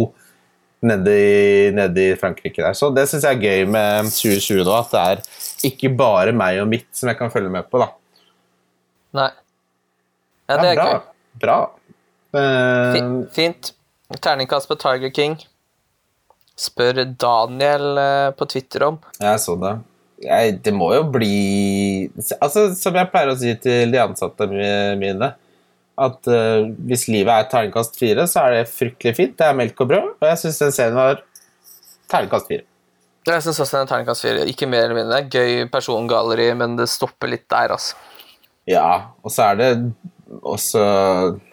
nede 0.88 1.10
i, 1.16 1.70
nede 1.74 2.04
i 2.12 2.14
Frankrike 2.18 2.62
der. 2.62 2.74
Så 2.78 2.88
det 2.94 3.04
syns 3.10 3.24
jeg 3.26 3.38
er 3.38 3.42
gøy 3.42 3.64
med 3.72 4.08
2020 4.12 4.62
nå, 4.68 4.74
at 4.78 4.92
det 4.94 5.00
er 5.04 5.70
ikke 5.72 5.90
bare 5.98 6.34
meg 6.36 6.60
og 6.62 6.68
mitt 6.70 6.86
som 6.94 7.10
jeg 7.10 7.18
kan 7.18 7.32
følge 7.34 7.50
med 7.50 7.66
på, 7.72 7.80
da. 7.82 7.88
Nei. 9.18 9.30
Ja, 10.48 10.56
det 10.62 10.68
er 10.70 10.78
bra. 10.78 10.86
gøy. 10.92 11.00
Bra. 11.42 11.56
Eh, 12.36 12.92
Fi- 12.94 13.26
Fint. 13.36 13.72
Terningkast 14.24 14.68
på 14.70 14.76
Tiger 14.80 15.10
King. 15.14 15.34
Spør 16.58 17.04
Daniel 17.20 18.00
eh, 18.02 18.30
på 18.34 18.48
Twitter 18.50 18.88
om. 18.88 18.98
Jeg 19.22 19.42
så 19.42 19.54
det. 19.60 19.74
Jeg, 20.24 20.56
det 20.64 20.72
må 20.74 20.88
jo 20.96 21.04
bli 21.14 22.08
altså, 22.40 22.64
Som 22.74 22.96
jeg 22.98 23.06
pleier 23.12 23.30
å 23.30 23.36
si 23.38 23.52
til 23.62 23.92
de 23.94 24.00
ansatte 24.02 24.48
mine, 24.50 25.28
at 25.98 26.30
uh, 26.30 26.66
hvis 26.86 27.06
livet 27.10 27.30
er 27.30 27.46
terningkast 27.50 27.94
fire, 27.98 28.26
så 28.30 28.44
er 28.46 28.56
det 28.56 28.72
fryktelig 28.72 29.14
fint. 29.14 29.36
Det 29.38 29.46
er 29.46 29.56
melk 29.58 29.78
og 29.82 29.92
brød, 29.92 30.10
og 30.18 30.26
jeg 30.30 30.40
syns 30.42 30.60
den 30.62 30.74
serien 30.74 30.98
var 30.98 31.22
terningkast 32.10 32.50
fire. 32.50 32.66
Jeg 33.28 33.44
syns 33.44 33.58
også 33.62 33.76
den 33.76 33.86
er 33.86 33.90
terningkast 33.92 34.26
fire. 34.26 34.44
Ikke 34.50 34.68
mer 34.70 34.86
eller 34.86 34.98
mindre. 35.00 35.24
Gøy 35.30 35.66
persongalleri, 35.72 36.52
men 36.58 36.78
det 36.78 36.86
stopper 36.90 37.30
litt 37.30 37.46
der, 37.50 37.74
altså. 37.74 37.98
Ja, 38.68 38.88
og 39.24 39.32
så 39.32 39.50
er 39.50 39.58
det 39.58 39.70
også 40.28 40.82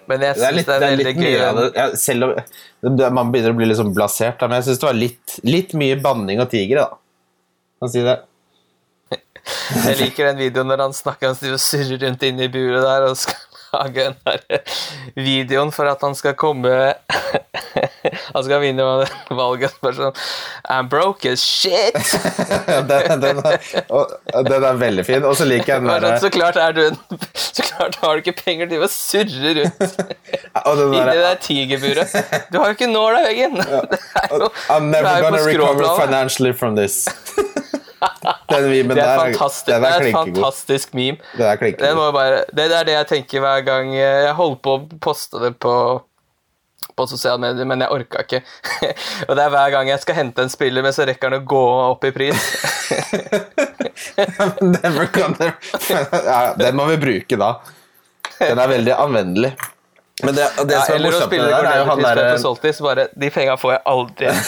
Men 0.10 0.22
jeg 0.22 0.36
Det 0.36 0.44
er 0.44 0.52
syns 0.52 0.58
litt, 0.58 0.68
det 0.68 0.76
er 0.76 0.80
det 0.80 0.88
er 0.88 0.98
veldig 0.98 1.14
gøy. 1.24 1.74
Ja, 1.76 1.88
selv 1.98 2.28
om 2.28 3.02
Man 3.16 3.32
begynner 3.34 3.56
å 3.56 3.58
bli 3.58 3.70
litt 3.70 3.80
sånn 3.80 3.94
blasert, 3.96 4.42
men 4.46 4.60
jeg 4.60 4.68
syns 4.70 4.82
det 4.84 4.90
var 4.90 5.00
litt, 5.00 5.36
litt 5.48 5.76
mye 5.80 5.98
banning 6.02 6.44
og 6.44 6.50
tigre, 6.52 6.86
da. 6.86 7.00
Kan 7.82 7.92
si 7.92 8.04
det. 8.06 8.20
Jeg 9.86 9.98
liker 10.00 10.32
den 10.32 10.40
videoen 10.42 10.70
når 10.72 10.82
han 10.88 10.96
snakker 10.96 11.32
han 11.32 11.54
og 11.54 11.62
surrer 11.62 12.00
rundt 12.02 12.24
inne 12.26 12.48
i 12.48 12.52
buret 12.52 12.82
der 12.86 13.08
og 13.10 13.18
skal 13.20 13.42
lage 13.76 14.06
den 14.08 14.16
der 14.26 14.76
videoen 15.20 15.74
for 15.76 15.90
at 15.92 16.02
han 16.06 16.16
skal 16.18 16.38
komme 16.40 16.72
Han 18.36 18.44
skal 18.44 18.62
vinne 18.64 18.86
valget. 19.42 19.76
Bare 19.84 19.96
sånn 19.96 20.18
I'm 20.72 20.90
broke 20.92 21.30
as 21.30 21.44
shit! 21.44 21.96
Den, 22.90 23.22
den, 23.22 23.40
er, 23.46 23.60
og, 23.94 24.12
den 24.48 24.64
er 24.68 24.80
veldig 24.80 25.06
fin. 25.08 25.24
Og 25.28 25.38
så 25.40 25.46
liker 25.48 25.76
jeg 25.76 25.84
den 25.84 25.90
sånn, 25.90 26.04
derre 26.04 26.20
så 26.22 26.32
klart 26.34 26.58
er 26.60 26.76
du 26.76 26.82
en 26.90 26.98
Så 27.56 27.64
klart 27.64 27.96
har 28.02 28.18
du 28.18 28.24
ikke 28.26 28.36
penger 28.38 28.70
til 28.72 28.84
å 28.84 28.90
surre 28.92 29.54
rundt 29.62 29.84
inni 30.76 31.04
det 31.08 31.22
der 31.22 31.38
tigerburet. 31.44 32.16
Du 32.52 32.60
har 32.60 32.72
jo 32.72 32.76
ikke 32.76 32.90
nåla 32.92 33.22
i 33.24 33.28
veggen! 33.30 33.60
Er 33.64 34.34
jo, 34.36 34.50
I'm 34.72 34.90
never 34.92 35.08
er 35.10 35.24
gonna 35.24 35.44
recover 35.46 35.96
financially 36.00 36.52
from 36.56 36.76
this. 36.76 37.06
Den 38.50 38.68
memen 38.70 38.98
Det 38.98 39.04
er, 39.04 39.08
der 39.08 39.22
fantastisk, 39.32 39.70
den 39.70 39.82
det 39.84 39.90
er 39.90 40.02
er 40.02 40.08
et 40.08 40.16
fantastisk 40.16 40.94
meme. 40.98 41.18
Er 41.40 42.12
bare, 42.14 42.44
det 42.56 42.68
er 42.72 42.84
det 42.88 42.98
jeg 42.98 43.08
tenker 43.14 43.44
hver 43.44 43.64
gang 43.66 43.94
Jeg 43.96 44.34
holder 44.38 44.60
på 44.68 44.76
å 44.76 45.00
poste 45.02 45.42
det 45.42 45.56
på, 45.64 45.74
på 46.96 47.08
sosiale 47.10 47.42
medier, 47.42 47.68
men 47.68 47.84
jeg 47.84 47.92
orka 47.92 48.24
ikke. 48.26 48.42
Og 49.28 49.36
det 49.36 49.46
er 49.46 49.54
hver 49.54 49.72
gang 49.74 49.92
jeg 49.92 50.04
skal 50.04 50.20
hente 50.20 50.46
en 50.46 50.52
spiller, 50.54 50.86
men 50.86 50.96
så 50.96 51.08
rekker 51.08 51.32
han 51.32 51.42
å 51.42 51.48
gå 51.56 51.64
opp 51.92 52.06
i 52.08 52.12
pris. 52.16 52.50
Never 54.62 55.10
ja, 55.16 56.40
Den 56.60 56.78
må 56.78 56.88
vi 56.94 57.00
bruke 57.02 57.40
da. 57.40 57.56
Den 58.40 58.60
er 58.60 58.72
veldig 58.72 58.94
anvendelig. 59.00 59.56
Men 60.24 60.36
det, 60.36 60.46
det 60.68 60.74
Ja, 60.74 60.86
som 60.86 60.94
er 60.94 61.00
eller 61.00 61.18
å 61.18 61.26
spille 61.26 61.48
det 61.50 61.56
der, 61.58 61.68
er 61.68 61.82
jo 61.82 61.88
han 61.90 62.02
Gordon 62.02 62.30
på 62.32 62.40
Soltis, 62.40 62.80
bare 62.84 63.08
De 63.20 63.30
penga 63.36 63.58
får 63.60 63.74
jeg 63.74 63.82
aldri 63.92 64.30
igjen. 64.30 64.40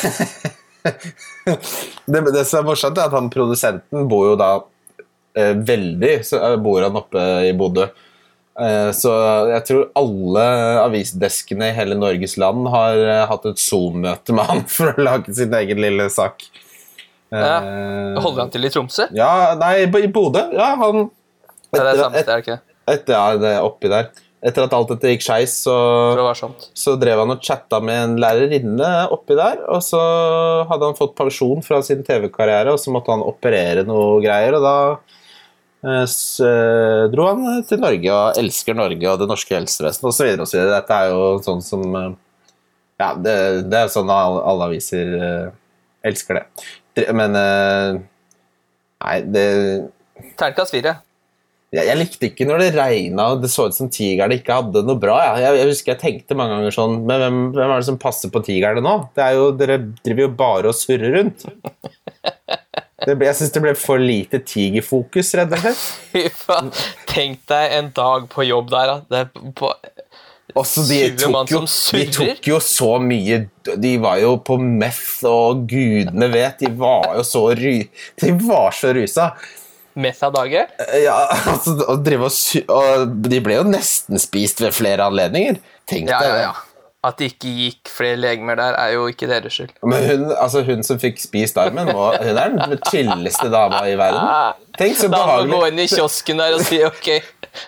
det, 2.14 2.22
det 2.32 2.44
som 2.48 2.62
er 2.62 2.68
morsomt, 2.70 2.98
er 2.98 3.10
at 3.10 3.16
han 3.18 3.28
produsenten 3.34 4.08
bor 4.08 4.30
jo 4.30 4.38
da 4.40 4.52
eh, 5.36 5.52
veldig 5.68 6.14
Så 6.24 6.40
eh, 6.40 6.56
bor 6.64 6.80
han 6.86 6.96
oppe 7.02 7.26
i 7.50 7.52
Bodø. 7.58 7.90
Eh, 8.58 8.92
så 8.98 9.12
jeg 9.52 9.66
tror 9.68 9.84
alle 10.00 10.46
avisdeskene 10.82 11.68
i 11.70 11.76
hele 11.78 11.98
Norges 12.00 12.38
land 12.42 12.66
har 12.74 12.98
eh, 13.04 13.26
hatt 13.30 13.46
et 13.52 13.62
Zoom-møte 13.62 14.34
med 14.34 14.50
han 14.50 14.64
for 14.76 14.94
å 14.96 15.04
lage 15.06 15.36
sin 15.38 15.54
egen 15.60 15.82
lille 15.84 16.08
sak. 16.14 16.48
Ja. 17.30 17.58
Eh, 17.60 18.22
Holder 18.24 18.46
han 18.46 18.54
til 18.54 18.66
i 18.66 18.72
Tromsø? 18.74 19.10
Ja, 19.18 19.54
nei, 19.60 19.76
i 19.86 20.08
Bodø. 20.10 20.48
Ja, 20.56 20.72
han 20.80 21.04
Ja, 21.06 21.82
det 21.82 21.84
er 21.84 21.92
etter, 21.92 22.02
samme 22.06 22.24
sted, 22.24 22.32
er 22.32 22.40
det 22.40 22.46
ikke? 22.46 22.62
etter, 22.88 23.14
ja, 23.14 23.42
det 23.44 23.52
er 23.58 23.66
oppi 23.68 23.92
der. 23.92 24.10
Etter 24.48 24.64
at 24.68 24.74
alt 24.78 24.92
dette 24.94 25.10
gikk 25.12 25.24
skeis, 25.26 25.54
så, 25.66 25.74
så 26.78 26.94
drev 27.02 27.20
han 27.24 27.34
og 27.34 27.42
chatta 27.44 27.80
med 27.84 27.98
en 28.00 28.14
lærerinne 28.22 28.90
oppi 29.12 29.36
der. 29.36 29.64
Og 29.74 29.82
så 29.84 30.00
hadde 30.70 30.88
han 30.92 30.98
fått 30.98 31.16
pensjon 31.18 31.64
fra 31.66 31.82
sin 31.84 32.04
TV-karriere, 32.08 32.72
og 32.74 32.80
så 32.80 32.94
måtte 32.94 33.12
han 33.12 33.26
operere 33.26 33.84
noe 33.90 34.22
greier. 34.24 34.56
Og 34.60 34.64
da 34.64 34.76
eh, 35.86 36.04
eh, 36.04 37.04
dro 37.14 37.28
han 37.30 37.64
til 37.68 37.82
Norge 37.82 38.14
og 38.14 38.40
elsker 38.42 38.78
Norge 38.78 39.12
og 39.12 39.22
det 39.22 39.30
norske 39.30 39.56
helsevesenet 39.58 40.42
osv. 40.44 40.62
Dette 40.72 40.98
er 40.98 41.14
jo 41.14 41.26
sånn 41.46 41.64
som 41.66 41.86
eh, 41.96 42.14
Ja, 42.98 43.12
det, 43.14 43.36
det 43.70 43.82
er 43.84 43.92
sånn 43.94 44.10
alle, 44.10 44.42
alle 44.42 44.70
aviser 44.72 45.12
elsker 46.08 46.40
det. 46.40 46.46
Men 47.14 47.36
Nei, 47.38 49.18
det 49.30 49.44
Terningkast 50.40 50.74
fire. 50.74 50.96
jeg, 51.70 51.84
jeg 51.86 52.00
likte 52.00 52.30
ikke 52.32 52.48
når 52.50 52.64
det 52.64 52.70
regna 52.74 53.28
og 53.36 53.44
det 53.44 53.52
så 53.54 53.68
ut 53.70 53.78
som 53.78 53.92
tigerne 53.94 54.40
ikke 54.40 54.56
hadde 54.58 54.82
noe 54.88 54.98
bra. 54.98 55.20
Jeg, 55.22 55.44
jeg, 55.44 55.60
jeg 55.60 55.72
husker 55.76 55.94
jeg 55.94 56.02
tenkte 56.02 56.38
mange 56.40 56.56
ganger 56.56 56.74
sånn 56.74 56.96
Men 57.04 57.22
hvem, 57.22 57.38
hvem 57.54 57.74
er 57.76 57.84
det 57.84 57.90
som 57.92 58.00
passer 58.02 58.34
på 58.34 58.42
tigerne 58.48 58.82
nå? 58.82 58.96
Det 59.14 59.28
er 59.28 59.38
jo, 59.38 59.52
Dere 59.60 59.78
driver 60.02 60.26
jo 60.26 60.32
bare 60.42 60.72
og 60.74 60.80
surrer 60.80 61.20
rundt. 61.20 61.46
Det 63.06 63.14
ble, 63.14 63.28
jeg 63.30 63.38
syns 63.38 63.54
det 63.54 63.62
ble 63.62 63.74
for 63.78 64.02
lite 64.02 64.40
tigerfokus, 64.42 65.36
rett 65.38 65.52
og 65.54 65.62
slett. 65.62 66.80
Tenk 67.12 67.44
deg 67.52 67.76
en 67.78 67.92
dag 67.94 68.26
på 68.32 68.46
jobb 68.48 68.72
der, 68.74 68.90
da. 68.90 68.98
Det 69.14 69.52
på, 69.60 69.70
Også 70.58 70.82
de 70.88 70.98
tok, 71.20 71.52
jo, 71.54 71.62
de 71.94 72.06
tok 72.16 72.48
jo 72.50 72.58
så 72.64 72.96
mye 73.04 73.44
De 73.78 73.92
var 74.02 74.18
jo 74.24 74.32
på 74.42 74.58
meth, 74.58 75.20
og 75.30 75.68
gudene 75.70 76.30
vet 76.34 76.64
De 76.64 76.72
var 76.80 77.12
jo 77.20 77.26
så 77.28 77.44
ry, 77.60 77.76
De 78.18 78.32
var 78.48 78.74
så 78.74 78.96
rusa. 78.98 79.28
meth 79.98 80.24
av 80.26 80.34
dage. 80.34 80.64
Ja, 81.04 81.20
altså, 81.54 81.76
og, 81.86 82.10
og 82.74 83.18
De 83.30 83.44
ble 83.46 83.60
jo 83.60 83.68
nesten 83.70 84.18
spist 84.22 84.64
ved 84.64 84.74
flere 84.78 85.06
anledninger. 85.12 85.62
Tenk 85.86 86.10
deg 86.10 86.18
deg 86.18 86.34
ja, 86.34 86.42
ja, 86.42 86.50
ja. 86.50 86.67
At 87.08 87.20
det 87.22 87.30
ikke 87.32 87.52
gikk 87.62 87.92
flere 87.92 88.18
legemer 88.20 88.58
der, 88.60 88.76
er 88.76 88.94
jo 88.98 89.06
ikke 89.12 89.30
deres 89.30 89.56
skyld. 89.56 89.74
Men 89.88 90.06
hun, 90.10 90.24
altså 90.36 90.64
hun 90.68 90.84
som 90.84 91.00
fikk 91.00 91.22
spist 91.24 91.60
armen, 91.62 91.88
må, 91.94 92.10
hun 92.18 92.40
er 92.42 92.56
den 92.58 92.82
chilleste 92.90 93.48
dama 93.54 93.84
i 93.88 93.96
verden. 94.00 94.58
Tenk 94.78 95.00
så 95.00 95.10
Da 95.14 95.24
må 95.48 95.62
gå 95.62 95.70
inn 95.72 95.80
i 95.86 95.88
kiosken 95.90 96.42
der 96.42 96.58
og 96.58 96.66
si 96.68 96.82
ok, 96.86 97.08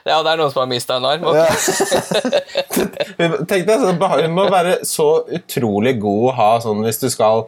ja, 0.05 0.19
det 0.21 0.33
er 0.33 0.41
noen 0.41 0.51
som 0.51 0.63
har 0.63 0.69
mista 0.69 0.97
en 0.99 1.07
arm. 1.09 1.23
Ja. 1.33 1.47
Tenk 3.49 3.63
deg, 3.65 3.73
så 3.79 3.95
behagelig. 3.97 4.27
Hun 4.27 4.35
må 4.37 4.49
være 4.51 4.75
så 4.87 5.07
utrolig 5.39 5.95
god 6.01 6.27
å 6.29 6.35
ha 6.37 6.51
sånn 6.65 6.83
hvis 6.85 7.01
du 7.01 7.09
skal 7.13 7.47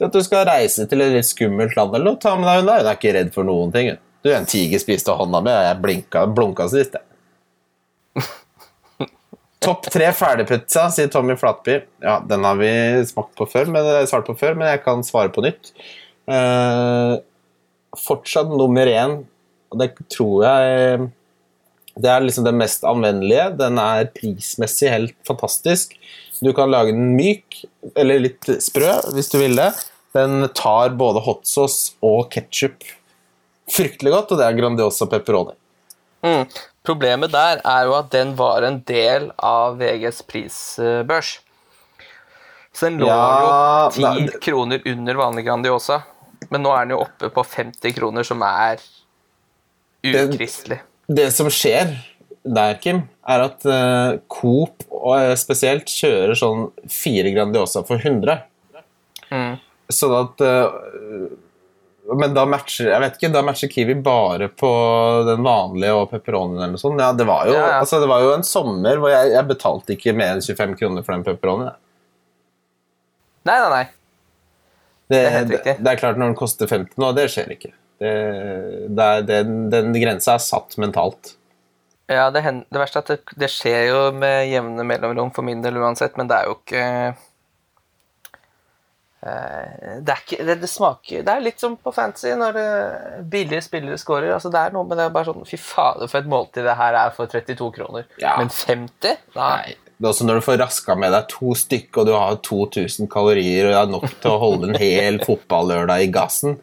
så 0.00 0.06
at 0.08 0.14
du 0.16 0.22
skal 0.24 0.46
reise 0.48 0.86
til 0.88 1.02
et 1.04 1.10
litt 1.12 1.28
skummelt 1.28 1.74
land 1.76 1.92
eller 1.92 2.14
noe. 2.14 2.20
Ta 2.20 2.32
med 2.38 2.48
deg 2.48 2.62
hun 2.62 2.70
der. 2.70 2.80
Hun 2.80 2.88
er 2.88 2.96
ikke 2.96 3.10
redd 3.18 3.34
for 3.34 3.44
noen 3.44 3.74
ting. 3.74 3.90
Du 4.24 4.28
Du, 4.28 4.32
en 4.36 4.46
tiger 4.48 4.80
spiste 4.80 5.12
hånda 5.16 5.40
mi, 5.44 5.52
og 5.52 5.64
jeg 5.64 5.76
blinka, 5.80 6.26
blunka 6.36 6.68
sist. 6.72 6.96
jeg. 6.96 7.09
Topp 9.60 9.90
tre 9.92 10.08
ferdigpizza, 10.16 10.86
sier 10.94 11.10
Tommy 11.12 11.36
Flatby. 11.36 11.80
Ja, 12.00 12.18
den 12.24 12.44
har 12.48 12.56
vi 12.56 12.70
smakt 13.08 13.34
på 13.36 13.44
før, 13.50 13.68
men, 13.68 13.88
svart 14.08 14.28
på 14.30 14.36
før, 14.40 14.56
men 14.56 14.70
jeg 14.70 14.80
kan 14.86 15.04
svare 15.04 15.32
på 15.34 15.44
nytt. 15.44 15.72
Eh, 16.30 17.14
fortsatt 18.00 18.52
nummer 18.54 18.88
én, 18.88 19.18
og 19.70 19.80
det 19.80 19.92
tror 20.12 20.44
jeg 20.46 21.08
Det 22.00 22.08
er 22.08 22.22
liksom 22.22 22.44
den 22.46 22.56
mest 22.56 22.84
anvendelige. 22.86 23.50
Den 23.58 23.76
er 23.82 24.06
prismessig 24.14 24.88
helt 24.88 25.16
fantastisk. 25.26 25.96
Du 26.40 26.52
kan 26.56 26.70
lage 26.70 26.94
den 26.94 27.16
myk, 27.18 27.64
eller 27.98 28.22
litt 28.22 28.46
sprø, 28.62 28.94
hvis 29.12 29.28
du 29.28 29.36
vil 29.42 29.58
det. 29.58 29.72
Den 30.16 30.46
tar 30.56 30.94
både 30.96 31.20
hot 31.26 31.44
sauce 31.50 31.98
og 32.00 32.30
ketsjup 32.32 32.86
fryktelig 33.70 34.14
godt, 34.14 34.32
og 34.32 34.40
det 34.40 34.46
er 34.46 34.58
Grandiosa 34.58 35.06
pepperoni. 35.10 35.54
Mm. 36.24 36.46
Problemet 36.90 37.30
der 37.32 37.60
er 37.62 37.86
jo 37.86 37.94
at 38.00 38.10
den 38.12 38.34
var 38.38 38.66
en 38.66 38.80
del 38.88 39.30
av 39.38 39.78
VGs 39.80 40.22
prisbørs. 40.26 41.36
Så 42.74 42.86
den 42.88 42.98
lå 43.02 43.08
Ja, 43.10 43.90
jo 43.90 43.90
ti 43.94 44.26
det- 44.26 44.40
kroner 44.42 44.82
under 44.86 45.14
vanlig 45.18 45.44
Grandiosa. 45.46 46.02
Men 46.50 46.62
nå 46.64 46.72
er 46.74 46.86
den 46.86 46.96
jo 46.96 47.02
oppe 47.04 47.28
på 47.30 47.44
50 47.46 47.92
kroner, 47.94 48.24
som 48.26 48.42
er 48.42 48.80
ukristelig. 50.02 50.80
Det 51.10 51.28
som 51.34 51.46
skjer 51.52 51.92
der, 52.44 52.74
Kim, 52.80 53.02
er 53.28 53.42
at 53.44 53.66
uh, 53.68 54.18
Coop 54.32 54.86
og 54.90 55.16
eh, 55.18 55.34
spesielt 55.36 55.90
kjører 55.92 56.34
sånn 56.38 56.70
fire 56.88 57.32
Grandiosa 57.34 57.82
for 57.86 58.00
100. 58.00 58.38
Mm. 59.30 59.58
Sånn 59.92 60.14
at 60.16 60.40
eh, 60.46 61.26
Men 62.18 62.34
da 62.34 62.42
matcher 62.48 62.88
jeg 62.90 63.02
vet 63.04 63.16
ikke, 63.18 63.30
da 63.34 63.42
matcher 63.46 63.70
Kiwi 63.70 63.94
bare 64.02 64.48
på 64.50 64.70
den 65.28 65.44
vanlige 65.46 65.94
og 65.94 66.08
pepperonien 66.10 66.58
eller 66.58 66.74
noe 66.74 66.82
sånt. 66.82 67.00
Ja, 67.02 67.12
det 67.16 67.26
var 67.28 67.46
jo, 67.46 67.54
Ja, 67.54 67.66
ja. 67.66 67.78
Altså, 67.82 68.00
det 68.02 68.08
var 68.10 68.24
jo 68.24 68.32
en 68.34 68.46
sommer 68.46 68.98
hvor 69.02 69.12
jeg, 69.12 69.32
jeg 69.34 69.48
betalte 69.50 69.94
ikke 69.94 70.14
mer 70.18 70.36
enn 70.36 70.44
25 70.44 70.76
kroner 70.80 71.06
for 71.06 71.14
den 71.16 71.26
pepperonien. 71.28 71.76
Nei, 73.48 73.56
nei, 73.56 73.70
nei. 73.72 73.84
Det, 75.10 75.20
er 75.20 75.36
helt 75.38 75.52
riktig. 75.54 75.76
det 75.82 75.92
er 75.92 75.98
klart 75.98 76.18
når 76.20 76.32
den 76.32 76.38
koster 76.38 76.70
50 76.70 76.98
nå, 77.02 77.12
det 77.16 77.26
skjer 77.32 77.54
ikke. 77.56 77.72
Det, 78.00 78.10
det 78.96 79.06
er, 79.06 79.24
den, 79.28 79.56
den 79.72 79.94
grensa 79.98 80.36
er 80.36 80.44
satt 80.44 80.76
mentalt. 80.80 81.34
Ja, 82.10 82.28
det, 82.34 82.42
det 82.42 82.80
verste 82.80 83.00
er 83.00 83.04
at 83.04 83.10
det, 83.12 83.38
det 83.38 83.48
skjer 83.52 83.82
jo 83.90 83.98
med 84.16 84.48
jevne 84.50 84.86
mellomrom 84.86 85.30
for 85.34 85.46
min 85.46 85.62
del 85.62 85.78
uansett, 85.78 86.16
men 86.18 86.30
det 86.30 86.40
er 86.40 86.48
jo 86.48 86.56
ikke 86.58 86.86
det, 89.20 90.14
er 90.14 90.20
ikke, 90.22 90.44
det, 90.48 90.54
det 90.62 90.68
smaker 90.70 91.24
Det 91.26 91.32
er 91.32 91.42
litt 91.44 91.60
som 91.60 91.74
på 91.76 91.92
fantasy 91.92 92.30
når 92.40 92.56
eh, 92.56 93.18
billige 93.28 93.60
spillere 93.66 93.98
scorer. 94.00 94.30
Altså, 94.32 94.48
det 94.52 94.62
er 94.62 94.72
noe 94.72 94.86
med 94.88 94.96
det 94.96 95.04
er 95.04 95.12
bare 95.12 95.28
sånn 95.28 95.44
Fy 95.48 95.58
fader, 95.60 96.08
for 96.08 96.22
et 96.22 96.30
måltid 96.30 96.64
det 96.64 96.76
her 96.78 96.96
er 97.02 97.12
for 97.12 97.28
32 97.28 97.68
kroner. 97.76 98.06
Ja. 98.22 98.38
Men 98.40 98.48
50? 98.54 99.20
Nei. 99.36 99.76
Det 100.00 100.08
er 100.08 100.12
også 100.14 100.24
når 100.24 100.40
du 100.40 100.46
får 100.46 100.56
raska 100.62 100.96
med 100.96 101.12
deg 101.12 101.28
to 101.28 101.52
stykker, 101.52 102.00
og 102.00 102.08
du 102.08 102.14
har 102.16 102.40
2000 102.48 103.10
kalorier 103.12 103.68
og 103.68 103.76
er 103.82 103.92
nok 103.92 104.06
til 104.22 104.32
å 104.32 104.40
holde 104.40 104.70
en 104.70 104.80
hel 104.80 105.20
fotballørdag 105.28 106.06
i 106.06 106.12
gassen. 106.14 106.56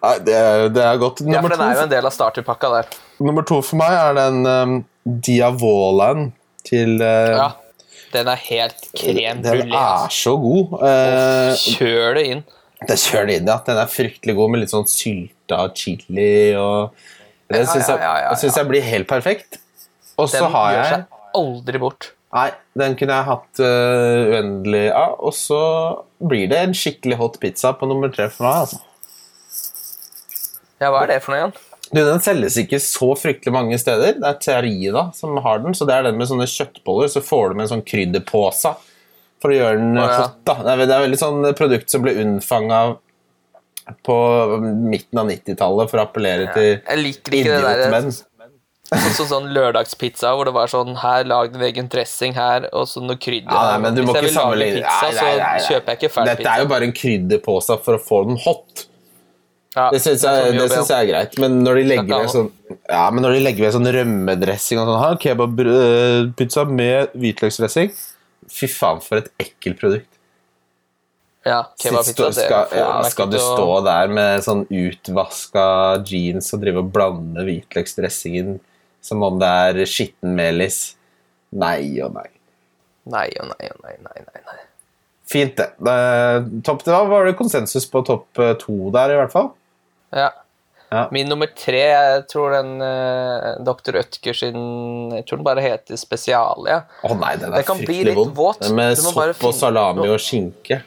Nei, 0.00 0.16
Det, 0.24 0.38
det 0.72 0.86
er 0.88 0.96
godt. 1.02 1.20
Ja, 1.28 1.42
for 1.44 1.52
den 1.52 1.66
er 1.66 1.76
jo 1.76 1.84
en 1.84 1.92
del 1.92 2.08
av 2.08 2.14
starterpakka 2.16 2.72
der. 2.78 2.94
nummer 3.20 3.44
to 3.44 3.60
for 3.60 3.78
meg 3.78 3.92
er 3.92 4.16
den 4.16 4.46
um, 4.48 4.78
Diavolaen 5.04 6.30
til 6.64 6.96
uh, 7.04 7.36
Ja. 7.36 7.50
Den 8.12 8.28
er 8.28 8.40
helt 8.48 8.84
krem 8.96 9.42
Den 9.44 9.72
er 9.72 10.08
så 10.12 10.34
god. 10.40 10.76
Uh, 10.82 11.52
Kjør 11.56 12.18
det 12.18 12.24
inn. 12.34 12.42
det 12.88 12.98
kjører 13.00 13.28
det 13.30 13.36
inn, 13.40 13.48
ja. 13.48 13.58
Den 13.66 13.80
er 13.82 13.90
fryktelig 13.90 14.34
god 14.36 14.52
med 14.52 14.62
litt 14.64 14.72
sånn 14.74 14.88
sylta 14.90 15.62
chili 15.78 16.52
og 16.58 16.92
Det 17.52 17.62
Ja, 17.62 17.68
syns 17.68 17.88
jeg, 17.88 18.00
ja, 18.00 18.12
ja, 18.26 18.32
jeg, 18.36 18.52
jeg 18.56 18.68
blir 18.68 18.84
helt 18.86 19.08
perfekt. 19.10 19.58
Og 20.20 20.28
så 20.28 20.44
Den 20.44 20.52
gjør 20.52 20.88
seg 20.90 21.18
aldri 21.36 21.80
bort. 21.80 22.12
Nei, 22.32 22.46
den 22.80 22.94
kunne 22.96 23.16
jeg 23.18 23.28
hatt 23.28 23.60
uh, 23.60 24.32
uendelig 24.32 24.86
av. 24.96 25.18
Og 25.20 25.34
så 25.36 25.60
blir 26.24 26.46
det 26.52 26.60
en 26.64 26.72
skikkelig 26.76 27.18
hot 27.20 27.36
pizza 27.42 27.74
på 27.76 27.88
nummer 27.90 28.12
tre 28.12 28.28
for 28.32 28.46
meg. 28.48 28.64
altså. 28.64 28.80
Ja, 30.80 30.88
hva 30.90 31.04
er 31.04 31.12
det 31.12 31.18
for 31.24 31.34
noe 31.34 31.42
igjen? 31.42 31.52
Du, 31.92 32.00
Den 32.00 32.22
selges 32.24 32.56
ikke 32.60 32.80
så 32.80 33.10
fryktelig 33.20 33.52
mange 33.52 33.76
steder. 33.80 34.16
Det 34.16 34.28
er 34.28 34.40
Terida 34.40 35.06
som 35.16 35.36
har 35.44 35.60
den. 35.64 35.76
Så 35.76 35.84
det 35.88 35.98
er 35.98 36.08
den 36.08 36.18
med 36.20 36.30
sånne 36.30 36.48
kjøttboller. 36.48 37.10
Så 37.12 37.20
får 37.24 37.52
du 37.52 37.58
med 37.58 37.66
en 37.66 37.72
sånn 37.74 37.86
krydderpose 37.86 38.72
for 39.42 39.52
å 39.52 39.58
gjøre 39.58 39.78
den 39.80 40.00
ja. 40.00 40.10
hot. 40.22 40.38
da. 40.48 40.58
Det 40.62 40.72
er, 40.72 40.84
det 40.86 40.96
er 40.96 41.06
veldig 41.06 41.20
sånn 41.20 41.48
produkt 41.58 41.92
som 41.92 42.04
ble 42.04 42.14
unnfanga 42.22 42.82
på 44.06 44.16
midten 44.62 45.18
av 45.18 45.30
90-tallet 45.30 45.90
for 45.90 46.00
å 46.00 46.04
appellere 46.06 46.52
til 46.54 46.76
det 46.78 46.84
der 46.86 47.80
idiotmenn. 47.82 48.12
Sånn 48.92 49.28
sånn 49.28 49.46
lørdagspizza 49.54 50.34
hvor 50.36 50.44
det 50.44 50.52
var 50.52 50.68
sånn 50.68 50.98
Her, 51.00 51.24
lag 51.24 51.52
din 51.54 51.62
egen 51.64 51.86
dressing 51.92 52.34
her, 52.36 52.66
og 52.76 52.84
så 52.90 53.00
noe 53.00 53.16
krydder. 53.16 53.48
Ja, 53.48 53.72
nei, 53.72 53.78
men 53.86 53.96
du 53.96 54.02
må 54.04 54.14
ikke 54.16 54.32
sammenligne 54.34 54.82
pizza, 54.84 55.08
Nei, 55.08 55.12
nei, 55.16 55.28
nei, 55.30 55.36
nei. 55.40 55.60
så 55.62 55.74
kjøper 55.74 55.94
jeg 55.94 56.00
ikke 56.00 56.12
ferdig 56.16 56.32
Dette 56.32 56.52
er 56.52 56.64
jo 56.64 56.70
bare 56.72 56.88
en 56.88 56.96
krydderpose 56.96 57.78
for 57.86 57.98
å 57.98 58.02
få 58.02 58.22
den 58.28 58.40
hot. 58.44 58.84
Ja, 59.72 59.86
Det 59.88 60.02
syns 60.04 60.20
jeg, 60.26 60.52
det 60.52 60.66
synes 60.68 60.90
jeg 60.92 61.06
er 61.06 61.08
greit, 61.08 61.36
men 61.40 61.62
når 61.64 61.78
de 61.80 61.84
legger 61.94 62.24
ved 62.24 62.32
sånn 62.32 62.48
Ja, 62.90 63.06
men 63.08 63.24
når 63.24 63.38
de 63.38 63.44
legger 63.46 63.64
ved 63.64 63.76
sånn 63.76 63.88
rømmedressing 63.96 64.80
og 64.82 64.90
sånn 64.90 65.00
her, 65.00 65.20
Kebabpizza 65.22 66.66
med 66.68 67.14
hvitløksdressing 67.16 67.92
Fy 68.52 68.68
faen, 68.68 69.00
for 69.00 69.22
et 69.22 69.30
ekkelt 69.40 69.78
produkt. 69.80 70.08
Ja, 71.46 71.62
kebabpizza, 71.80 72.28
skal, 72.36 72.74
ja, 72.76 72.90
skal 73.10 73.30
du 73.32 73.38
stå 73.40 73.78
der 73.86 74.10
med 74.12 74.44
sånn 74.44 74.66
utvaska 74.68 75.64
jeans 76.06 76.52
og 76.54 76.60
drive 76.62 76.82
og 76.84 76.90
blande 76.94 77.46
hvitløksdressingen 77.46 78.58
som 79.02 79.24
om 79.26 79.40
det 79.40 79.48
er 79.48 79.80
skitten 79.88 80.36
melis? 80.38 80.82
Nei 81.50 81.96
og 82.04 82.12
nei. 82.18 82.28
Nei 83.10 83.26
og 83.40 83.48
nei 83.54 83.72
og 83.72 83.80
nei, 83.82 83.96
nei, 84.04 84.20
nei, 84.28 84.44
nei. 84.50 84.60
Fint, 85.32 85.56
det. 85.56 85.72
Eh, 85.80 86.46
Topp 86.66 86.84
da 86.86 87.00
var, 87.00 87.10
var 87.10 87.26
det 87.30 87.34
konsensus 87.40 87.88
på 87.90 88.04
topp 88.06 88.38
eh, 88.42 88.54
to 88.60 88.92
der, 88.94 89.14
i 89.14 89.18
hvert 89.22 89.32
fall? 89.32 89.50
Ja. 90.12 90.30
Ja. 90.92 91.06
Min 91.10 91.24
nummer 91.32 91.48
tre, 91.56 91.78
jeg 91.88 92.24
tror 92.28 92.52
den 92.52 92.74
uh, 92.84 93.64
Dr. 93.64 93.96
Ødker 94.02 94.36
sin 94.36 94.58
Jeg 95.16 95.24
tror 95.24 95.38
den 95.40 95.46
bare 95.46 95.62
heter 95.64 95.96
Spesialia. 95.96 96.82
Å 97.08 97.14
nei, 97.16 97.30
den 97.40 97.50
Det 97.54 97.62
er 97.62 97.68
kan 97.70 97.78
bli 97.80 97.86
fryktelig 97.86 98.10
litt 98.10 98.18
vond. 98.18 98.34
våt. 98.36 98.60
Den 98.66 98.76
Med 98.76 98.98
sopp 99.00 99.46
og 99.48 99.54
salami 99.56 100.04
og 100.12 100.20
skinke. 100.20 100.82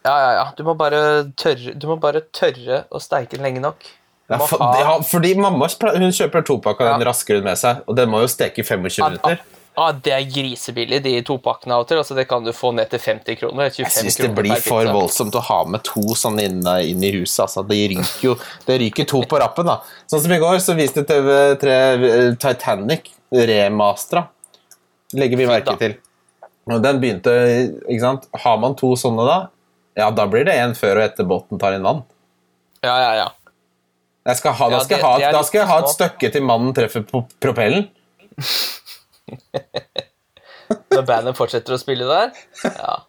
Ja, 0.00 0.14
ja, 0.16 0.30
ja. 0.38 0.44
Du 0.56 0.64
må 0.64 0.72
bare 0.80 1.02
tørre, 1.36 1.74
du 1.76 1.86
må 1.90 1.98
bare 2.00 2.22
tørre 2.32 2.86
å 2.88 3.02
steike 3.04 3.36
den 3.36 3.44
lenge 3.44 3.60
nok. 3.60 3.84
Ja, 4.30 4.38
for, 4.38 4.62
ha- 4.64 4.78
ja, 4.80 4.96
fordi 5.04 5.34
mamma 5.36 5.68
hun 5.68 6.08
kjøper 6.14 6.40
topakka 6.46 6.86
Ja. 6.86 6.96
den 6.96 7.04
rasker 7.10 7.34
hun 7.36 7.44
med 7.44 7.58
seg, 7.60 7.82
og 7.86 7.96
den 8.00 8.08
må 8.08 8.22
jo 8.24 8.28
steke 8.32 8.62
i 8.62 8.64
25 8.64 9.02
Ah, 9.04 9.08
minutter. 9.10 9.40
Ah, 9.78 9.92
det 9.92 10.12
er 10.14 10.26
grisebillig, 10.30 11.02
de 11.04 11.12
topakkene 11.26 11.76
av 11.76 11.84
og 11.84 11.88
til. 11.90 12.00
Altså, 12.02 12.16
det 12.18 12.26
kan 12.30 12.44
du 12.44 12.52
få 12.56 12.72
ned 12.76 12.90
til 12.92 13.02
50 13.02 13.38
kroner. 13.40 13.70
25 13.70 13.84
Jeg 13.84 13.94
syns 13.96 14.18
det 14.20 14.30
blir 14.36 14.56
for 14.56 14.82
pizza. 14.82 14.94
voldsomt 14.96 15.38
å 15.38 15.44
ha 15.46 15.60
med 15.70 15.84
to 15.86 16.02
sånne 16.18 16.46
inn, 16.48 16.60
inn 16.90 17.06
i 17.06 17.12
huset. 17.18 17.44
Altså. 17.46 17.64
Det 17.68 17.80
ryker 17.94 18.26
jo 18.26 18.36
det 18.66 18.80
ryker 18.84 19.08
to 19.14 19.22
på 19.30 19.40
rappen. 19.42 19.70
da. 19.70 19.80
Sånn 20.10 20.24
som 20.24 20.34
i 20.34 20.40
går, 20.42 20.58
så 20.64 20.76
viste 20.78 21.06
TV3 21.06 21.78
eh, 22.10 22.20
Titanic 22.40 23.12
remastera. 23.30 24.26
Legger 25.16 25.40
vi 25.40 25.48
merke 25.50 25.72
da. 25.72 25.78
til. 25.80 25.98
Og 26.70 26.82
den 26.84 27.00
begynte 27.02 27.34
ikke 27.88 28.02
sant? 28.02 28.28
Har 28.44 28.60
man 28.62 28.76
to 28.78 28.92
sånne 28.98 29.26
da, 29.26 29.38
ja, 29.98 30.10
da 30.14 30.26
blir 30.30 30.46
det 30.46 30.54
en 30.60 30.76
før 30.78 31.00
og 31.00 31.08
etter 31.08 31.26
båten 31.26 31.60
tar 31.60 31.74
inn 31.76 31.86
vann. 31.86 32.04
Ja, 32.84 32.94
ja, 32.94 33.12
ja. 33.18 33.28
Jeg 34.28 34.38
skal 34.38 34.54
ha, 34.58 34.68
da, 34.70 34.82
skal 34.84 34.98
jeg 34.98 35.04
ha, 35.06 35.32
da 35.32 35.40
skal 35.46 35.62
jeg 35.62 35.68
ha 35.70 35.78
et 35.80 35.92
støkke 35.94 36.30
til 36.32 36.44
mannen 36.44 36.74
treffer 36.76 37.04
på 37.08 37.24
propellen. 37.42 37.88
Når 40.94 41.02
bandet 41.06 41.36
fortsetter 41.38 41.74
å 41.74 41.80
spille 41.82 42.06
der. 42.10 42.34
Ja. 42.66 42.96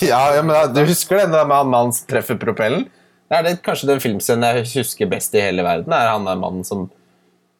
Ja, 0.00 0.20
ja, 0.32 0.40
men 0.40 0.70
Du 0.72 0.78
husker 0.88 1.18
den 1.20 1.34
der 1.34 1.44
med 1.44 1.52
han 1.58 1.68
mannen 1.68 1.92
som 1.92 2.06
treffer 2.08 2.38
propellen? 2.40 2.86
Det 3.28 3.36
er 3.36 3.42
det, 3.44 3.50
kanskje 3.66 3.90
den 3.90 3.98
filmscenen 4.00 4.46
jeg 4.62 4.68
husker 4.78 5.08
best 5.10 5.34
i 5.36 5.42
hele 5.44 5.60
verden. 5.66 5.92
Er 5.92 6.08
han 6.14 6.24
der 6.24 6.38
mannen 6.40 6.64
som, 6.64 6.86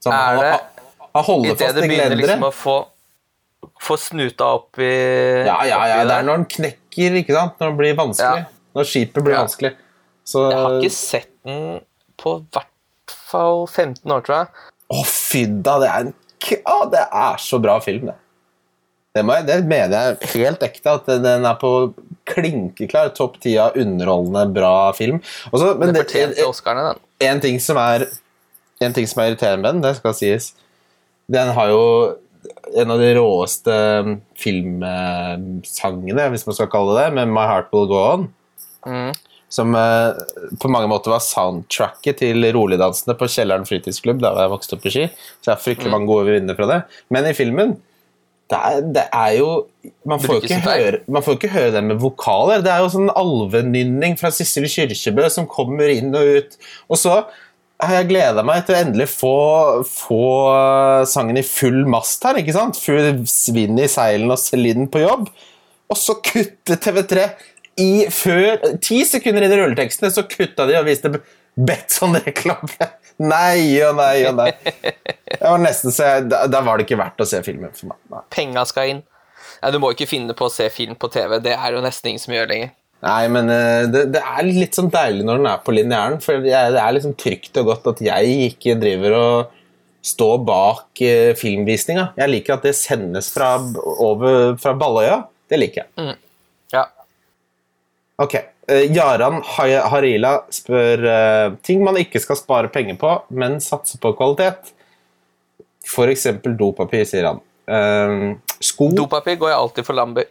som 0.00 0.14
Er 0.16 0.38
det- 0.40 0.52
han, 0.54 1.10
han 1.18 1.24
holder 1.26 1.58
fast 1.60 1.76
det 1.76 1.84
i 1.84 1.90
begynner 1.90 2.16
liksom 2.16 2.46
å 2.48 2.52
få, 2.56 2.76
få 3.84 3.98
snuta 4.00 4.48
opp 4.56 4.80
i 4.80 4.88
Ja, 5.44 5.58
ja, 5.68 5.82
ja, 5.90 5.98
det 6.08 6.16
er 6.16 6.24
når 6.30 6.40
den 6.40 6.48
knekker, 6.56 7.18
ikke 7.20 7.36
sant? 7.36 7.58
Når 7.60 7.74
det 7.74 7.78
blir 7.82 7.98
vanskelig. 8.00 8.46
Ja. 8.46 8.70
Når 8.80 8.88
skipet 8.94 9.26
blir 9.26 9.36
Ja. 9.36 9.42
vanskelig. 9.44 9.72
Så 10.24 10.46
Jeg 10.50 10.62
har 10.62 10.78
ikke 10.80 10.96
sett 10.96 11.30
den 11.44 11.80
på 12.16 12.38
hvert 12.56 13.16
fall 13.28 13.66
15 13.68 14.16
år, 14.16 14.24
tror 14.24 14.38
jeg. 14.40 14.48
Å, 14.88 15.04
fy 15.04 15.44
da, 15.66 15.76
det 15.84 15.92
er 15.92 16.06
en 16.08 16.14
ah, 16.64 16.84
Det 16.92 17.04
er 17.04 17.42
så 17.42 17.60
bra 17.62 17.78
film, 17.84 18.10
det. 18.10 18.16
Det, 19.16 19.22
jeg, 19.24 19.46
det 19.48 19.56
mener 19.64 19.94
jeg 19.96 20.30
helt 20.34 20.64
ekte, 20.66 20.92
at 20.98 21.06
den 21.24 21.46
er 21.48 21.56
på 21.56 21.70
klinkeklar 22.28 23.14
topp 23.16 23.38
ti 23.40 23.54
av 23.60 23.76
underholdende 23.78 24.44
bra 24.52 24.92
film. 24.96 25.22
Også, 25.52 25.72
men 25.80 25.94
det, 25.94 26.04
fortjente 26.04 26.44
Oscarene, 26.44 26.92
den. 26.92 27.00
en 27.30 27.42
ting 27.44 27.60
som 27.62 27.80
er 27.80 28.08
En 28.84 28.92
ting 28.92 29.06
som 29.08 29.22
er 29.22 29.30
irriterende 29.30 29.62
med 29.62 29.70
den, 29.72 29.84
det 29.86 29.94
skal 29.96 30.12
sies 30.12 30.50
Den 31.32 31.48
har 31.56 31.70
jo 31.72 31.84
en 32.76 32.90
av 32.92 33.00
de 33.00 33.08
råeste 33.16 33.76
filmsangene, 34.38 36.26
hvis 36.30 36.44
man 36.46 36.56
skal 36.58 36.68
kalle 36.70 36.92
det 36.98 37.06
det, 37.06 37.14
med 37.16 37.32
My 37.32 37.46
Heart 37.48 37.72
Will 37.72 37.88
Go 37.90 37.98
On. 38.02 38.26
Mm. 38.86 39.12
Som 39.52 39.76
eh, 39.78 40.16
på 40.60 40.70
mange 40.72 40.90
måter 40.90 41.12
var 41.12 41.22
soundtracket 41.22 42.18
til 42.22 42.48
roligdansene 42.56 43.14
på 43.18 43.28
Kjelleren 43.30 43.66
fritidsklubb 43.68 44.22
da 44.22 44.34
jeg 44.40 44.52
vokste 44.52 44.78
opp 44.78 44.88
i 44.88 44.94
Ski. 44.94 45.04
Så 45.38 45.50
jeg 45.50 45.54
har 45.54 45.62
fryktelig 45.62 45.92
mange 45.92 46.10
gode 46.10 46.26
vinner 46.32 46.58
fra 46.58 46.70
det. 46.70 46.80
Men 47.14 47.28
i 47.30 47.36
filmen 47.36 47.76
det 48.46 48.58
er, 48.62 48.84
det 48.94 49.02
er 49.10 49.32
jo 49.40 49.48
man 50.06 50.20
får 50.22 50.44
ikke 50.46 50.60
høre, 50.62 50.98
man 51.10 51.24
får 51.26 51.38
ikke 51.38 51.50
høre 51.50 51.72
det 51.74 51.82
med 51.82 51.98
vokaler. 52.02 52.62
Det 52.62 52.70
er 52.70 52.84
jo 52.84 52.92
sånn 52.94 53.10
alvenynning 53.10 54.14
fra 54.20 54.30
Sissel 54.34 54.68
Kyrkjebø 54.70 55.26
som 55.34 55.48
kommer 55.50 55.90
inn 55.90 56.14
og 56.14 56.36
ut. 56.36 56.54
Og 56.86 57.00
så 57.00 57.16
har 57.82 57.98
jeg 57.98 58.08
gleda 58.12 58.44
meg 58.46 58.62
til 58.64 58.76
å 58.76 58.84
endelig 58.84 59.08
få, 59.12 59.34
få 59.90 60.22
sangen 61.10 61.40
i 61.40 61.44
full 61.46 61.82
mast 61.90 62.22
her. 62.24 62.38
ikke 62.40 62.54
sant? 62.56 62.78
Full 62.80 63.24
svinn 63.30 63.82
i 63.82 63.90
seilene 63.90 64.36
og 64.36 64.40
Celine 64.40 64.86
på 64.92 65.02
jobb. 65.02 65.28
Og 65.90 65.98
så 65.98 66.16
kutter 66.22 66.80
TV3 66.82 67.26
i 67.80 68.06
før 68.12 68.78
Ti 68.82 69.02
sekunder 69.08 69.44
inn 69.46 69.52
i 69.52 69.58
rulletekstene 69.60 70.12
så 70.12 70.24
kutta 70.28 70.66
de 70.68 70.78
og 70.78 70.86
viste 70.88 71.12
Betson-reklame. 71.56 72.90
Nei 73.32 73.78
og 73.80 73.94
nei 73.96 74.26
og 74.28 74.34
nei. 74.36 74.50
Jeg 74.60 75.40
var 75.40 75.60
nesten 75.62 75.94
så 75.94 76.04
jeg, 76.04 76.26
da 76.28 76.58
var 76.60 76.76
det 76.76 76.84
ikke 76.84 76.98
verdt 77.00 77.22
å 77.24 77.26
se 77.28 77.38
filmen 77.46 77.72
for 77.72 77.88
meg. 77.88 78.00
Nei. 78.12 78.20
Penga 78.34 78.64
skal 78.68 78.90
inn. 78.92 78.98
Ja, 79.62 79.70
du 79.72 79.78
må 79.80 79.94
ikke 79.94 80.08
finne 80.10 80.36
på 80.36 80.50
å 80.50 80.52
se 80.52 80.66
film 80.68 80.98
på 81.00 81.08
TV. 81.14 81.38
Det 81.40 81.54
er 81.56 81.72
jo 81.72 81.80
nesten 81.80 82.10
ingen 82.10 82.20
som 82.20 82.34
gjør 82.36 82.50
lenger. 82.50 82.74
Nei, 83.06 83.22
men 83.32 83.48
eh, 83.52 83.86
det, 83.88 84.02
det 84.12 84.20
er 84.20 84.50
litt 84.50 84.76
sånn 84.76 84.92
deilig 84.92 85.24
når 85.24 85.40
den 85.40 85.48
er 85.48 85.64
på 85.64 85.74
lineæren. 85.78 86.20
For 86.24 86.44
det 86.44 86.52
er 86.52 86.92
liksom 86.96 87.16
trygt 87.16 87.56
og 87.62 87.70
godt 87.70 87.88
at 87.94 88.04
jeg 88.04 88.36
ikke 88.50 88.76
driver 88.84 89.16
og 89.16 89.56
står 90.06 90.36
bak 90.46 91.04
eh, 91.08 91.32
filmvisninga. 91.40 92.10
Jeg 92.20 92.32
liker 92.34 92.58
at 92.58 92.68
det 92.68 92.76
sendes 92.78 93.32
fra, 93.32 93.54
over, 93.96 94.54
fra 94.60 94.76
Balløya. 94.76 95.22
Det 95.48 95.60
liker 95.60 95.86
jeg. 95.86 95.92
Ja. 96.12 96.20
Ok. 98.18 98.34
eh, 98.68 98.86
Jaran 98.94 99.42
Harila 99.44 100.38
spør 100.50 101.04
eh, 101.10 101.50
ting 101.62 101.82
man 101.84 101.98
ikke 102.00 102.20
skal 102.22 102.38
spare 102.40 102.70
penger 102.72 102.96
på, 103.00 103.10
men 103.30 103.58
satse 103.60 103.98
på 104.02 104.14
kvalitet. 104.16 104.72
Eksempel 105.86 106.56
dopapir, 106.58 107.04
sier 107.06 107.28
han. 107.28 107.42
Eh, 107.68 108.56
sko 108.62 108.88
Dopapir 108.94 109.36
går 109.38 109.52
jeg 109.52 109.58
alltid 109.58 109.86
for 109.86 109.98
Lambi. 109.98 110.24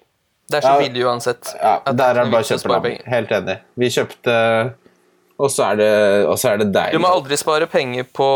Det 0.45 0.57
er 0.59 0.61
så 0.61 0.73
Ja. 0.75 0.81
billig 0.81 1.05
uansett. 1.05 1.53
Ja, 1.61 1.79
der 1.91 2.09
er 2.09 2.23
det 2.23 2.31
bare 2.31 2.43
å 2.43 2.49
kjøpe 2.49 2.59
spare 2.59 2.97
Helt 3.09 3.31
enig. 3.31 3.59
Vi 3.77 3.87
kjøpte 3.89 4.73
Og 5.39 5.49
så 5.51 5.71
er 5.71 5.75
det, 5.75 5.89
er 6.51 6.57
det 6.57 6.71
deilig. 6.71 6.91
Du 6.93 6.99
må 6.99 7.09
aldri 7.11 7.35
spare 7.37 7.67
penger 7.67 8.05
på, 8.13 8.27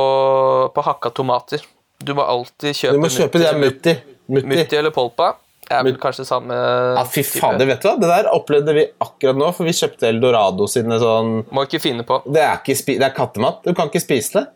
på 0.74 0.82
hakka 0.84 1.10
tomater. 1.16 1.62
Du 2.04 2.14
må 2.14 2.26
alltid 2.28 2.76
kjøpe 2.76 2.94
Du 2.94 3.00
må 3.00 3.08
kjøpe 3.08 3.40
de 3.40 3.46
der 3.46 3.58
Mutti. 3.58 3.94
Mutti. 4.28 4.48
Mutti 4.48 4.76
eller 4.76 4.92
Polpa. 4.92 5.36
Det 5.70 5.78
er 5.78 5.84
vel 5.86 5.98
kanskje 6.02 6.26
samme 6.26 6.56
Ja, 6.98 7.04
fy 7.06 7.22
fader, 7.28 7.68
vet 7.70 7.84
du 7.84 7.90
hva? 7.92 7.98
Det 8.02 8.10
der 8.10 8.30
opplevde 8.34 8.74
vi 8.74 8.88
akkurat 9.06 9.38
nå, 9.38 9.52
for 9.54 9.70
vi 9.70 9.76
kjøpte 9.78 10.10
Eldorado 10.10 10.66
sine 10.72 10.98
sånn 11.02 11.44
Må 11.54 11.68
ikke 11.68 11.82
finne 11.84 12.06
på. 12.08 12.24
Det 12.26 12.42
er, 12.42 12.58
ikke 12.58 12.96
det 12.96 13.06
er 13.06 13.14
kattemat. 13.14 13.62
Du 13.68 13.76
kan 13.78 13.92
ikke 13.92 14.02
spise 14.02 14.40
det. 14.40 14.48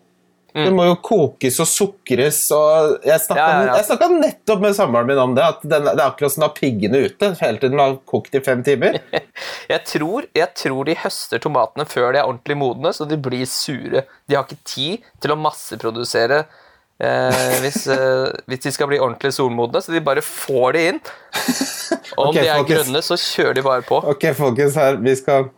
Mm. 0.53 0.65
Det 0.67 0.71
må 0.77 0.83
jo 0.85 0.97
kokes 1.01 1.55
og 1.63 1.65
sukres 1.69 2.39
og 2.53 3.05
Jeg 3.07 3.21
snakka 3.23 3.41
Ja, 3.41 3.61
ja, 3.65 3.77
ja. 3.81 4.09
nettopp 4.21 4.61
med 4.61 4.75
samboeren 4.77 5.09
min 5.09 5.21
om 5.21 5.33
det. 5.37 5.45
At 5.55 5.63
den, 5.65 5.87
det 5.87 5.95
er 5.97 6.05
akkurat 6.05 6.33
som 6.35 6.45
å 6.45 6.49
ha 6.49 6.53
piggene 6.53 7.01
ute 7.07 7.31
hele 7.39 7.61
tiden. 7.61 7.81
Har 7.81 7.95
kokt 8.09 8.37
i 8.37 8.41
fem 8.45 8.61
timer. 8.65 8.99
Jeg 9.73 9.81
tror, 9.89 10.27
jeg 10.35 10.49
tror 10.59 10.85
de 10.85 10.93
høster 10.99 11.41
tomatene 11.41 11.85
før 11.89 12.11
de 12.13 12.19
er 12.19 12.27
ordentlig 12.27 12.57
modne, 12.59 12.91
så 12.93 13.07
de 13.07 13.15
blir 13.17 13.45
sure. 13.49 14.03
De 14.27 14.35
har 14.35 14.43
ikke 14.43 14.59
tid 14.67 15.05
til 15.23 15.33
å 15.33 15.37
masseprodusere 15.39 16.43
eh, 17.01 17.57
hvis, 17.63 17.81
eh, 17.95 18.29
hvis 18.51 18.63
de 18.67 18.75
skal 18.75 18.91
bli 18.91 19.01
ordentlig 19.01 19.33
solmodne, 19.35 19.81
så 19.81 19.95
de 19.95 20.03
bare 20.03 20.23
får 20.25 20.77
de 20.77 20.85
inn. 20.91 21.01
Og 22.13 22.27
om 22.27 22.29
okay, 22.29 22.43
de 22.43 22.47
er 22.47 22.61
folkens. 22.61 22.77
grønne, 22.77 23.03
så 23.05 23.19
kjører 23.19 23.59
de 23.59 23.65
bare 23.65 23.85
på. 23.87 23.99
Ok, 24.13 24.29
folkens, 24.37 24.79
her, 24.79 25.01
vi 25.01 25.17
skal 25.19 25.51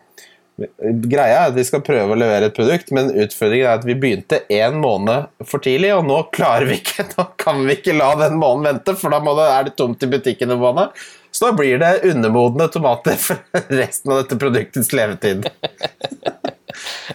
Greia 0.55 1.33
er 1.36 1.49
at 1.49 1.55
vi 1.57 1.65
skal 1.67 1.81
prøve 1.83 2.13
å 2.15 2.17
levere 2.17 2.47
et 2.47 2.55
produkt, 2.55 2.88
men 2.95 3.09
utfordringen 3.11 3.67
er 3.67 3.73
at 3.81 3.83
vi 3.83 3.97
begynte 3.99 4.38
en 4.55 4.77
måned 4.79 5.27
for 5.49 5.59
tidlig, 5.63 5.89
og 5.97 6.05
nå 6.07 6.21
klarer 6.36 6.69
vi 6.69 6.77
ikke 6.79 7.03
Nå 7.17 7.25
kan 7.41 7.59
vi 7.67 7.75
ikke 7.75 7.97
la 7.97 8.13
den 8.21 8.39
måneden 8.39 8.69
vente, 8.69 8.95
for 8.99 9.11
da 9.11 9.19
må 9.23 9.36
det, 9.36 9.49
er 9.51 9.67
det 9.67 9.75
tomt 9.79 10.03
i 10.07 10.11
butikken 10.13 10.55
en 10.55 10.63
måned. 10.63 10.95
Så 11.36 11.49
da 11.49 11.57
blir 11.57 11.75
det 11.81 11.91
undermodne 12.07 12.69
tomater 12.71 13.19
for 13.19 13.43
resten 13.81 14.13
av 14.13 14.23
dette 14.23 14.39
produktets 14.39 14.93
levetid. 14.95 15.49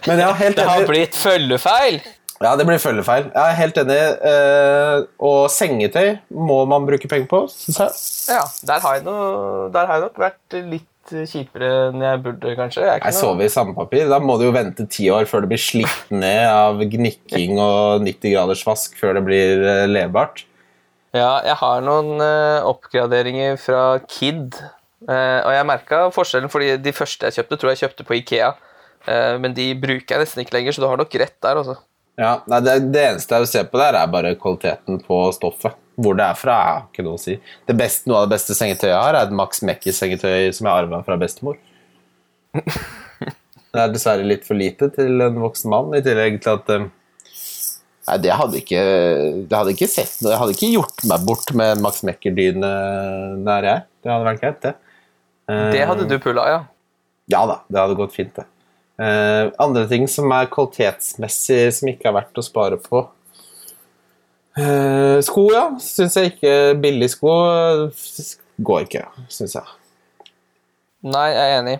Men 0.05 0.21
ja, 0.21 0.33
helt 0.37 0.61
Det 0.61 0.69
har 0.69 0.85
blitt 0.89 1.17
følgefeil! 1.17 2.03
Ja, 2.41 2.55
det 2.57 2.65
blir 2.65 2.79
følgefeil. 2.81 3.27
Jeg 3.35 3.51
er 3.53 3.57
helt 3.59 3.77
enig. 3.83 3.99
eh, 4.25 5.03
Og 5.21 5.51
sengetøy 5.53 6.15
må 6.33 6.63
man 6.69 6.87
bruke 6.89 7.09
penger 7.11 7.29
på, 7.29 7.41
syns 7.53 7.81
jeg. 7.83 7.99
Ja, 8.39 8.45
der 8.71 8.81
har, 8.81 8.95
jeg 8.97 9.05
noe, 9.05 9.67
der 9.75 9.87
har 9.91 9.99
jeg 9.99 10.07
nok 10.07 10.17
vært 10.23 10.57
litt 10.71 10.87
kjipere 11.11 11.69
enn 11.91 12.01
jeg 12.05 12.21
burde, 12.25 12.55
kanskje. 12.57 12.85
Jeg 12.87 13.03
Jeg 13.05 13.17
sover 13.19 13.45
i 13.45 13.51
sandpapir. 13.53 14.09
Da 14.09 14.19
må 14.25 14.39
du 14.41 14.47
jo 14.47 14.55
vente 14.57 14.87
ti 14.89 15.11
år 15.13 15.27
før 15.29 15.45
det 15.45 15.51
blir 15.53 15.61
slitt 15.61 16.11
ned 16.15 16.47
av 16.49 16.81
gnikking 16.81 17.59
og 17.61 18.05
90 18.07 18.33
graders 18.33 18.65
vask 18.65 18.97
før 19.01 19.19
det 19.19 19.25
blir 19.27 19.65
eh, 19.67 19.87
levbart. 19.91 20.45
Ja, 21.13 21.43
jeg 21.45 21.57
har 21.61 21.81
noen 21.85 22.21
eh, 22.25 22.65
oppgraderinger 22.71 23.57
fra 23.61 23.99
Kid. 24.09 24.57
Eh, 25.11 25.41
og 25.45 25.53
jeg 25.57 25.67
merka 25.69 26.03
forskjellen, 26.15 26.49
fordi 26.53 26.77
de 26.79 26.93
første 26.95 27.27
jeg 27.29 27.41
kjøpte, 27.41 27.59
tror 27.61 27.75
jeg 27.75 27.83
kjøpte 27.85 28.07
på 28.09 28.17
Ikea. 28.21 28.53
Eh, 29.11 29.37
men 29.43 29.53
de 29.57 29.73
bruker 29.75 30.15
jeg 30.17 30.25
nesten 30.25 30.45
ikke 30.45 30.57
lenger, 30.57 30.73
så 30.77 30.85
du 30.85 30.89
har 30.89 31.01
nok 31.01 31.21
rett 31.21 31.37
der. 31.43 31.61
altså. 31.65 31.77
Ja, 32.19 32.33
nei, 32.51 32.59
det, 32.67 32.75
det 32.93 33.05
eneste 33.13 33.37
jeg 33.37 33.45
vil 33.47 33.51
se 33.53 33.63
på 33.71 33.79
der, 33.81 33.97
er 34.01 34.11
bare 34.13 34.35
kvaliteten 34.41 34.99
på 35.07 35.21
stoffet. 35.37 35.77
Hvor 36.01 36.17
det 36.17 36.25
er 36.25 36.37
fra, 36.39 36.55
er 36.65 36.85
ikke 36.89 37.05
noe 37.05 37.19
å 37.19 37.21
si. 37.21 37.35
Det 37.69 37.75
beste, 37.77 38.09
noe 38.09 38.23
av 38.23 38.29
det 38.29 38.35
beste 38.39 38.55
sengetøyet 38.57 38.91
jeg 38.95 38.97
har, 38.97 39.17
er 39.19 39.27
et 39.29 39.35
Max 39.37 39.61
Mekkis-sengetøy 39.69 40.49
som 40.57 40.69
jeg 40.69 40.73
arva 40.87 41.03
fra 41.05 41.19
bestemor. 41.21 41.59
Det 43.71 43.79
er 43.79 43.93
dessverre 43.95 44.25
litt 44.27 44.43
for 44.49 44.59
lite 44.59 44.89
til 44.97 45.21
en 45.23 45.37
voksen 45.39 45.71
mann, 45.71 45.93
i 45.95 46.01
tillegg 46.03 46.41
til 46.43 46.57
at 46.57 46.73
eh, 46.75 46.87
Nei, 48.09 48.17
det 48.25 48.33
hadde 48.35 48.59
ikke 48.59 48.81
Det 49.47 49.55
hadde 49.55 49.75
ikke 49.77 49.87
sett 49.93 50.17
noe 50.25 50.33
Jeg 50.33 50.41
hadde 50.41 50.55
ikke 50.57 50.71
gjort 50.73 51.05
meg 51.07 51.27
bort 51.29 51.53
med 51.55 51.77
en 51.77 51.85
Max 51.85 52.01
Mekker-dyne 52.09 52.71
nær 53.45 53.69
jeg. 53.69 53.85
Det 54.03 54.11
hadde 54.11 54.27
vært 54.27 54.41
greit, 54.43 54.59
det. 54.65 54.73
Eh, 55.53 55.67
Det 55.77 55.85
hadde 55.87 56.09
du 56.11 56.17
pulla, 56.25 56.49
ja. 56.51 56.59
Ja 57.31 57.45
da, 57.47 57.61
det 57.71 57.79
hadde 57.85 57.99
gått 58.01 58.17
fint, 58.17 58.33
det. 58.41 58.49
Eh, 59.01 59.47
andre 59.63 59.87
ting 59.89 60.05
som 60.11 60.29
er 60.37 60.51
kvalitetsmessig 60.53 61.63
som 61.73 61.89
ikke 61.89 62.11
er 62.11 62.17
verdt 62.19 62.41
å 62.41 62.45
spare 62.45 62.81
på 62.83 63.07
Uh, 64.59 65.21
Sko, 65.23 65.45
ja. 65.55 65.69
Syns 65.81 66.17
jeg 66.19 66.33
ikke 66.33 66.55
billig 66.83 67.07
sko 67.13 67.31
eh, 67.47 68.01
går 68.67 68.81
ikke, 68.89 69.05
syns 69.31 69.55
jeg. 69.55 69.77
Nei, 71.07 71.29
jeg 71.31 71.45
er 71.45 71.61
enig. 71.61 71.77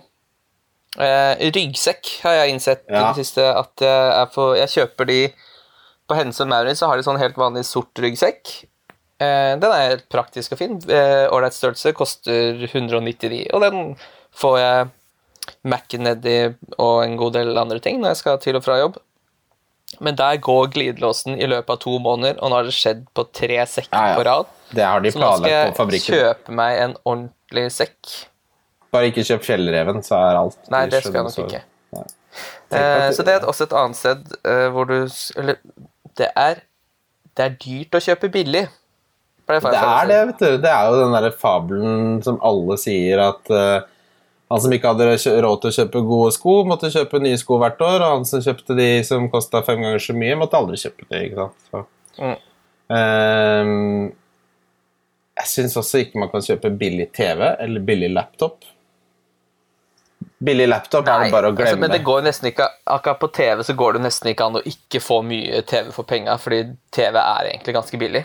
Uh, 0.95 1.35
ryggsekk 1.51 2.13
har 2.23 2.37
jeg 2.39 2.55
innsett 2.55 2.85
i 2.87 2.95
det 2.95 3.19
siste 3.19 3.43
at 3.43 3.83
jeg, 3.83 4.07
er 4.15 4.31
for, 4.33 4.55
jeg 4.59 4.73
kjøper 4.73 5.11
de 5.11 5.19
På 6.11 6.17
Hennes 6.19 6.41
og 6.43 6.49
Maurits 6.51 6.81
så 6.83 6.89
har 6.91 6.99
de 6.99 7.05
sånn 7.07 7.21
helt 7.21 7.37
vanlig 7.39 7.67
sort 7.69 8.01
ryggsekk. 8.03 8.55
Den 9.21 9.67
er 9.69 9.85
helt 9.91 10.07
praktisk 10.11 10.55
og 10.55 10.63
fin. 10.63 10.79
Ålreit 10.81 11.59
størrelse 11.59 11.93
koster 11.95 12.65
199, 12.71 13.45
og 13.51 13.67
den 13.67 13.93
får 14.41 14.57
jeg 14.63 14.89
Mac-en 15.65 16.05
nedi 16.07 16.37
og 16.79 17.05
en 17.05 17.17
god 17.21 17.35
del 17.39 17.59
andre 17.61 17.81
ting 17.83 18.01
når 18.01 18.15
jeg 18.15 18.21
skal 18.23 18.41
til 18.43 18.59
og 18.59 18.65
fra 18.65 18.79
jobb. 18.81 18.99
Men 20.01 20.17
der 20.17 20.39
går 20.41 20.71
glidelåsen 20.73 21.35
i 21.41 21.49
løpet 21.51 21.75
av 21.75 21.81
to 21.83 21.97
måneder, 22.01 22.39
og 22.41 22.53
nå 22.53 22.61
har 22.61 22.69
det 22.69 22.75
skjedd 22.77 23.03
på 23.17 23.25
tre 23.35 23.59
sekker 23.69 23.97
Ja, 23.97 24.13
ja. 24.13 24.19
på 24.21 24.25
rad. 24.29 24.53
Det 24.71 24.85
har 24.87 25.03
de 25.03 25.11
Så 25.13 25.19
nå 25.21 25.31
skal 25.41 25.51
jeg 25.51 26.03
kjøpe 26.07 26.55
meg 26.55 26.79
en 26.85 26.95
ordentlig 27.03 27.67
sekk. 27.75 28.13
Bare 28.95 29.11
ikke 29.11 29.25
kjøp 29.27 29.45
Fjellreven, 29.47 30.01
så 30.07 30.17
er 30.19 30.39
alt 30.39 30.71
Nei, 30.71 30.85
det 30.91 31.03
skal 31.05 31.21
jeg 31.21 31.27
nok 31.27 31.43
ikke. 31.45 31.63
Eh, 32.71 33.09
så 33.15 33.27
det 33.27 33.35
er 33.35 33.47
også 33.51 33.67
et 33.67 33.73
annet 33.75 33.99
sted 33.99 34.29
eh, 34.47 34.69
hvor 34.71 34.87
du 34.87 34.95
Eller 35.35 35.57
det 36.15 36.29
er 36.39 36.61
Det 37.35 37.43
er 37.43 37.57
dyrt 37.59 37.97
å 37.99 38.03
kjøpe 38.05 38.31
billig. 38.31 38.69
Det, 39.51 39.57
Det 39.65 39.75
er 39.75 40.07
det, 40.07 40.19
vet 40.29 40.39
du. 40.45 40.59
Det 40.63 40.71
er 40.71 40.87
jo 40.87 41.01
den 41.01 41.15
derre 41.17 41.33
fabelen 41.35 42.21
som 42.23 42.37
alle 42.47 42.77
sier 42.79 43.19
at 43.25 43.51
eh, 43.51 43.81
han 44.51 44.61
som 44.61 44.73
ikke 44.75 44.91
hadde 44.91 45.07
råd 45.45 45.61
til 45.63 45.71
å 45.71 45.75
kjøpe 45.77 46.01
gode 46.09 46.31
sko, 46.35 46.55
måtte 46.67 46.91
kjøpe 46.91 47.21
nye 47.23 47.39
sko 47.39 47.61
hvert 47.63 47.83
år, 47.87 48.03
og 48.03 48.17
han 48.17 48.25
som 48.27 48.43
kjøpte 48.43 48.75
de 48.79 48.89
som 49.07 49.29
kosta 49.31 49.63
fem 49.67 49.79
ganger 49.85 50.03
så 50.03 50.17
mye, 50.19 50.39
måtte 50.41 50.59
aldri 50.59 50.81
kjøpe 50.81 51.07
de. 51.07 51.21
ikke 51.29 51.45
sant? 51.45 51.69
Så. 51.71 51.85
Mm. 52.19 52.39
Um, 52.91 54.09
jeg 55.39 55.51
syns 55.53 55.79
også 55.79 56.03
ikke 56.03 56.19
man 56.21 56.33
kan 56.33 56.43
kjøpe 56.43 56.73
billig 56.81 57.13
TV 57.15 57.45
eller 57.47 57.87
billig 57.87 58.11
laptop. 58.11 58.67
Billig 60.43 60.67
laptop 60.67 61.07
er 61.07 61.25
det 61.25 61.31
bare 61.33 61.49
å 61.49 61.55
altså, 61.55 61.63
glemme. 61.63 61.85
men 61.85 61.95
det 61.95 62.01
går 62.05 62.23
nesten 62.25 62.49
ikke 62.51 62.67
Akkurat 62.93 63.19
på 63.21 63.29
TV 63.37 63.63
så 63.65 63.75
går 63.77 63.97
det 63.97 64.03
nesten 64.07 64.31
ikke 64.33 64.47
an 64.49 64.59
å 64.59 64.63
ikke 64.69 65.01
få 65.05 65.21
mye 65.25 65.63
TV 65.69 65.91
for 65.95 66.09
penga, 66.09 66.35
fordi 66.41 66.63
TV 66.93 67.21
er 67.23 67.53
egentlig 67.53 67.77
ganske 67.77 68.01
billig. 68.01 68.25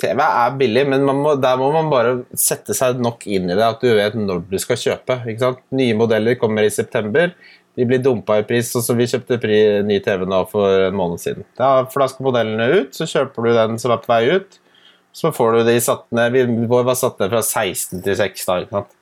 TV 0.00 0.18
er 0.24 0.56
billig, 0.58 0.82
men 0.90 1.04
må, 1.06 1.36
der 1.38 1.58
må 1.60 1.68
man 1.74 1.90
bare 1.92 2.14
sette 2.38 2.74
seg 2.74 2.98
nok 3.02 3.26
inn 3.30 3.46
i 3.46 3.54
det 3.54 3.66
at 3.66 3.82
du 3.82 3.92
vet 3.94 4.16
når 4.18 4.42
du 4.50 4.56
skal 4.58 4.80
kjøpe. 4.80 5.20
ikke 5.30 5.44
sant? 5.44 5.60
Nye 5.76 5.94
modeller 5.98 6.38
kommer 6.40 6.66
i 6.66 6.72
september. 6.74 7.30
De 7.74 7.86
blir 7.86 8.02
dumpa 8.02 8.40
i 8.40 8.46
pris, 8.46 8.68
sånn 8.70 8.84
som 8.86 8.98
vi 8.98 9.06
kjøpte 9.10 9.38
ny 9.86 10.00
TV 10.02 10.26
nå 10.30 10.42
for 10.50 10.88
en 10.88 10.98
måned 10.98 11.22
siden. 11.22 11.46
Da, 11.58 11.86
flasker 11.90 12.26
modellene 12.26 12.68
ut, 12.74 12.92
så 12.94 13.06
kjøper 13.10 13.46
du 13.46 13.54
den 13.54 13.80
som 13.82 13.94
er 13.94 14.02
på 14.02 14.12
vei 14.12 14.22
ut. 14.34 14.60
Så 15.14 15.30
får 15.34 15.54
du 15.54 15.68
de 15.68 15.74
satt 15.78 16.08
ned 16.10 16.34
Vi 16.34 16.66
vår 16.66 16.86
var 16.88 16.96
satt 16.98 17.20
ned 17.22 17.30
fra 17.30 17.38
16 17.42 18.02
til 18.02 18.16
6 18.18 18.48
da. 18.48 18.56
ikke 18.64 18.74
sant? 18.74 18.94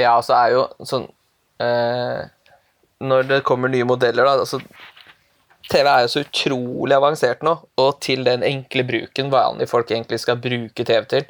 Ja, 0.00 0.14
og 0.16 0.24
så 0.24 0.32
er 0.38 0.54
jo 0.54 0.62
sånn 0.88 1.04
eh, 1.60 2.22
Når 3.04 3.28
det 3.28 3.42
kommer 3.46 3.68
nye 3.68 3.84
modeller, 3.84 4.24
da 4.24 4.46
altså, 4.46 4.62
TV 5.68 5.88
er 5.90 6.04
jo 6.04 6.10
så 6.12 6.24
utrolig 6.24 6.96
avansert 6.96 7.42
nå, 7.44 7.54
og 7.80 7.98
til 8.04 8.24
den 8.26 8.44
enkle 8.46 8.84
bruken 8.88 9.32
vanlige 9.32 9.70
folk 9.70 9.90
egentlig 9.92 10.20
skal 10.22 10.40
bruke 10.40 10.84
TV 10.86 11.08
til, 11.10 11.26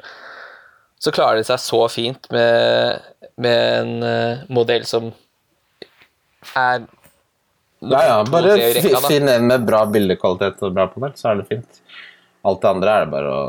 så 0.99 1.11
klarer 1.15 1.39
de 1.39 1.47
seg 1.47 1.59
så 1.63 1.81
fint 1.91 2.29
med, 2.33 3.09
med 3.39 3.59
en 3.79 4.05
eh, 4.07 4.45
modell 4.51 4.85
som 4.87 5.11
er 6.55 6.87
Ja, 7.79 7.99
ja, 8.03 8.15
bare 8.27 8.57
rekka, 8.59 8.99
finn 9.07 9.29
en 9.31 9.47
med 9.47 9.63
bra 9.67 9.85
bildekvalitet 9.87 10.63
og 10.67 10.75
bra 10.75 10.89
panel, 10.91 11.13
så 11.15 11.31
er 11.31 11.39
det 11.39 11.47
fint. 11.51 11.83
Alt 12.47 12.63
det 12.63 12.71
andre 12.71 12.95
er 12.95 13.05
det 13.05 13.13
bare 13.13 13.35
å 13.35 13.43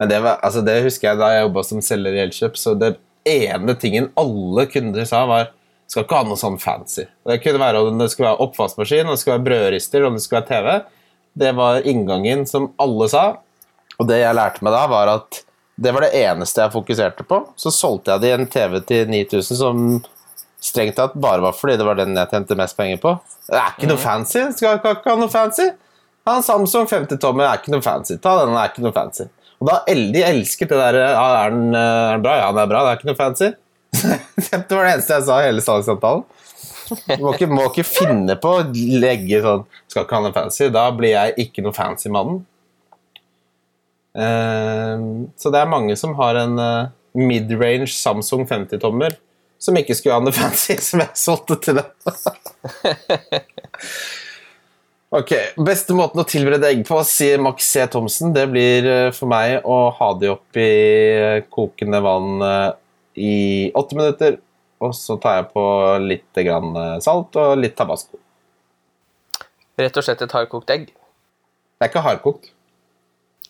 Men 0.00 0.08
det, 0.10 0.20
var, 0.24 0.38
altså 0.42 0.62
det 0.64 0.80
husker 0.84 1.10
jeg 1.10 1.20
da 1.20 1.32
jeg 1.34 1.44
jobba 1.44 1.64
som 1.68 1.82
selger 1.84 2.16
i 2.16 2.22
Elkjøp, 2.24 2.56
så 2.60 2.72
det 2.76 2.94
ene 3.28 3.76
tingen 3.78 4.08
alle 4.18 4.64
kunder 4.72 5.04
sa, 5.08 5.24
var 5.28 5.52
skal 5.92 6.06
ikke 6.06 6.18
ha 6.22 6.24
noe 6.24 6.40
sånn 6.40 6.58
fancy. 6.60 7.04
Det 7.28 7.38
kunne 7.44 7.60
være 7.60 7.80
om 7.84 7.98
det 8.00 8.08
skulle 8.12 8.30
være 8.30 8.44
oppvaskmaskin, 8.46 9.06
om 9.06 9.12
det 9.12 9.20
skulle 9.20 9.36
være 9.36 9.48
brødrister, 9.50 10.06
om 10.08 10.16
det 10.16 10.24
skulle 10.24 10.40
være 10.40 10.48
TV. 10.48 11.00
Det 11.42 11.50
var 11.58 11.88
inngangen 11.88 12.46
som 12.48 12.70
alle 12.80 13.08
sa. 13.12 13.24
Og 14.00 14.08
det 14.08 14.22
jeg 14.22 14.38
lærte 14.38 14.64
meg 14.64 14.72
da, 14.72 14.86
var 14.88 15.10
at 15.12 15.42
det 15.82 15.92
var 15.92 16.06
det 16.06 16.14
eneste 16.16 16.64
jeg 16.64 16.72
fokuserte 16.72 17.26
på. 17.28 17.42
Så 17.60 17.72
solgte 17.74 18.14
jeg 18.14 18.24
det 18.24 18.32
i 18.32 18.34
en 18.38 18.48
TV 18.48 18.78
til 18.88 19.12
9000 19.12 19.60
som 19.60 19.84
strengt 20.62 20.96
tatt 20.96 21.14
bare 21.18 21.42
var 21.42 21.56
fordi 21.58 21.74
det 21.80 21.86
var 21.86 21.98
den 21.98 22.16
jeg 22.16 22.30
tjente 22.30 22.56
mest 22.58 22.78
penger 22.78 23.00
på. 23.02 23.14
Det 23.48 23.58
er 23.58 23.72
ikke 23.74 23.90
noe 23.90 24.00
fancy. 24.00 24.42
Skal 24.56 24.78
ikke 24.80 24.96
ha 25.10 25.16
noe 25.18 25.32
fancy. 25.32 25.68
Ha 26.28 26.38
en 26.38 26.46
Samsung 26.46 26.86
50-tommer 26.88 27.48
er 27.48 27.60
ikke 27.60 27.74
noe 27.74 27.84
fancy. 27.84 28.16
Ta 28.22 28.36
den, 28.40 28.52
den 28.52 28.60
er 28.60 28.70
ikke 28.70 28.84
noe 28.84 28.94
fancy. 28.96 29.26
Og 29.62 29.68
da 29.68 29.80
de 29.86 30.22
elsket 30.26 30.70
det 30.72 30.78
der 30.78 30.98
ja, 31.02 31.26
er, 31.44 31.52
den, 31.54 31.68
eh, 31.74 31.82
er 31.82 32.16
den 32.16 32.24
bra? 32.24 32.38
Ja, 32.38 32.48
den 32.54 32.62
er 32.62 32.70
bra. 32.70 32.84
Det 32.86 32.92
er 32.92 33.00
ikke 33.00 33.10
noe 33.12 33.18
fancy. 33.18 33.50
det 34.50 34.76
var 34.76 34.86
det 34.86 34.94
eneste 34.96 35.18
jeg 35.18 35.26
sa 35.28 35.40
i 35.40 35.48
hele 35.48 35.64
salgssamtalen. 35.64 36.24
Du 36.92 37.22
må 37.24 37.34
ikke, 37.34 37.48
må 37.48 37.66
ikke 37.70 37.86
finne 37.86 38.34
på 38.40 38.50
å 38.58 38.64
legge 38.74 39.38
sånn 39.40 39.62
Skal 39.88 40.04
ikke 40.04 40.18
ha 40.18 40.24
noe 40.26 40.34
fancy. 40.34 40.66
Da 40.74 40.86
blir 40.92 41.14
jeg 41.14 41.46
ikke 41.46 41.64
noe 41.64 41.76
fancy-mannen. 41.76 42.42
Eh, 44.12 45.04
så 45.40 45.52
det 45.54 45.62
er 45.62 45.70
mange 45.72 45.96
som 45.96 46.16
har 46.18 46.36
en 46.42 46.58
eh, 46.60 46.90
mid-range 47.16 47.92
Samsung 47.94 48.44
50-tommer 48.50 49.16
som 49.62 49.78
ikke 49.78 49.94
skulle 49.94 50.16
ha 50.18 50.24
noe 50.24 50.34
fancy, 50.34 50.76
som 50.82 51.02
jeg 51.04 51.14
solgte 51.18 51.56
til 51.62 51.78
dem. 51.78 51.86
ok, 55.20 55.32
Beste 55.62 55.94
måten 55.94 56.22
å 56.22 56.26
tilberede 56.26 56.72
egg 56.72 56.82
på, 56.88 56.98
sier 57.06 57.42
Max 57.42 57.68
C. 57.70 57.86
Thomsen, 57.92 58.34
det 58.34 58.48
blir 58.50 58.88
eh, 58.90 59.10
for 59.14 59.30
meg 59.30 59.62
å 59.62 59.84
ha 60.00 60.12
de 60.18 60.32
opp 60.34 60.58
i 60.60 60.72
eh, 61.14 61.44
kokende 61.52 62.02
vann 62.02 62.42
i 63.14 63.70
åtte 63.76 63.98
minutter. 63.98 64.38
Og 64.82 64.94
så 64.98 65.16
tar 65.22 65.38
jeg 65.38 65.50
på 65.52 65.64
litt 66.02 66.40
grann 66.42 66.72
eh, 66.74 66.96
salt 67.04 67.36
og 67.38 67.54
litt 67.60 67.76
tabasco. 67.78 68.18
Rett 69.78 69.96
og 69.96 70.04
slett 70.04 70.24
et 70.24 70.34
hardkokt 70.34 70.72
egg. 70.74 70.90
Det 70.90 71.86
er 71.86 71.92
ikke 71.92 72.02
hardkokt. 72.04 72.50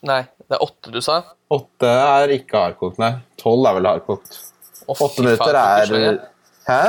Nei, 0.07 0.23
det 0.51 0.59
er 0.59 0.65
åtte 0.65 0.93
du 0.93 1.01
sa. 1.05 1.21
Åtte 1.53 1.89
er 1.89 2.35
ikke 2.35 2.59
hardkokt, 2.67 3.01
nei. 3.03 3.15
Tolv 3.41 3.69
er 3.71 3.79
vel 3.79 3.89
hardkokt. 3.91 4.37
Å, 4.87 4.95
fy 4.97 5.07
Åtte 5.07 5.25
minutter 5.25 5.59
er. 5.59 6.21
Hæ? 6.67 6.83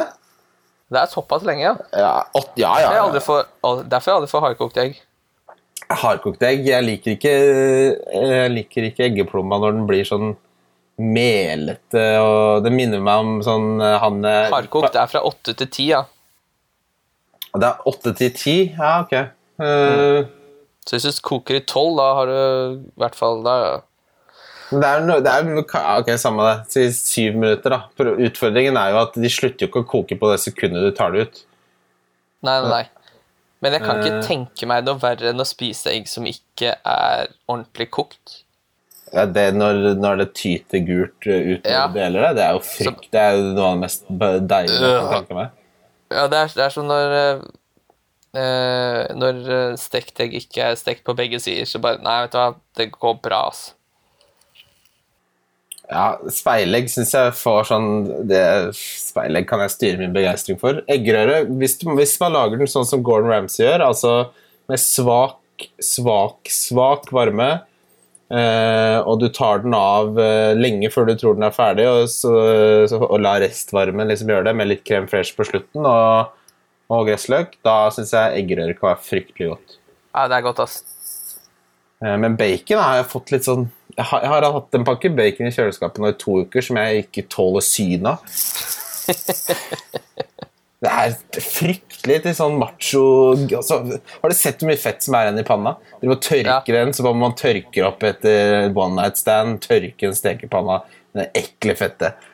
Det 0.94 1.02
er 1.02 1.10
såpass 1.10 1.46
lenge, 1.48 1.64
ja. 1.66 1.74
Ja, 1.98 2.14
åt, 2.38 2.52
ja, 2.60 2.74
ja. 2.82 2.94
Ja. 3.00 3.08
derfor 3.14 4.12
jeg 4.12 4.18
aldri 4.18 4.32
får 4.32 4.46
hardkokt 4.48 4.80
egg. 4.84 5.00
Hardkokt 5.94 6.44
egg 6.48 6.64
Jeg 6.66 6.86
liker 6.86 7.12
ikke 7.18 7.32
Jeg 7.34 8.52
liker 8.54 8.86
ikke 8.88 9.04
eggeplomma 9.10 9.58
når 9.62 9.76
den 9.76 9.88
blir 9.90 10.08
sånn 10.08 10.32
melete, 11.02 12.04
og 12.22 12.64
det 12.66 12.72
minner 12.74 13.02
meg 13.02 13.24
om 13.24 13.38
sånn 13.46 13.80
eh, 13.82 13.96
han 14.04 14.20
eh, 14.30 14.50
Hardkokt 14.54 14.96
er 15.00 15.10
fra 15.10 15.24
åtte 15.26 15.56
til 15.58 15.70
ti, 15.74 15.88
ja. 15.94 16.04
Det 17.54 17.66
er 17.70 17.88
åtte 17.90 18.14
til 18.18 18.32
ti? 18.38 18.56
Ja, 18.78 19.00
ok. 19.06 19.14
Eh, 19.64 20.28
Så 20.86 20.98
hvis 21.00 21.18
du 21.18 21.24
koker 21.26 21.58
i 21.60 21.64
tolv, 21.70 21.98
da 22.02 22.08
har 22.20 22.30
du 22.30 22.38
i 22.78 23.02
hvert 23.02 23.16
fall 23.18 23.44
da 23.46 23.56
ja. 23.62 23.74
det 24.74 24.88
er, 24.90 25.04
no, 25.06 25.20
det 25.22 25.32
er 25.32 26.00
Ok, 26.00 26.10
samme 26.20 26.46
det. 26.48 26.56
Si 26.74 26.86
syv 26.98 27.38
minutter, 27.38 27.70
da. 27.76 27.82
For 27.98 28.10
Utfordringen 28.26 28.78
er 28.82 28.94
jo 28.96 29.02
at 29.04 29.18
de 29.22 29.30
slutter 29.32 29.66
jo 29.66 29.70
ikke 29.72 29.84
å 29.86 29.90
koke 29.96 30.18
på 30.20 30.32
det 30.32 30.40
sekundet 30.42 30.82
du 30.84 30.92
tar 30.98 31.14
det 31.14 31.28
ut. 31.28 31.44
Nei, 32.44 32.58
nei, 32.66 32.70
nei. 32.70 32.84
Men 33.64 33.78
jeg 33.78 33.84
kan 33.86 34.02
ikke 34.02 34.18
Eh. 34.18 34.24
tenke 34.28 34.68
meg 34.68 34.84
noe 34.84 35.00
verre 35.00 35.30
enn 35.30 35.40
å 35.40 35.46
spise 35.48 35.94
egg 35.94 36.10
som 36.12 36.26
ikke 36.28 36.74
er 36.84 37.30
ordentlig 37.48 37.88
kokt. 37.96 38.42
Ja, 39.14 39.26
det 39.30 39.44
når, 39.54 39.82
når 40.02 40.24
det 40.24 40.30
tyter 40.40 40.82
gult 40.88 41.28
eh, 41.30 41.52
ut 41.54 41.68
Ja. 41.70 41.84
deler 41.94 42.30
det, 42.30 42.32
det 42.40 42.46
er 42.48 42.56
jo 42.58 42.64
frykt. 42.66 43.10
Det 43.14 43.20
er 43.22 43.36
jo 43.38 43.52
noe 43.54 43.68
av 43.68 43.76
det 43.76 43.84
mest 43.84 44.08
deilige 44.10 44.80
jeg 44.80 44.96
kan 45.04 45.12
tenke 45.20 45.38
meg. 45.38 45.52
Ja, 46.14 46.24
det 46.30 46.40
er, 46.40 46.56
det 46.58 46.64
er 46.66 46.74
som 46.74 46.90
når 46.90 47.14
eh, 47.20 47.44
eh, 48.42 49.14
Når 49.18 49.40
eh, 49.58 49.78
stekt 49.82 50.20
egg 50.26 50.34
ikke 50.38 50.72
er 50.72 50.76
stekt 50.82 51.06
på 51.06 51.16
begge 51.18 51.40
sider, 51.42 51.70
så 51.70 51.82
bare 51.82 52.02
Nei, 52.06 52.20
vet 52.26 52.34
du 52.34 52.40
hva, 52.42 52.50
det 52.78 52.90
går 52.98 53.18
bra, 53.26 53.48
ass. 53.54 53.64
Ja, 55.92 56.06
speilegg 56.32 56.88
syns 56.90 57.12
jeg 57.14 57.34
får 57.38 57.68
sånn 57.70 57.88
det, 58.30 58.42
Speilegg 58.78 59.46
kan 59.50 59.62
jeg 59.66 59.74
styre 59.74 60.00
min 60.00 60.14
begeistring 60.16 60.58
for. 60.62 60.80
Eggerøre, 60.90 61.44
hvis, 61.60 61.76
hvis 61.84 62.16
man 62.22 62.34
lager 62.34 62.62
den 62.62 62.72
sånn 62.72 62.88
som 62.88 63.04
Gordon 63.06 63.30
Ramsay 63.34 63.66
gjør, 63.68 63.84
altså 63.92 64.14
med 64.72 64.80
svak, 64.80 65.68
svak, 65.84 66.50
svak 66.50 67.12
varme, 67.14 67.50
eh, 68.34 69.00
og 69.06 69.20
du 69.22 69.28
tar 69.34 69.62
den 69.64 69.76
av 69.78 70.18
uh, 70.18 70.54
lenge 70.58 70.90
før 70.94 71.10
du 71.10 71.14
tror 71.20 71.38
den 71.38 71.48
er 71.48 71.56
ferdig, 71.56 71.86
og, 71.90 72.08
så, 72.12 72.32
så, 72.90 72.96
og 73.04 73.22
lar 73.22 73.44
restvarmen 73.44 74.10
liksom 74.10 74.32
gjøre 74.34 74.48
det, 74.50 74.56
med 74.60 74.72
litt 74.72 74.84
krem 74.88 75.08
fresh 75.12 75.38
på 75.38 75.48
slutten 75.48 75.82
og, 75.90 76.34
og 76.94 77.08
gressløk, 77.10 77.50
da 77.66 77.78
syns 77.94 78.14
jeg 78.16 78.42
eggerøre 78.42 78.78
kan 78.80 78.92
være 78.92 79.06
fryktelig 79.06 79.54
godt. 79.54 79.68
Ja, 80.14 80.22
det 80.30 80.40
er 80.40 80.48
godt, 80.50 80.64
ass. 80.66 80.76
Uh, 82.04 82.18
Men 82.20 82.38
bacon 82.40 82.84
har 82.84 82.94
jeg 83.00 83.12
fått 83.14 83.32
litt 83.32 83.46
sånn 83.48 83.64
Jeg 83.94 84.06
har, 84.10 84.20
jeg 84.26 84.32
har 84.34 84.56
hatt 84.58 84.76
en 84.76 84.88
pakke 84.88 85.10
bacon 85.14 85.48
i 85.48 85.54
kjøleskapet 85.54 86.02
nå 86.02 86.12
i 86.12 86.20
to 86.20 86.32
uker 86.44 86.62
som 86.66 86.76
jeg 86.82 87.06
ikke 87.06 87.30
tåler 87.32 87.64
synet 87.64 88.16
av. 88.16 88.20
Det 90.84 90.92
er 90.92 91.14
fryktelig 91.40 92.18
til 92.26 92.34
sånn 92.36 92.58
macho 92.60 93.04
altså, 93.38 93.78
Har 94.20 94.32
du 94.32 94.36
sett 94.36 94.60
hvor 94.60 94.68
mye 94.68 94.80
fett 94.82 95.06
som 95.06 95.16
er 95.16 95.30
igjen 95.30 95.40
i 95.40 95.46
panna? 95.48 95.78
Du 96.02 96.10
må 96.12 96.18
tørke 96.20 96.76
den, 96.76 96.92
så 96.96 97.14
man 97.16 97.38
tørke 97.40 97.86
opp 97.88 98.04
etter 98.08 98.68
one 98.76 98.98
night 99.00 99.22
stand. 99.22 99.62
Tørke 99.64 100.10
en 100.10 100.18
stekepanna. 100.18 100.82
Det 101.16 101.30
ekle 101.40 101.78
fettet. 101.80 102.28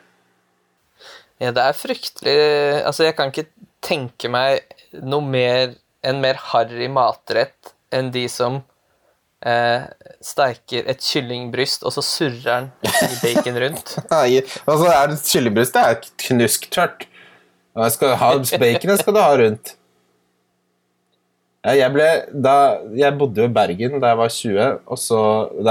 Ja, 1.40 1.52
det 1.56 1.62
er 1.62 1.76
fryktelig 1.76 2.34
Altså, 2.82 3.06
jeg 3.06 3.16
kan 3.16 3.30
ikke 3.30 3.46
tenke 3.84 4.28
meg 4.32 4.66
noe 4.98 5.24
mer 5.24 5.76
en 6.02 6.20
mer 6.20 6.38
harry 6.50 6.88
matrett 6.90 7.74
enn 7.92 8.10
de 8.14 8.24
som 8.32 8.60
eh, 9.46 9.84
steiker 10.24 10.88
et 10.90 11.02
kyllingbryst, 11.04 11.84
og 11.84 11.94
så 11.94 12.04
surrer 12.04 12.40
den 12.44 12.70
i 13.06 13.18
bacon 13.22 13.60
rundt. 13.64 13.94
Nei, 14.12 14.40
altså, 14.64 14.88
er 14.88 15.12
det 15.12 15.20
Kyllingbryst 15.26 15.76
det 15.76 15.86
er 15.86 16.00
knusktørt. 16.26 17.06
Jeg 17.78 17.94
skal 17.94 18.16
ha 18.18 18.32
Baconet 18.38 19.02
skal 19.02 19.14
du 19.14 19.20
ha 19.22 19.34
rundt. 19.38 19.76
Jeg, 21.60 21.92
ble, 21.92 22.06
da, 22.32 22.54
jeg 22.96 23.16
bodde 23.20 23.42
jo 23.42 23.46
i 23.50 23.52
Bergen 23.52 23.98
da 24.00 24.14
jeg 24.14 24.18
var 24.22 24.30
20, 24.32 24.76
og 24.88 24.98
så 24.98 25.18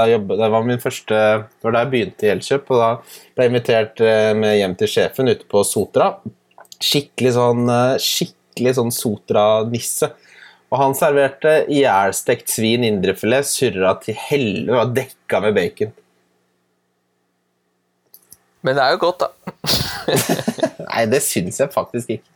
jobbet, 0.06 0.36
Det 0.38 0.48
var 0.54 0.66
min 0.68 0.78
første 0.78 1.16
Det 1.18 1.66
var 1.66 1.74
da 1.74 1.80
jeg 1.82 1.90
begynte 1.90 2.28
i 2.28 2.30
Elkjøp, 2.30 2.70
og 2.70 2.78
da 2.78 2.90
ble 3.02 3.46
jeg 3.46 3.50
invitert 3.50 4.02
eh, 4.06 4.30
med 4.38 4.54
hjem 4.60 4.76
til 4.78 4.92
sjefen 4.92 5.32
ute 5.32 5.48
på 5.50 5.64
Sotra. 5.66 6.12
Skikkelig 6.78 7.34
sånn 7.34 7.64
eh, 7.74 7.96
skikkelig 8.06 8.76
sånn 8.78 8.94
sotra-nisse. 8.94 10.12
Og 10.70 10.78
han 10.78 10.94
serverte 10.94 11.64
ihjelstekt 11.66 12.54
svin 12.54 12.86
indrefilet, 12.86 13.50
surra 13.50 13.96
til 14.04 14.14
helvete, 14.28 14.78
og 14.78 14.94
dekka 14.94 15.42
med 15.42 15.58
bacon. 15.58 15.90
Men 18.62 18.76
det 18.76 18.84
er 18.84 18.96
jo 18.96 19.00
godt, 19.06 19.24
da. 19.24 19.28
Nei, 20.90 21.06
det 21.10 21.22
syns 21.24 21.60
jeg 21.62 21.72
faktisk 21.72 22.16
ikke. 22.16 22.26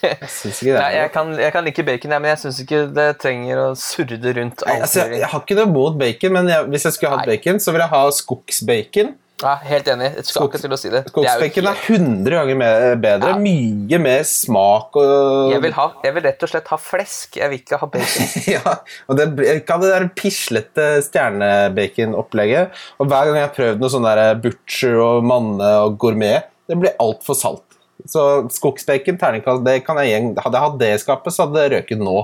Jeg 0.00 0.30
syns 0.32 0.60
ikke 0.62 0.72
det. 0.72 0.80
Nei, 0.80 0.92
jeg 0.96 1.10
kan, 1.12 1.32
jeg 1.36 1.52
kan 1.52 1.66
like 1.66 1.84
bacon, 1.84 2.14
jeg, 2.14 2.22
men 2.24 2.32
jeg 2.32 2.40
syns 2.44 2.60
ikke 2.62 2.84
det 2.96 3.08
trenger 3.20 3.60
å 3.60 3.66
surre 3.78 4.16
rundt. 4.16 4.62
Nei, 4.66 4.76
altså, 4.80 5.02
jeg, 5.02 5.20
jeg 5.20 5.32
har 5.32 5.42
ikke 5.44 5.58
noe 5.58 5.72
mot 5.72 5.98
bacon, 6.00 6.36
men 6.38 6.52
hvis 6.72 6.86
jeg 6.88 6.96
skulle 6.96 7.18
hatt 7.18 7.28
bacon, 7.28 7.60
så 7.60 7.74
vil 7.74 7.84
jeg 7.84 7.92
ha 7.92 8.04
skogsbacon. 8.20 9.12
Ja, 9.40 9.54
helt 9.64 9.88
enig. 9.88 10.10
Jeg 10.18 10.26
skal 10.28 10.48
ikke 10.50 10.60
til 10.60 10.74
å 10.74 10.78
si 10.80 10.90
det. 10.92 11.00
det 11.08 11.30
er 11.30 11.44
hundre 11.44 11.70
er 11.70 11.84
100 11.96 12.34
ganger 12.36 12.58
mer, 12.60 12.82
bedre. 13.00 13.30
Ja. 13.32 13.38
Mye 13.40 14.00
mer 14.02 14.24
smak 14.28 14.98
og 15.00 15.54
jeg 15.54 15.62
vil, 15.64 15.74
ha, 15.78 15.86
jeg 16.04 16.16
vil 16.16 16.26
rett 16.28 16.44
og 16.44 16.52
slett 16.52 16.68
ha 16.72 16.78
flesk. 16.80 17.38
Jeg 17.40 17.52
vil 17.52 17.62
ikke 17.62 17.80
ha 17.80 17.88
bacon. 17.94 18.28
ja, 18.56 18.74
og 19.08 19.18
det 19.18 19.28
ikke 19.56 19.78
ha 19.78 19.84
det 19.84 19.92
der 19.94 20.06
pislete 20.18 20.88
stjernebaconopplegget. 21.08 22.76
Og 23.00 23.08
hver 23.08 23.30
gang 23.30 23.40
jeg 23.40 23.48
har 23.48 23.56
prøvd 23.56 23.82
noe 23.82 23.94
sånn 23.94 24.08
der 24.08 24.42
butcher 24.44 25.00
og 25.00 25.24
manne 25.30 25.70
og 25.86 25.96
gourmet, 26.02 26.50
det 26.70 26.78
blir 26.80 26.98
altfor 27.02 27.38
salt. 27.38 27.66
Så 28.08 28.26
skogsbacon, 28.52 29.18
terningkast, 29.20 29.64
det 29.66 29.82
kan 29.84 29.98
jeg 30.00 30.08
igjen 30.08 30.30
Hadde 30.40 30.56
jeg 30.56 30.64
hatt 30.64 30.78
det 30.80 30.92
i 30.94 31.00
skapet, 31.02 31.34
så 31.34 31.44
hadde 31.44 31.58
det 31.58 31.72
røket 31.74 32.00
nå. 32.00 32.20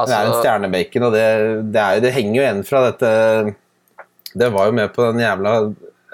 Det 0.00 0.14
er 0.14 0.22
en 0.22 0.30
Altså, 0.30 0.38
stjernebacon, 0.44 1.04
og 1.08 1.12
det, 1.12 1.24
det, 1.74 1.82
er, 1.82 2.00
det 2.00 2.12
henger 2.14 2.38
jo 2.38 2.44
igjen 2.44 2.62
fra 2.64 2.84
dette 2.86 3.10
Det 4.34 4.50
var 4.54 4.68
jo 4.68 4.76
med 4.76 4.92
på 4.94 5.06
den 5.10 5.22
jævla 5.24 5.54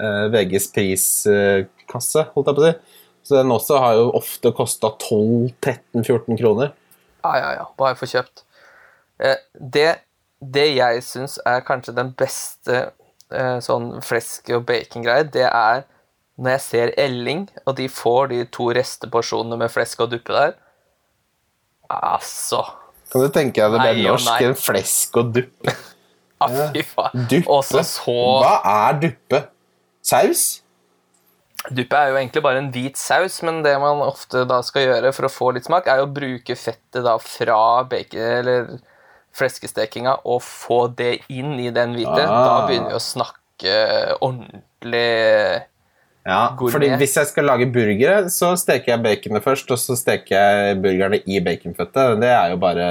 eh, 0.01 0.23
VGs 0.33 0.71
priskasse, 0.73 2.25
holdt 2.33 2.51
jeg 2.51 2.57
på 2.57 2.63
å 2.63 2.67
si. 2.67 3.01
Så 3.27 3.35
den 3.35 3.51
også 3.51 3.79
har 3.83 3.97
jo 3.99 4.07
ofte 4.15 4.53
kosta 4.55 4.93
12-13-14 5.03 6.37
kroner. 6.39 6.71
ja, 7.25 7.33
ja, 7.37 7.49
ja. 7.59 7.65
Bare 7.77 7.97
få 7.99 8.07
kjøpt. 8.07 8.45
Eh, 9.19 9.35
det, 9.59 9.89
det 10.39 10.67
jeg 10.77 11.03
syns 11.03 11.37
er 11.45 11.65
kanskje 11.67 11.95
den 11.97 12.13
beste 12.17 12.77
eh, 13.33 13.57
sånn 13.63 13.97
flesk- 14.05 14.53
og 14.55 14.63
bacon-greie, 14.69 15.27
det 15.33 15.49
er 15.49 15.83
når 16.37 16.53
jeg 16.53 16.61
ser 16.61 16.93
Elling, 17.01 17.47
og 17.65 17.75
de 17.79 17.87
får 17.89 18.29
de 18.31 18.43
to 18.53 18.69
resteporsjonene 18.77 19.57
med 19.57 19.73
flesk 19.73 20.03
og 20.05 20.11
duppe 20.13 20.35
der. 20.35 20.53
Altså 21.89 22.61
Kan 23.11 23.23
du 23.23 23.31
tenke 23.33 23.63
deg 23.63 23.73
det 23.73 23.79
blir 23.81 24.03
ble 24.03 24.11
norsk? 24.11 24.33
enn 24.37 24.51
En 24.51 24.59
flesk 24.59 25.17
og 25.17 25.31
duppe. 25.35 25.73
Ah, 26.43 26.71
Fy 26.73 26.85
faen. 26.85 27.27
Duppe? 27.31 27.59
Så 27.65 28.15
Hva 28.43 28.55
er 28.73 29.01
duppe? 29.03 29.43
Saus? 30.07 30.45
Duppe 31.67 31.99
er 31.99 32.11
jo 32.11 32.19
egentlig 32.19 32.43
bare 32.45 32.61
en 32.61 32.69
hvit 32.71 32.99
saus, 32.99 33.41
men 33.43 33.59
det 33.65 33.73
man 33.81 33.99
ofte 34.05 34.45
da 34.47 34.61
skal 34.63 34.85
gjøre 34.85 35.11
for 35.15 35.27
å 35.27 35.31
få 35.31 35.49
litt 35.55 35.67
smak, 35.67 35.89
er 35.91 36.03
å 36.03 36.11
bruke 36.11 36.55
fettet 36.55 37.03
da 37.03 37.17
fra 37.19 37.83
bacon 37.89 38.21
eller 38.21 38.69
fleskestekinga 39.37 40.19
og 40.25 40.41
få 40.45 40.85
det 40.97 41.17
inn 41.33 41.57
i 41.59 41.71
den 41.73 41.95
hvite. 41.97 42.21
Ah. 42.23 42.45
Da 42.45 42.53
begynner 42.69 42.93
vi 42.93 42.99
å 42.99 43.03
snakke 43.03 43.79
ordentlig 44.23 45.07
Ja, 46.27 46.53
Gourmet. 46.59 46.73
fordi 46.73 46.89
hvis 46.99 47.15
jeg 47.15 47.29
skal 47.29 47.47
lage 47.47 47.67
burgere, 47.71 48.29
så 48.33 48.53
steker 48.59 48.93
jeg 48.93 49.03
baconet 49.03 49.43
først, 49.45 49.69
og 49.71 49.79
så 49.79 49.95
steker 49.95 50.35
jeg 50.35 50.79
burgerne 50.83 51.21
i 51.23 51.39
baconfettet. 51.43 52.17
Det 52.21 52.31
er 52.31 52.51
jo 52.51 52.61
bare 52.63 52.87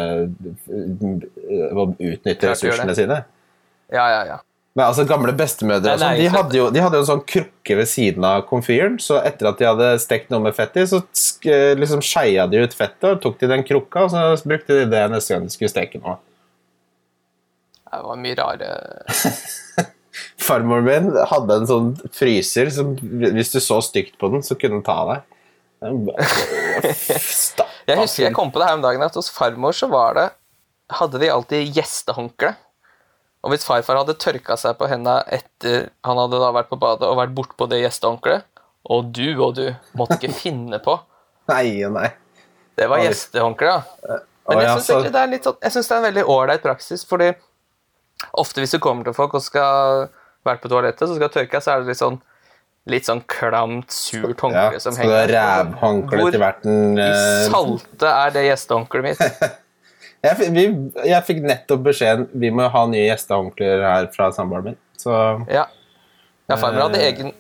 å 1.73 1.89
utnytte 1.93 2.53
ressursene 2.53 2.97
sine. 2.97 3.23
Ja, 3.93 4.07
ja, 4.11 4.21
ja. 4.27 4.39
Men 4.77 4.91
altså 4.91 5.07
Gamle 5.09 5.33
bestemødre 5.33 5.95
nei, 5.95 5.97
Nei, 5.97 6.09
sånn, 6.11 6.19
de, 6.21 6.29
hadde 6.35 6.59
jo, 6.59 6.65
de 6.75 6.81
hadde 6.85 6.99
jo 6.99 7.05
en 7.07 7.09
sånn 7.09 7.23
krukke 7.25 7.77
ved 7.79 7.89
siden 7.89 8.27
av 8.29 8.43
komfyren. 8.49 8.99
Så 9.01 9.17
etter 9.25 9.49
at 9.49 9.61
de 9.61 9.69
hadde 9.71 9.87
stekt 10.03 10.29
noe 10.33 10.43
med 10.45 10.57
fett 10.57 10.77
i, 10.77 10.85
så 10.91 11.01
sk 11.17 11.49
liksom 11.81 12.03
skeia 12.05 12.45
de 12.51 12.61
ut 12.61 12.77
fettet 12.77 13.09
og 13.09 13.23
tok 13.25 13.39
de 13.41 13.49
den 13.55 13.65
krukka, 13.65 14.05
og 14.05 14.13
så 14.13 14.49
brukte 14.49 14.77
de 14.83 14.91
det 14.93 15.05
neste 15.15 15.33
gang 15.33 15.47
de 15.49 15.55
skulle 15.55 15.73
steke 15.73 16.03
noe. 16.03 16.19
Det 17.87 18.03
var 18.05 18.19
mye 18.21 18.37
rare 18.37 18.69
Farmoren 20.47 20.85
min 20.85 21.07
hadde 21.31 21.57
en 21.57 21.69
sånn 21.71 21.89
fryser 22.13 22.69
som 22.75 22.93
hvis 23.01 23.55
du 23.55 23.59
så 23.65 23.79
stygt 23.85 24.19
på 24.21 24.29
den, 24.35 24.45
så 24.45 24.59
kunne 24.61 24.83
den 24.83 24.85
ta 24.85 24.99
deg. 25.09 25.25
Jeg 27.87 28.01
husker 28.01 28.25
jeg 28.25 28.35
kom 28.35 28.49
på 28.51 28.59
det 28.59 28.67
her 28.67 28.79
om 28.79 28.83
dagen 28.83 29.05
at 29.05 29.15
hos 29.15 29.29
farmor 29.31 29.75
så 29.77 29.87
var 29.93 30.17
det 30.17 30.25
Hadde 30.97 31.19
de 31.21 31.29
alltid 31.31 31.77
gjestehåndkle. 31.77 32.53
Og 33.47 33.53
hvis 33.53 33.65
farfar 33.67 34.01
hadde 34.01 34.17
tørka 34.19 34.57
seg 34.59 34.75
på 34.79 34.89
henda 34.91 35.21
etter 35.33 35.89
han 36.07 36.19
hadde 36.19 36.41
da 36.43 36.49
vært 36.57 36.71
på 36.73 36.79
badet 36.83 37.07
og 37.07 37.19
vært 37.21 37.35
bortpå 37.37 37.69
det 37.71 37.79
gjestehåndkleet, 37.85 38.47
og 38.91 39.11
du 39.15 39.29
og 39.43 39.55
du 39.59 39.69
måtte 39.99 40.19
ikke 40.19 40.35
finne 40.35 40.81
på 40.83 40.99
Nei 41.53 41.85
og 41.87 41.95
nei. 41.95 42.09
Det 42.77 42.89
var 42.91 43.05
gjestehåndkle, 43.05 43.75
ja. 43.77 44.17
Men 44.47 44.63
jeg 44.63 44.73
syns 44.75 44.91
egentlig 44.91 45.13
det 45.15 45.21
er 45.23 45.31
litt 45.31 45.47
sånn 45.47 45.57
Jeg 45.63 45.75
synes 45.75 45.89
det 45.89 45.95
er 45.95 46.01
en 46.01 46.07
veldig 46.09 46.25
ålreit 46.37 46.63
praksis, 46.63 47.05
fordi 47.07 47.29
ofte 48.43 48.63
hvis 48.63 48.75
du 48.75 48.81
kommer 48.83 49.07
til 49.07 49.15
folk 49.17 49.35
og 49.39 49.45
skal 49.45 50.09
være 50.47 50.61
på 50.63 50.71
toalettet, 50.71 51.07
så 51.07 51.19
skal 51.19 51.31
tørke, 51.35 51.61
så 51.63 51.75
er 51.77 51.85
det 51.85 51.95
litt 51.95 52.03
sånn 52.03 52.19
Litt 52.87 53.09
sånn 53.09 53.25
klamt, 53.27 53.91
surt 53.91 54.29
Ja, 54.31 54.43
håndkle 54.45 54.79
som 54.79 54.95
henger. 54.95 55.11
Så 55.11 55.15
det 55.17 55.23
er 55.25 55.33
rævhåndkle 55.35 56.21
Hvor 56.21 56.35
til 56.35 56.43
verten? 56.43 56.77
i 56.95 57.03
eh, 57.03 57.47
salte 57.51 58.13
er 58.13 58.35
det 58.37 58.45
gjestehåndkleet 58.47 59.09
mitt? 59.09 59.57
Jeg, 60.27 60.51
vi, 60.57 60.67
jeg 61.07 61.25
fikk 61.29 61.43
nettopp 61.47 61.83
beskjeden 61.87 62.29
vi 62.35 62.51
må 62.51 62.67
ha 62.73 62.85
nye 62.91 63.07
gjestehåndklær 63.09 63.83
her 63.87 64.07
fra 64.15 64.31
samboeren 64.35 64.73
min. 64.73 64.79
Så 64.99 65.13
Ja. 65.53 65.67
ja 66.51 66.57
farmer 66.61 66.87
hadde 66.89 67.01
Eh. 67.03 67.11
egen 67.13 67.33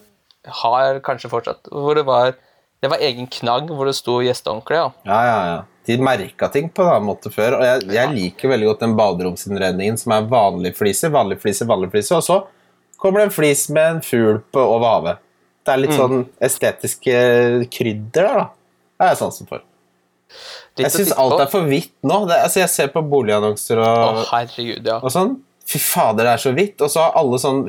Har 0.47 1.01
kanskje 1.03 1.28
fortsatt. 1.32 1.66
Hvor 1.72 1.95
det 1.99 2.05
var 2.07 2.34
Det 2.82 2.91
var 2.93 2.99
egen 3.03 3.26
knagg 3.26 3.70
hvor 3.72 3.87
det 3.89 3.95
sto 3.97 4.18
gjestehåndkle, 4.22 4.76
ja. 4.76 4.91
ja, 5.09 5.20
ja, 5.26 5.39
ja. 5.57 5.62
De 5.87 5.97
merka 5.99 6.49
ting 6.53 6.68
på 6.68 6.82
en 6.84 6.91
annen 6.93 7.07
måte 7.09 7.30
før. 7.32 7.57
Og 7.59 7.62
jeg, 7.64 7.87
jeg 7.95 8.11
liker 8.12 8.49
veldig 8.53 8.66
godt 8.68 8.80
den 8.84 8.97
baderomsinnredningen 8.99 9.97
som 9.99 10.12
er 10.12 10.26
vanlig 10.28 10.74
flise, 10.76 11.09
vanlig 11.11 11.41
flise, 11.41 11.64
vanlig 11.66 11.91
flise. 11.91 12.12
og 12.14 12.22
så 12.22 12.37
kommer 13.01 13.20
det 13.20 13.28
en 13.30 13.34
flis 13.34 13.64
med 13.70 13.89
en 13.97 14.01
fugl 14.05 14.43
på 14.53 14.61
over 14.61 14.87
havet. 14.93 15.18
Det 15.64 15.72
er 15.72 15.80
litt 15.82 15.91
Mm. 15.91 15.99
sånn 15.99 16.26
estetiske 16.41 17.16
krydder 17.72 18.22
der, 18.22 18.34
da. 18.34 18.45
Det 18.99 19.07
er 19.07 19.09
jeg 19.14 19.18
sansen 19.24 19.49
for. 19.49 19.61
Jeg 20.77 20.93
syns 20.93 21.12
alt 21.16 21.41
er 21.41 21.51
for 21.51 21.68
hvitt 21.68 21.95
nå. 22.05 22.22
Det, 22.29 22.39
altså, 22.47 22.61
jeg 22.62 22.72
ser 22.72 22.89
på 22.93 23.03
boligannonser 23.09 23.81
og, 23.81 24.01
og, 24.07 24.22
herregud, 24.33 24.87
ja. 24.87 25.01
og 25.01 25.12
sånn. 25.12 25.37
Fy 25.66 25.81
fader, 25.83 26.27
det 26.27 26.33
er 26.35 26.43
så 26.43 26.55
hvitt. 26.55 26.81
Og 26.85 26.93
så 26.93 27.05
har 27.05 27.20
alle 27.20 27.43
sånn 27.43 27.68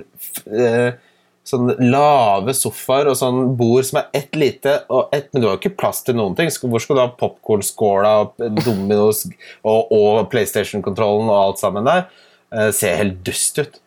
eh, 0.54 0.90
Sånn 1.48 1.70
lave 1.80 2.52
sofaer 2.52 3.08
og 3.08 3.16
sånn 3.16 3.54
bord 3.56 3.86
som 3.88 4.02
er 4.02 4.10
ett 4.20 4.36
lite 4.36 4.74
og 4.92 5.14
ett 5.16 5.30
Men 5.32 5.40
du 5.40 5.46
har 5.48 5.54
jo 5.54 5.62
ikke 5.62 5.78
plass 5.80 6.02
til 6.04 6.18
noen 6.20 6.36
ting. 6.36 6.52
Hvor 6.52 6.84
skal 6.84 6.98
du 6.98 7.02
ha 7.06 7.08
popkornskåla 7.22 8.12
og 8.26 8.42
Dominos 8.66 9.24
og, 9.72 9.94
og 9.96 10.26
PlayStation-kontrollen 10.34 11.32
og 11.32 11.38
alt 11.40 11.62
sammen 11.64 11.88
der? 11.88 12.10
Eh, 12.52 12.72
ser 12.76 13.00
helt 13.00 13.22
dust 13.24 13.62
ut. 13.64 13.80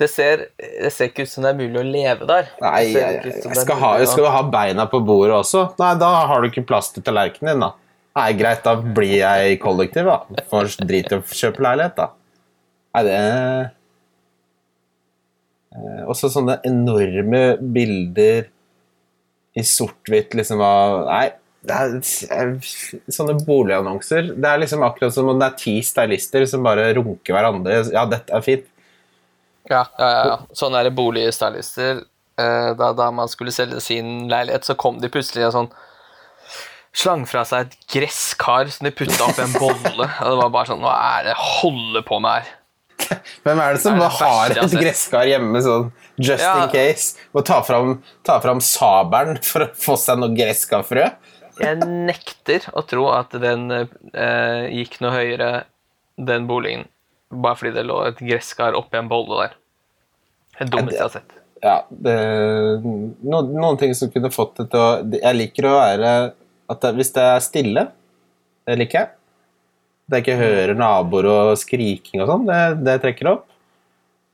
Det 0.00 0.08
ser, 0.12 0.46
det 0.56 0.92
ser 0.92 1.08
ikke 1.08 1.24
ut 1.24 1.30
som 1.32 1.44
det 1.44 1.52
er 1.54 1.60
mulig 1.60 1.80
å 1.80 1.84
leve 1.84 2.28
der. 2.28 2.48
Nei, 2.60 2.80
Det 2.92 3.00
jeg, 3.00 3.20
jeg, 3.28 3.44
jeg 3.44 3.60
skal, 3.60 3.78
ha, 3.80 3.92
skal 4.04 4.26
du 4.26 4.32
ha 4.32 4.42
beina 4.52 4.84
på 4.92 5.00
bordet 5.04 5.36
også. 5.38 5.70
Nei, 5.80 5.94
da 6.00 6.10
har 6.32 6.40
du 6.40 6.48
ikke 6.48 6.66
plass 6.68 6.92
til 6.92 7.04
tallerkenen 7.04 7.54
din, 7.54 7.64
da. 7.64 7.74
Nei, 8.16 8.30
greit, 8.38 8.62
da 8.64 8.72
blir 8.80 9.18
jeg 9.18 9.58
kollektiv, 9.60 10.06
da. 10.08 10.42
Får 10.50 10.76
drit 10.88 11.10
i 11.12 11.18
å 11.18 11.24
kjøpe 11.26 11.60
leilighet, 11.66 11.98
da. 11.98 12.10
Nei, 12.96 13.02
det 13.04 13.18
Eh, 15.76 16.04
Også 16.08 16.30
sånne 16.32 16.58
enorme 16.64 17.42
bilder 17.60 18.46
i 19.56 19.64
sort-hvitt, 19.64 20.34
liksom 20.36 20.60
av 20.64 21.02
Nei, 21.08 21.26
det 21.66 21.76
er, 22.30 22.54
sånne 23.10 23.34
boligannonser. 23.44 24.30
Det 24.38 24.48
er 24.48 24.60
liksom 24.62 24.84
akkurat 24.86 25.14
som 25.16 25.28
om 25.32 25.40
det 25.40 25.48
er 25.50 25.56
ti 25.60 25.74
stylister 25.84 26.44
som 26.48 26.62
bare 26.66 26.92
runker 26.96 27.34
hverandre. 27.34 27.80
Ja, 27.92 28.04
dette 28.08 28.32
er 28.36 28.44
fint. 28.46 28.68
Ja, 29.66 29.82
ja, 29.98 30.10
ja. 30.30 30.36
Sånne 30.54 30.84
er 30.84 30.92
boligstylister. 30.94 32.04
eh, 32.38 32.70
Da, 32.78 32.92
da 32.92 33.10
man 33.10 33.28
skulle 33.28 33.50
selge 33.52 33.80
sin 33.82 34.28
leilighet, 34.30 34.64
så 34.64 34.76
kom 34.78 35.00
de 35.02 35.10
plutselig 35.10 35.48
og 35.48 35.52
sånn 35.56 35.70
Slang 36.96 37.26
fra 37.28 37.42
seg 37.44 37.66
et 37.66 37.74
gresskar 37.92 38.70
som 38.72 38.86
de 38.88 38.92
putta 38.96 39.26
oppi 39.26 39.42
en 39.44 39.52
bolle. 39.58 40.06
Og 40.06 40.30
det 40.30 40.38
var 40.40 40.52
bare 40.54 40.70
sånn 40.70 40.80
Hva 40.84 40.94
er 41.18 41.26
det 41.26 41.34
jeg 41.34 41.42
holder 41.60 42.06
på 42.08 42.20
med 42.24 42.38
her? 42.38 42.54
Hvem 43.44 43.60
er 43.60 43.76
det 43.76 43.82
som 43.82 43.98
er 43.98 44.00
det 44.00 44.10
har 44.16 44.54
et 44.64 44.76
gresskar 44.80 45.28
hjemme 45.28 45.60
sånn 45.62 45.90
just 46.16 46.42
Ja. 46.42 46.54
in 46.64 46.70
case? 46.72 47.18
Og 47.36 47.44
ta 47.46 47.60
fram, 47.62 47.98
ta 48.24 48.38
fram 48.40 48.62
sabelen 48.64 49.36
for 49.44 49.66
å 49.66 49.68
få 49.76 49.98
seg 50.00 50.18
noe 50.22 50.32
gresskarfrø? 50.34 51.04
Jeg 51.60 51.76
nekter 51.84 52.66
å 52.76 52.82
tro 52.88 53.06
at 53.12 53.36
den 53.40 53.68
eh, 53.72 54.64
gikk 54.72 54.98
noe 55.04 55.12
høyere, 55.14 55.50
den 56.16 56.48
boligen, 56.48 56.86
bare 57.32 57.56
fordi 57.60 57.74
det 57.76 57.84
lå 57.88 58.00
et 58.08 58.18
gresskar 58.24 58.76
oppi 58.76 58.98
en 58.98 59.08
bolle 59.12 59.38
der. 59.44 59.54
Det 60.58 60.70
dummeste 60.72 60.96
jeg 60.98 61.04
har 61.04 61.14
sett. 61.14 61.36
Ja, 61.64 61.76
det, 61.90 62.16
noen, 62.84 63.52
noen 63.56 63.78
ting 63.80 63.94
som 63.96 64.10
kunne 64.12 64.32
fått 64.32 64.58
det 64.60 64.66
til 64.72 64.80
å 64.80 64.90
Jeg 65.16 65.36
liker 65.38 65.68
å 65.70 65.76
være 65.78 66.10
at 66.70 66.82
det, 66.82 66.92
Hvis 66.98 67.12
det 67.14 67.22
er 67.22 67.44
stille, 67.44 67.86
det 68.66 68.78
liker 68.80 68.98
jeg. 69.00 69.12
At 70.06 70.16
jeg 70.16 70.24
ikke 70.24 70.38
hører 70.40 70.78
naboer 70.78 71.28
og 71.30 71.54
skriking 71.58 72.22
og 72.22 72.30
sånn, 72.30 72.44
det, 72.48 72.60
det 72.86 72.98
trekker 73.02 73.32
opp. 73.32 73.46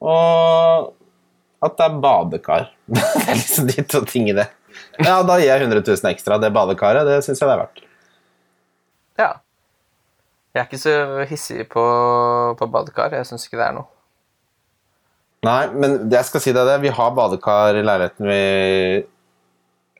Og 0.03 0.91
at 1.62 1.78
det 1.78 1.87
er 1.87 2.03
badekar. 2.03 2.68
det 2.93 3.07
er 3.22 3.39
liksom 3.39 3.70
de 3.70 3.87
to 3.87 4.03
tingene. 4.09 4.49
Ja, 4.99 5.20
da 5.26 5.39
gir 5.39 5.49
jeg 5.49 5.64
100 5.68 5.85
000 5.87 6.12
ekstra. 6.12 6.39
Det 6.43 6.53
badekaret, 6.55 7.07
det 7.09 7.22
syns 7.24 7.41
jeg 7.41 7.49
det 7.49 7.55
er 7.55 7.62
verdt. 7.62 7.83
Ja. 9.20 9.30
Jeg 10.53 10.61
er 10.61 10.68
ikke 10.68 10.83
så 10.83 11.24
hissig 11.30 11.64
på, 11.72 11.85
på 12.59 12.68
badekar. 12.68 13.14
Jeg 13.16 13.28
syns 13.28 13.47
ikke 13.47 13.61
det 13.61 13.68
er 13.70 13.76
noe. 13.78 13.89
Nei, 15.43 15.62
men 15.74 15.97
jeg 16.12 16.28
skal 16.28 16.43
si 16.45 16.53
deg 16.55 16.68
det, 16.68 16.76
vi 16.85 16.93
har 16.95 17.14
badekar 17.16 17.74
i 17.74 17.83
leiligheten 17.83 18.28
vi 18.28 18.43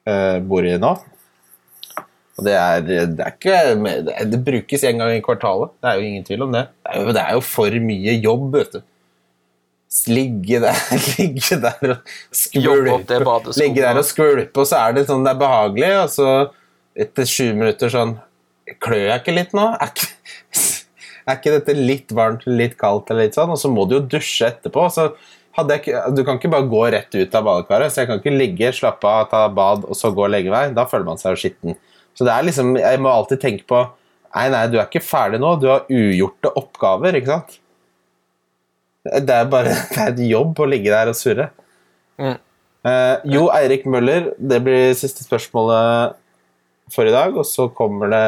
eh, 0.07 0.37
bor 0.47 0.67
i 0.69 0.77
nå. 0.79 0.93
Og 2.39 2.47
det 2.47 2.55
er, 2.57 2.81
det 3.13 3.21
er 3.21 3.35
ikke 3.35 3.57
det, 4.31 4.41
brukes 4.47 4.87
en 4.89 5.03
gang 5.03 5.13
i 5.19 5.25
kvartalet. 5.25 5.75
Det 5.83 5.91
er 5.91 5.99
jo 5.99 6.09
ingen 6.09 6.25
tvil 6.25 6.47
om 6.47 6.55
det. 6.55 6.65
Det 6.81 6.95
er 6.95 7.03
jo, 7.03 7.13
det 7.13 7.23
er 7.23 7.37
jo 7.37 7.45
for 7.45 7.79
mye 7.91 8.17
jobb, 8.25 8.47
vet 8.57 8.77
du. 8.79 8.81
Ligge 10.09 10.63
der, 10.63 10.79
ligge 11.19 11.59
der 11.61 11.93
og 11.93 12.15
skvulpe. 12.33 13.21
Ligge 13.61 13.85
der 13.85 14.01
og 14.01 14.07
skvulpe, 14.09 14.65
og 14.65 14.69
så 14.69 14.81
er 14.87 14.97
det 14.97 15.05
sånn 15.11 15.27
det 15.27 15.35
er 15.35 15.43
behagelig, 15.43 15.91
og 16.01 16.13
så 16.15 16.29
etter 17.05 17.29
sju 17.29 17.53
minutter 17.57 17.93
sånn 17.93 18.19
Klør 18.81 19.09
jeg 19.09 19.21
ikke 19.21 19.33
litt 19.35 19.55
nå? 19.57 19.65
Er 19.75 19.91
ikke, 19.91 20.07
er 21.27 21.37
ikke 21.37 21.55
dette 21.59 21.75
litt 21.77 22.13
varmt, 22.17 22.45
litt 22.49 22.77
kaldt 22.81 23.11
eller 23.11 23.27
litt 23.27 23.37
sånn? 23.37 23.51
Og 23.53 23.59
så 23.61 23.69
må 23.69 23.85
du 23.91 23.97
jo 23.99 24.05
dusje 24.15 24.49
etterpå. 24.49 24.87
Så 24.95 25.09
jeg 25.59 25.97
du 26.17 26.23
kan 26.25 26.39
ikke 26.39 26.49
bare 26.55 26.71
gå 26.71 26.83
rett 26.95 27.13
ut 27.19 27.35
av 27.37 27.45
badekaret. 27.45 27.93
Så 27.93 28.01
jeg 28.01 28.09
kan 28.09 28.23
ikke 28.23 28.33
ligge, 28.33 28.71
slappe 28.73 29.11
av, 29.11 29.27
ta 29.29 29.43
bad 29.53 29.85
og 29.85 29.99
så 29.99 30.13
gå 30.15 30.25
og 30.25 30.33
legge 30.33 30.55
meg. 30.55 30.73
Da 30.79 30.87
føler 30.89 31.11
man 31.11 31.21
seg 31.21 31.35
jo 31.35 31.43
skitten. 31.43 31.77
Så 32.19 32.29
det 32.29 32.33
er 32.35 32.47
liksom, 32.47 32.77
jeg 32.81 33.01
må 33.03 33.11
alltid 33.13 33.43
tenke 33.43 33.69
på 33.69 33.83
Nei, 34.33 34.47
nei, 34.49 34.63
du 34.73 34.79
er 34.79 34.87
ikke 34.87 35.03
ferdig 35.05 35.43
nå. 35.43 35.51
Du 35.61 35.67
har 35.69 35.83
ugjorte 35.93 36.49
oppgaver, 36.57 37.19
ikke 37.19 37.35
sant? 37.35 37.59
Det 39.05 39.35
er 39.35 39.51
bare 39.51 39.75
det 39.93 39.99
er 39.99 40.15
et 40.15 40.23
jobb 40.31 40.63
å 40.63 40.69
ligge 40.73 40.93
der 40.93 41.11
og 41.11 41.19
surre. 41.19 41.51
Mm. 42.17 42.39
Eh, 42.89 43.17
jo, 43.35 43.45
Eirik 43.55 43.85
Møller, 43.91 44.33
det 44.39 44.59
blir 44.65 44.97
siste 44.99 45.27
spørsmålet 45.27 46.17
for 46.93 47.09
i 47.09 47.15
dag, 47.15 47.37
og 47.39 47.47
så 47.47 47.69
kommer 47.73 48.11
det 48.13 48.25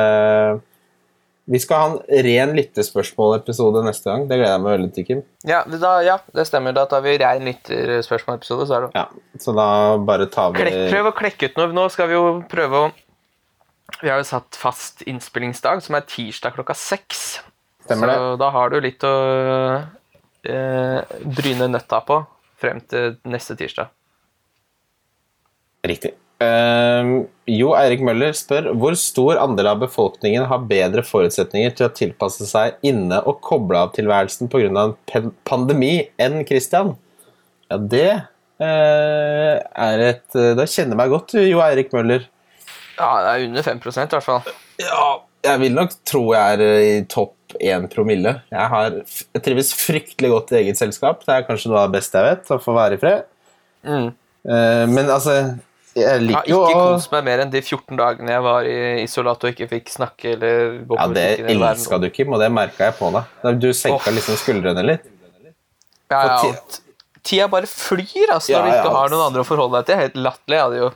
Vi 1.51 1.59
skal 1.61 1.81
ha 1.81 1.89
en 1.91 2.23
ren 2.25 2.55
lyttespørsmål-episode 2.57 3.83
neste 3.85 4.09
gang. 4.09 4.23
Det 4.29 4.39
gleder 4.39 4.55
jeg 4.55 4.63
meg 4.65 4.77
veldig 4.77 4.93
til, 4.97 5.07
Kim. 5.09 5.19
Ja, 5.45 5.59
det, 5.69 5.81
da, 5.83 5.99
ja, 6.05 6.15
det 6.33 6.47
stemmer. 6.49 6.73
Da 6.77 6.87
tar 6.89 7.03
vi 7.05 7.19
ren 7.21 7.45
lytterspørsmålepisode, 7.49 8.69
så 8.69 8.79
det 8.87 8.93
Ja, 8.97 9.09
så 9.41 9.53
da 9.57 9.67
bare 10.01 10.29
tar 10.33 10.55
vi 10.55 10.63
Klekk, 10.63 10.79
Prøv 10.93 11.11
å 11.11 11.17
klekke 11.19 11.51
ut 11.51 11.61
noe. 11.61 11.75
Nå 11.77 11.89
skal 11.93 12.09
vi 12.09 12.17
jo 12.17 12.29
prøve 12.49 12.81
å 12.81 12.89
Vi 14.03 14.11
har 14.11 14.21
jo 14.21 14.27
satt 14.29 14.57
fast 14.59 15.03
innspillingsdag, 15.09 15.83
som 15.85 15.97
er 15.97 16.07
tirsdag 16.09 16.57
klokka 16.57 16.77
seks. 16.77 17.25
Stemmer 17.85 18.11
så 18.11 18.19
det. 18.33 18.41
da 18.41 18.51
har 18.55 18.73
du 18.73 18.79
litt 18.83 19.05
å 19.07 19.15
eh, 20.49 21.15
bryne 21.25 21.69
nøtta 21.71 22.01
på 22.07 22.19
frem 22.61 22.81
til 22.89 23.17
neste 23.29 23.57
tirsdag. 23.59 23.93
Riktig. 25.85 26.15
Uh, 26.43 27.25
jo, 27.47 27.71
Eirik 27.79 28.03
Møller 28.05 28.35
spør 28.37 28.73
hvor 28.81 28.97
stor 28.99 29.39
andel 29.39 29.69
av 29.71 29.79
befolkningen 29.85 30.49
har 30.51 30.65
bedre 30.67 31.05
forutsetninger 31.07 31.77
til 31.79 31.87
å 31.87 31.93
tilpasse 31.95 32.49
seg 32.49 32.81
inne- 32.85 33.21
og 33.23 33.39
koble 33.45 33.79
av-tilværelsen 33.85 34.51
pga. 34.53 34.89
en 35.15 35.31
pandemi 35.47 36.09
enn 36.19 36.43
Christian? 36.49 36.97
Ja, 37.71 37.79
det 37.79 38.11
uh, 38.61 39.55
er 39.63 40.05
et 40.09 40.35
Da 40.35 40.67
kjenner 40.67 40.97
jeg 40.97 41.03
meg 41.05 41.15
godt, 41.15 41.37
jo, 41.39 41.63
Eirik 41.65 41.95
Møller. 41.95 42.27
Ja, 42.99 43.11
det 43.25 43.31
er 43.31 43.47
under 43.49 43.67
5% 43.67 44.05
i 44.05 44.17
hvert 44.17 44.27
fall. 44.27 44.53
Ja, 44.83 45.07
jeg 45.45 45.61
vil 45.61 45.77
nok 45.77 45.93
tro 46.09 46.25
jeg 46.33 46.57
er 46.57 46.81
i 46.81 46.95
topp 47.11 47.57
1 47.61 47.87
promille. 47.93 48.39
Jeg, 48.51 48.67
har, 48.73 48.97
jeg 49.37 49.45
trives 49.45 49.71
fryktelig 49.77 50.31
godt 50.33 50.55
i 50.55 50.61
eget 50.63 50.81
selskap. 50.81 51.23
Det 51.27 51.35
er 51.35 51.47
kanskje 51.47 51.71
noe 51.71 51.83
av 51.83 51.91
det 51.91 52.01
beste 52.01 52.21
jeg 52.21 52.31
vet, 52.31 52.53
å 52.55 52.61
få 52.63 52.75
være 52.77 52.99
i 52.99 53.03
fred. 53.03 53.27
Mm. 53.85 54.11
Eh, 54.49 54.85
men 54.89 55.11
altså 55.13 55.35
Jeg 55.95 56.01
Jeg 56.01 56.09
har 56.09 56.23
liker 56.25 56.49
jo 56.49 56.61
ikke 56.65 56.79
å 56.81 56.87
kost 56.95 57.13
meg 57.13 57.27
mer 57.27 57.43
enn 57.45 57.51
de 57.53 57.61
14 57.61 57.99
dagene 58.01 58.33
jeg 58.33 58.45
var 58.45 58.67
i 58.69 58.79
isolat 59.05 59.45
og 59.45 59.53
ikke 59.53 59.69
fikk 59.71 59.93
snakke 59.93 60.33
eller 60.35 60.79
gå 60.89 60.97
på 60.97 60.99
Ja, 60.99 61.07
det 61.15 61.27
elska 61.55 62.01
du, 62.03 62.09
Kim, 62.13 62.33
og 62.35 62.43
det 62.43 62.49
merka 62.53 62.89
jeg 62.89 62.97
på 62.99 63.13
deg. 63.15 63.35
Da 63.45 63.53
Du 63.53 63.69
senka 63.77 64.11
oh. 64.11 64.17
liksom 64.17 64.41
skuldrene 64.41 64.87
litt. 64.89 65.11
Ja, 66.13 66.25
ja, 66.25 66.55
Tida 67.25 67.47
bare 67.49 67.69
flyr, 67.69 68.35
altså, 68.35 68.53
Ja, 68.53 68.61
når 68.61 68.67
du 68.67 68.79
ikke 68.79 68.97
har 68.99 69.13
noen 69.13 69.27
andre 69.31 69.45
å 69.45 69.49
forholde 69.49 69.81
deg 69.81 69.89
til. 69.89 70.01
Helt 70.03 70.19
latterlig. 70.27 70.59
Jeg 70.59 70.65
hadde 70.67 70.81
jo 70.83 70.91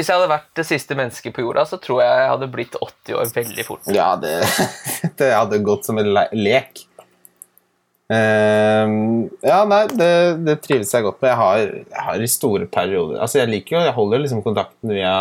Hvis 0.00 0.08
jeg 0.08 0.16
hadde 0.16 0.30
vært 0.30 0.54
det 0.56 0.64
siste 0.64 0.96
mennesket 0.96 1.34
på 1.36 1.42
jorda, 1.44 1.66
så 1.68 1.76
tror 1.76 1.98
jeg 2.00 2.20
jeg 2.22 2.28
hadde 2.30 2.46
blitt 2.54 2.76
80 2.80 3.16
år 3.20 3.32
veldig 3.34 3.64
fort. 3.66 3.90
Ja, 3.92 4.14
det, 4.16 4.38
det 5.20 5.28
hadde 5.34 5.58
gått 5.66 5.84
som 5.84 6.00
en 6.00 6.08
le 6.16 6.22
lek. 6.32 6.86
Uh, 8.08 9.28
ja, 9.44 9.58
nei, 9.68 9.82
det, 9.92 10.14
det 10.46 10.56
trives 10.64 10.94
jeg 10.96 11.04
godt 11.04 11.20
med. 11.20 11.28
Jeg 11.28 11.38
har, 11.42 11.60
jeg 11.92 12.06
har 12.06 12.24
store 12.32 12.66
perioder 12.66 13.20
Altså, 13.20 13.38
jeg 13.38 13.52
liker 13.52 13.76
jo 13.76 13.82
Jeg 13.84 13.94
holder 13.94 14.22
liksom 14.24 14.40
kontakten 14.42 14.90
via 14.96 15.12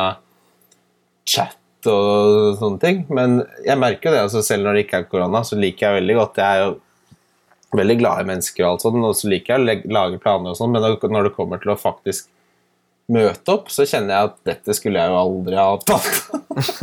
chat 1.30 1.86
og 1.86 2.58
sånne 2.58 2.82
ting, 2.82 3.04
men 3.14 3.44
jeg 3.62 3.80
merker 3.80 4.10
jo 4.10 4.16
det, 4.16 4.24
altså 4.26 4.42
selv 4.44 4.66
når 4.66 4.76
det 4.76 4.82
ikke 4.88 5.04
er 5.04 5.06
korona, 5.12 5.44
så 5.46 5.60
liker 5.60 5.86
jeg 5.86 6.00
veldig 6.00 6.16
godt 6.18 6.42
Jeg 6.42 6.50
er 6.50 6.64
jo 6.64 7.78
veldig 7.78 8.00
glad 8.02 8.24
i 8.24 8.28
mennesker 8.32 8.66
og 8.66 8.72
alt 8.72 8.88
sånt, 8.88 9.06
og 9.06 9.16
så 9.16 9.30
liker 9.32 9.54
jeg 9.54 9.62
å 9.62 9.94
lage 10.00 10.20
planer 10.24 10.52
og 10.52 10.58
sånn, 10.58 10.74
men 10.74 10.84
når 11.14 11.30
det 11.30 11.36
kommer 11.38 11.62
til 11.62 11.76
å 11.76 11.78
faktisk 11.80 12.32
møte 13.10 13.54
opp, 13.56 13.70
så 13.74 13.86
kjenner 13.90 14.14
jeg 14.16 14.30
at 14.30 14.38
dette 14.52 14.76
skulle 14.78 15.02
jeg 15.02 15.12
jo 15.12 15.18
aldri 15.20 15.58
ha 15.60 15.68
tatt. 15.82 16.10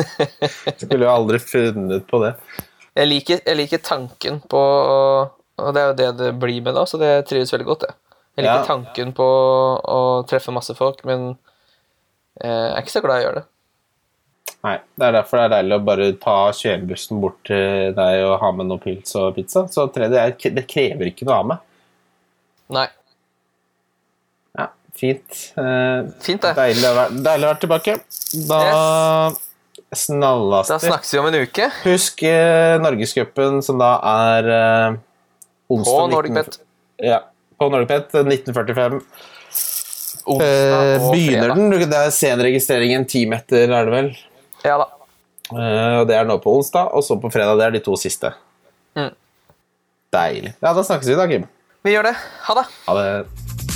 skulle 0.82 1.04
jo 1.06 1.12
aldri 1.12 1.40
funnet 1.42 2.06
på 2.10 2.20
det. 2.24 2.32
Jeg 2.96 3.10
liker, 3.10 3.40
jeg 3.44 3.58
liker 3.60 3.82
tanken 3.84 4.38
på 4.48 4.60
Og 5.60 5.72
det 5.76 5.80
er 5.82 5.90
jo 5.90 5.96
det 5.98 6.06
det 6.20 6.30
blir 6.40 6.62
med 6.64 6.74
da, 6.76 6.84
så 6.88 6.98
det 7.00 7.10
trives 7.28 7.52
veldig 7.54 7.66
godt, 7.68 7.84
jeg. 7.88 7.96
Jeg 8.36 8.44
liker 8.44 8.62
Ja. 8.62 8.64
tanken 8.68 9.12
på 9.16 9.26
å 9.80 10.00
treffe 10.28 10.52
masse 10.52 10.74
folk, 10.76 10.98
men 11.08 11.30
eh, 12.40 12.50
jeg 12.50 12.72
er 12.74 12.82
ikke 12.82 12.92
så 12.98 13.02
glad 13.04 13.16
i 13.16 13.24
å 13.24 13.26
gjøre 13.30 13.40
det. 13.40 13.46
Nei, 14.66 14.74
Det 14.98 15.06
er 15.06 15.12
derfor 15.16 15.38
det 15.38 15.44
er 15.46 15.54
deilig 15.54 15.76
å 15.78 15.84
bare 15.86 16.08
ta 16.20 16.36
kjørebussen 16.58 17.20
bort 17.22 17.38
til 17.48 17.94
deg 17.96 18.24
og 18.26 18.36
ha 18.42 18.50
med 18.52 18.68
noe 18.68 18.82
pils 18.82 19.14
og 19.16 19.34
pizza. 19.38 19.64
Så 19.72 19.86
tredje 19.94 20.26
det 20.56 20.66
krever 20.68 21.08
ikke 21.12 21.24
noe 21.28 21.38
av 21.40 21.46
meg. 21.52 21.64
Nei. 22.76 22.86
Fint. 24.96 25.40
Uh, 25.58 26.08
Fint, 26.24 26.40
det. 26.42 26.54
Deilig 26.56 26.86
å 26.88 26.94
være, 26.96 27.18
deilig 27.26 27.44
å 27.44 27.50
være 27.50 27.60
tilbake. 27.64 27.96
Da 28.48 28.60
snallas 29.96 30.70
Da 30.72 30.78
snakkes 30.82 31.12
vi 31.12 31.20
om 31.20 31.28
en 31.28 31.38
uke. 31.44 31.68
Husk 31.84 32.24
uh, 32.24 32.76
Norgescupen, 32.82 33.60
som 33.64 33.80
da 33.80 33.92
er 34.12 34.50
uh, 34.50 34.98
onsdag 35.72 35.92
På 35.92 36.06
19 36.08 36.14
Nordicbet. 36.14 36.60
Ja, 37.04 37.20
på 37.60 37.68
Norgepet 37.72 38.16
1945. 38.22 39.00
Onsdag 40.26 41.06
begynner 41.12 41.52
den? 41.54 41.86
Det 41.86 42.00
er 42.00 42.12
sen 42.14 42.40
registrering 42.42 42.96
en 42.96 43.06
time 43.08 43.38
etter, 43.38 43.68
er 43.68 43.86
det 43.86 43.94
vel? 43.94 44.10
Ja 44.66 44.80
da. 44.80 44.88
Og 45.52 46.08
det 46.08 46.16
er 46.18 46.26
nå 46.26 46.40
på 46.42 46.56
onsdag, 46.58 46.90
og 46.90 47.04
så 47.06 47.14
på 47.22 47.30
fredag. 47.30 47.60
Det 47.60 47.68
er 47.68 47.76
de 47.76 47.84
to 47.84 47.94
siste. 48.00 48.32
Mm. 48.98 49.12
Deilig. 50.16 50.56
Ja, 50.58 50.72
da 50.72 50.82
snakkes 50.82 51.12
vi 51.12 51.20
da, 51.20 51.28
Kim. 51.30 51.46
Vi 51.86 51.94
gjør 51.94 52.10
det. 52.10 52.16
Ha 52.48 52.58
det. 52.58 52.66
Ha 52.88 52.96
det. 52.98 53.45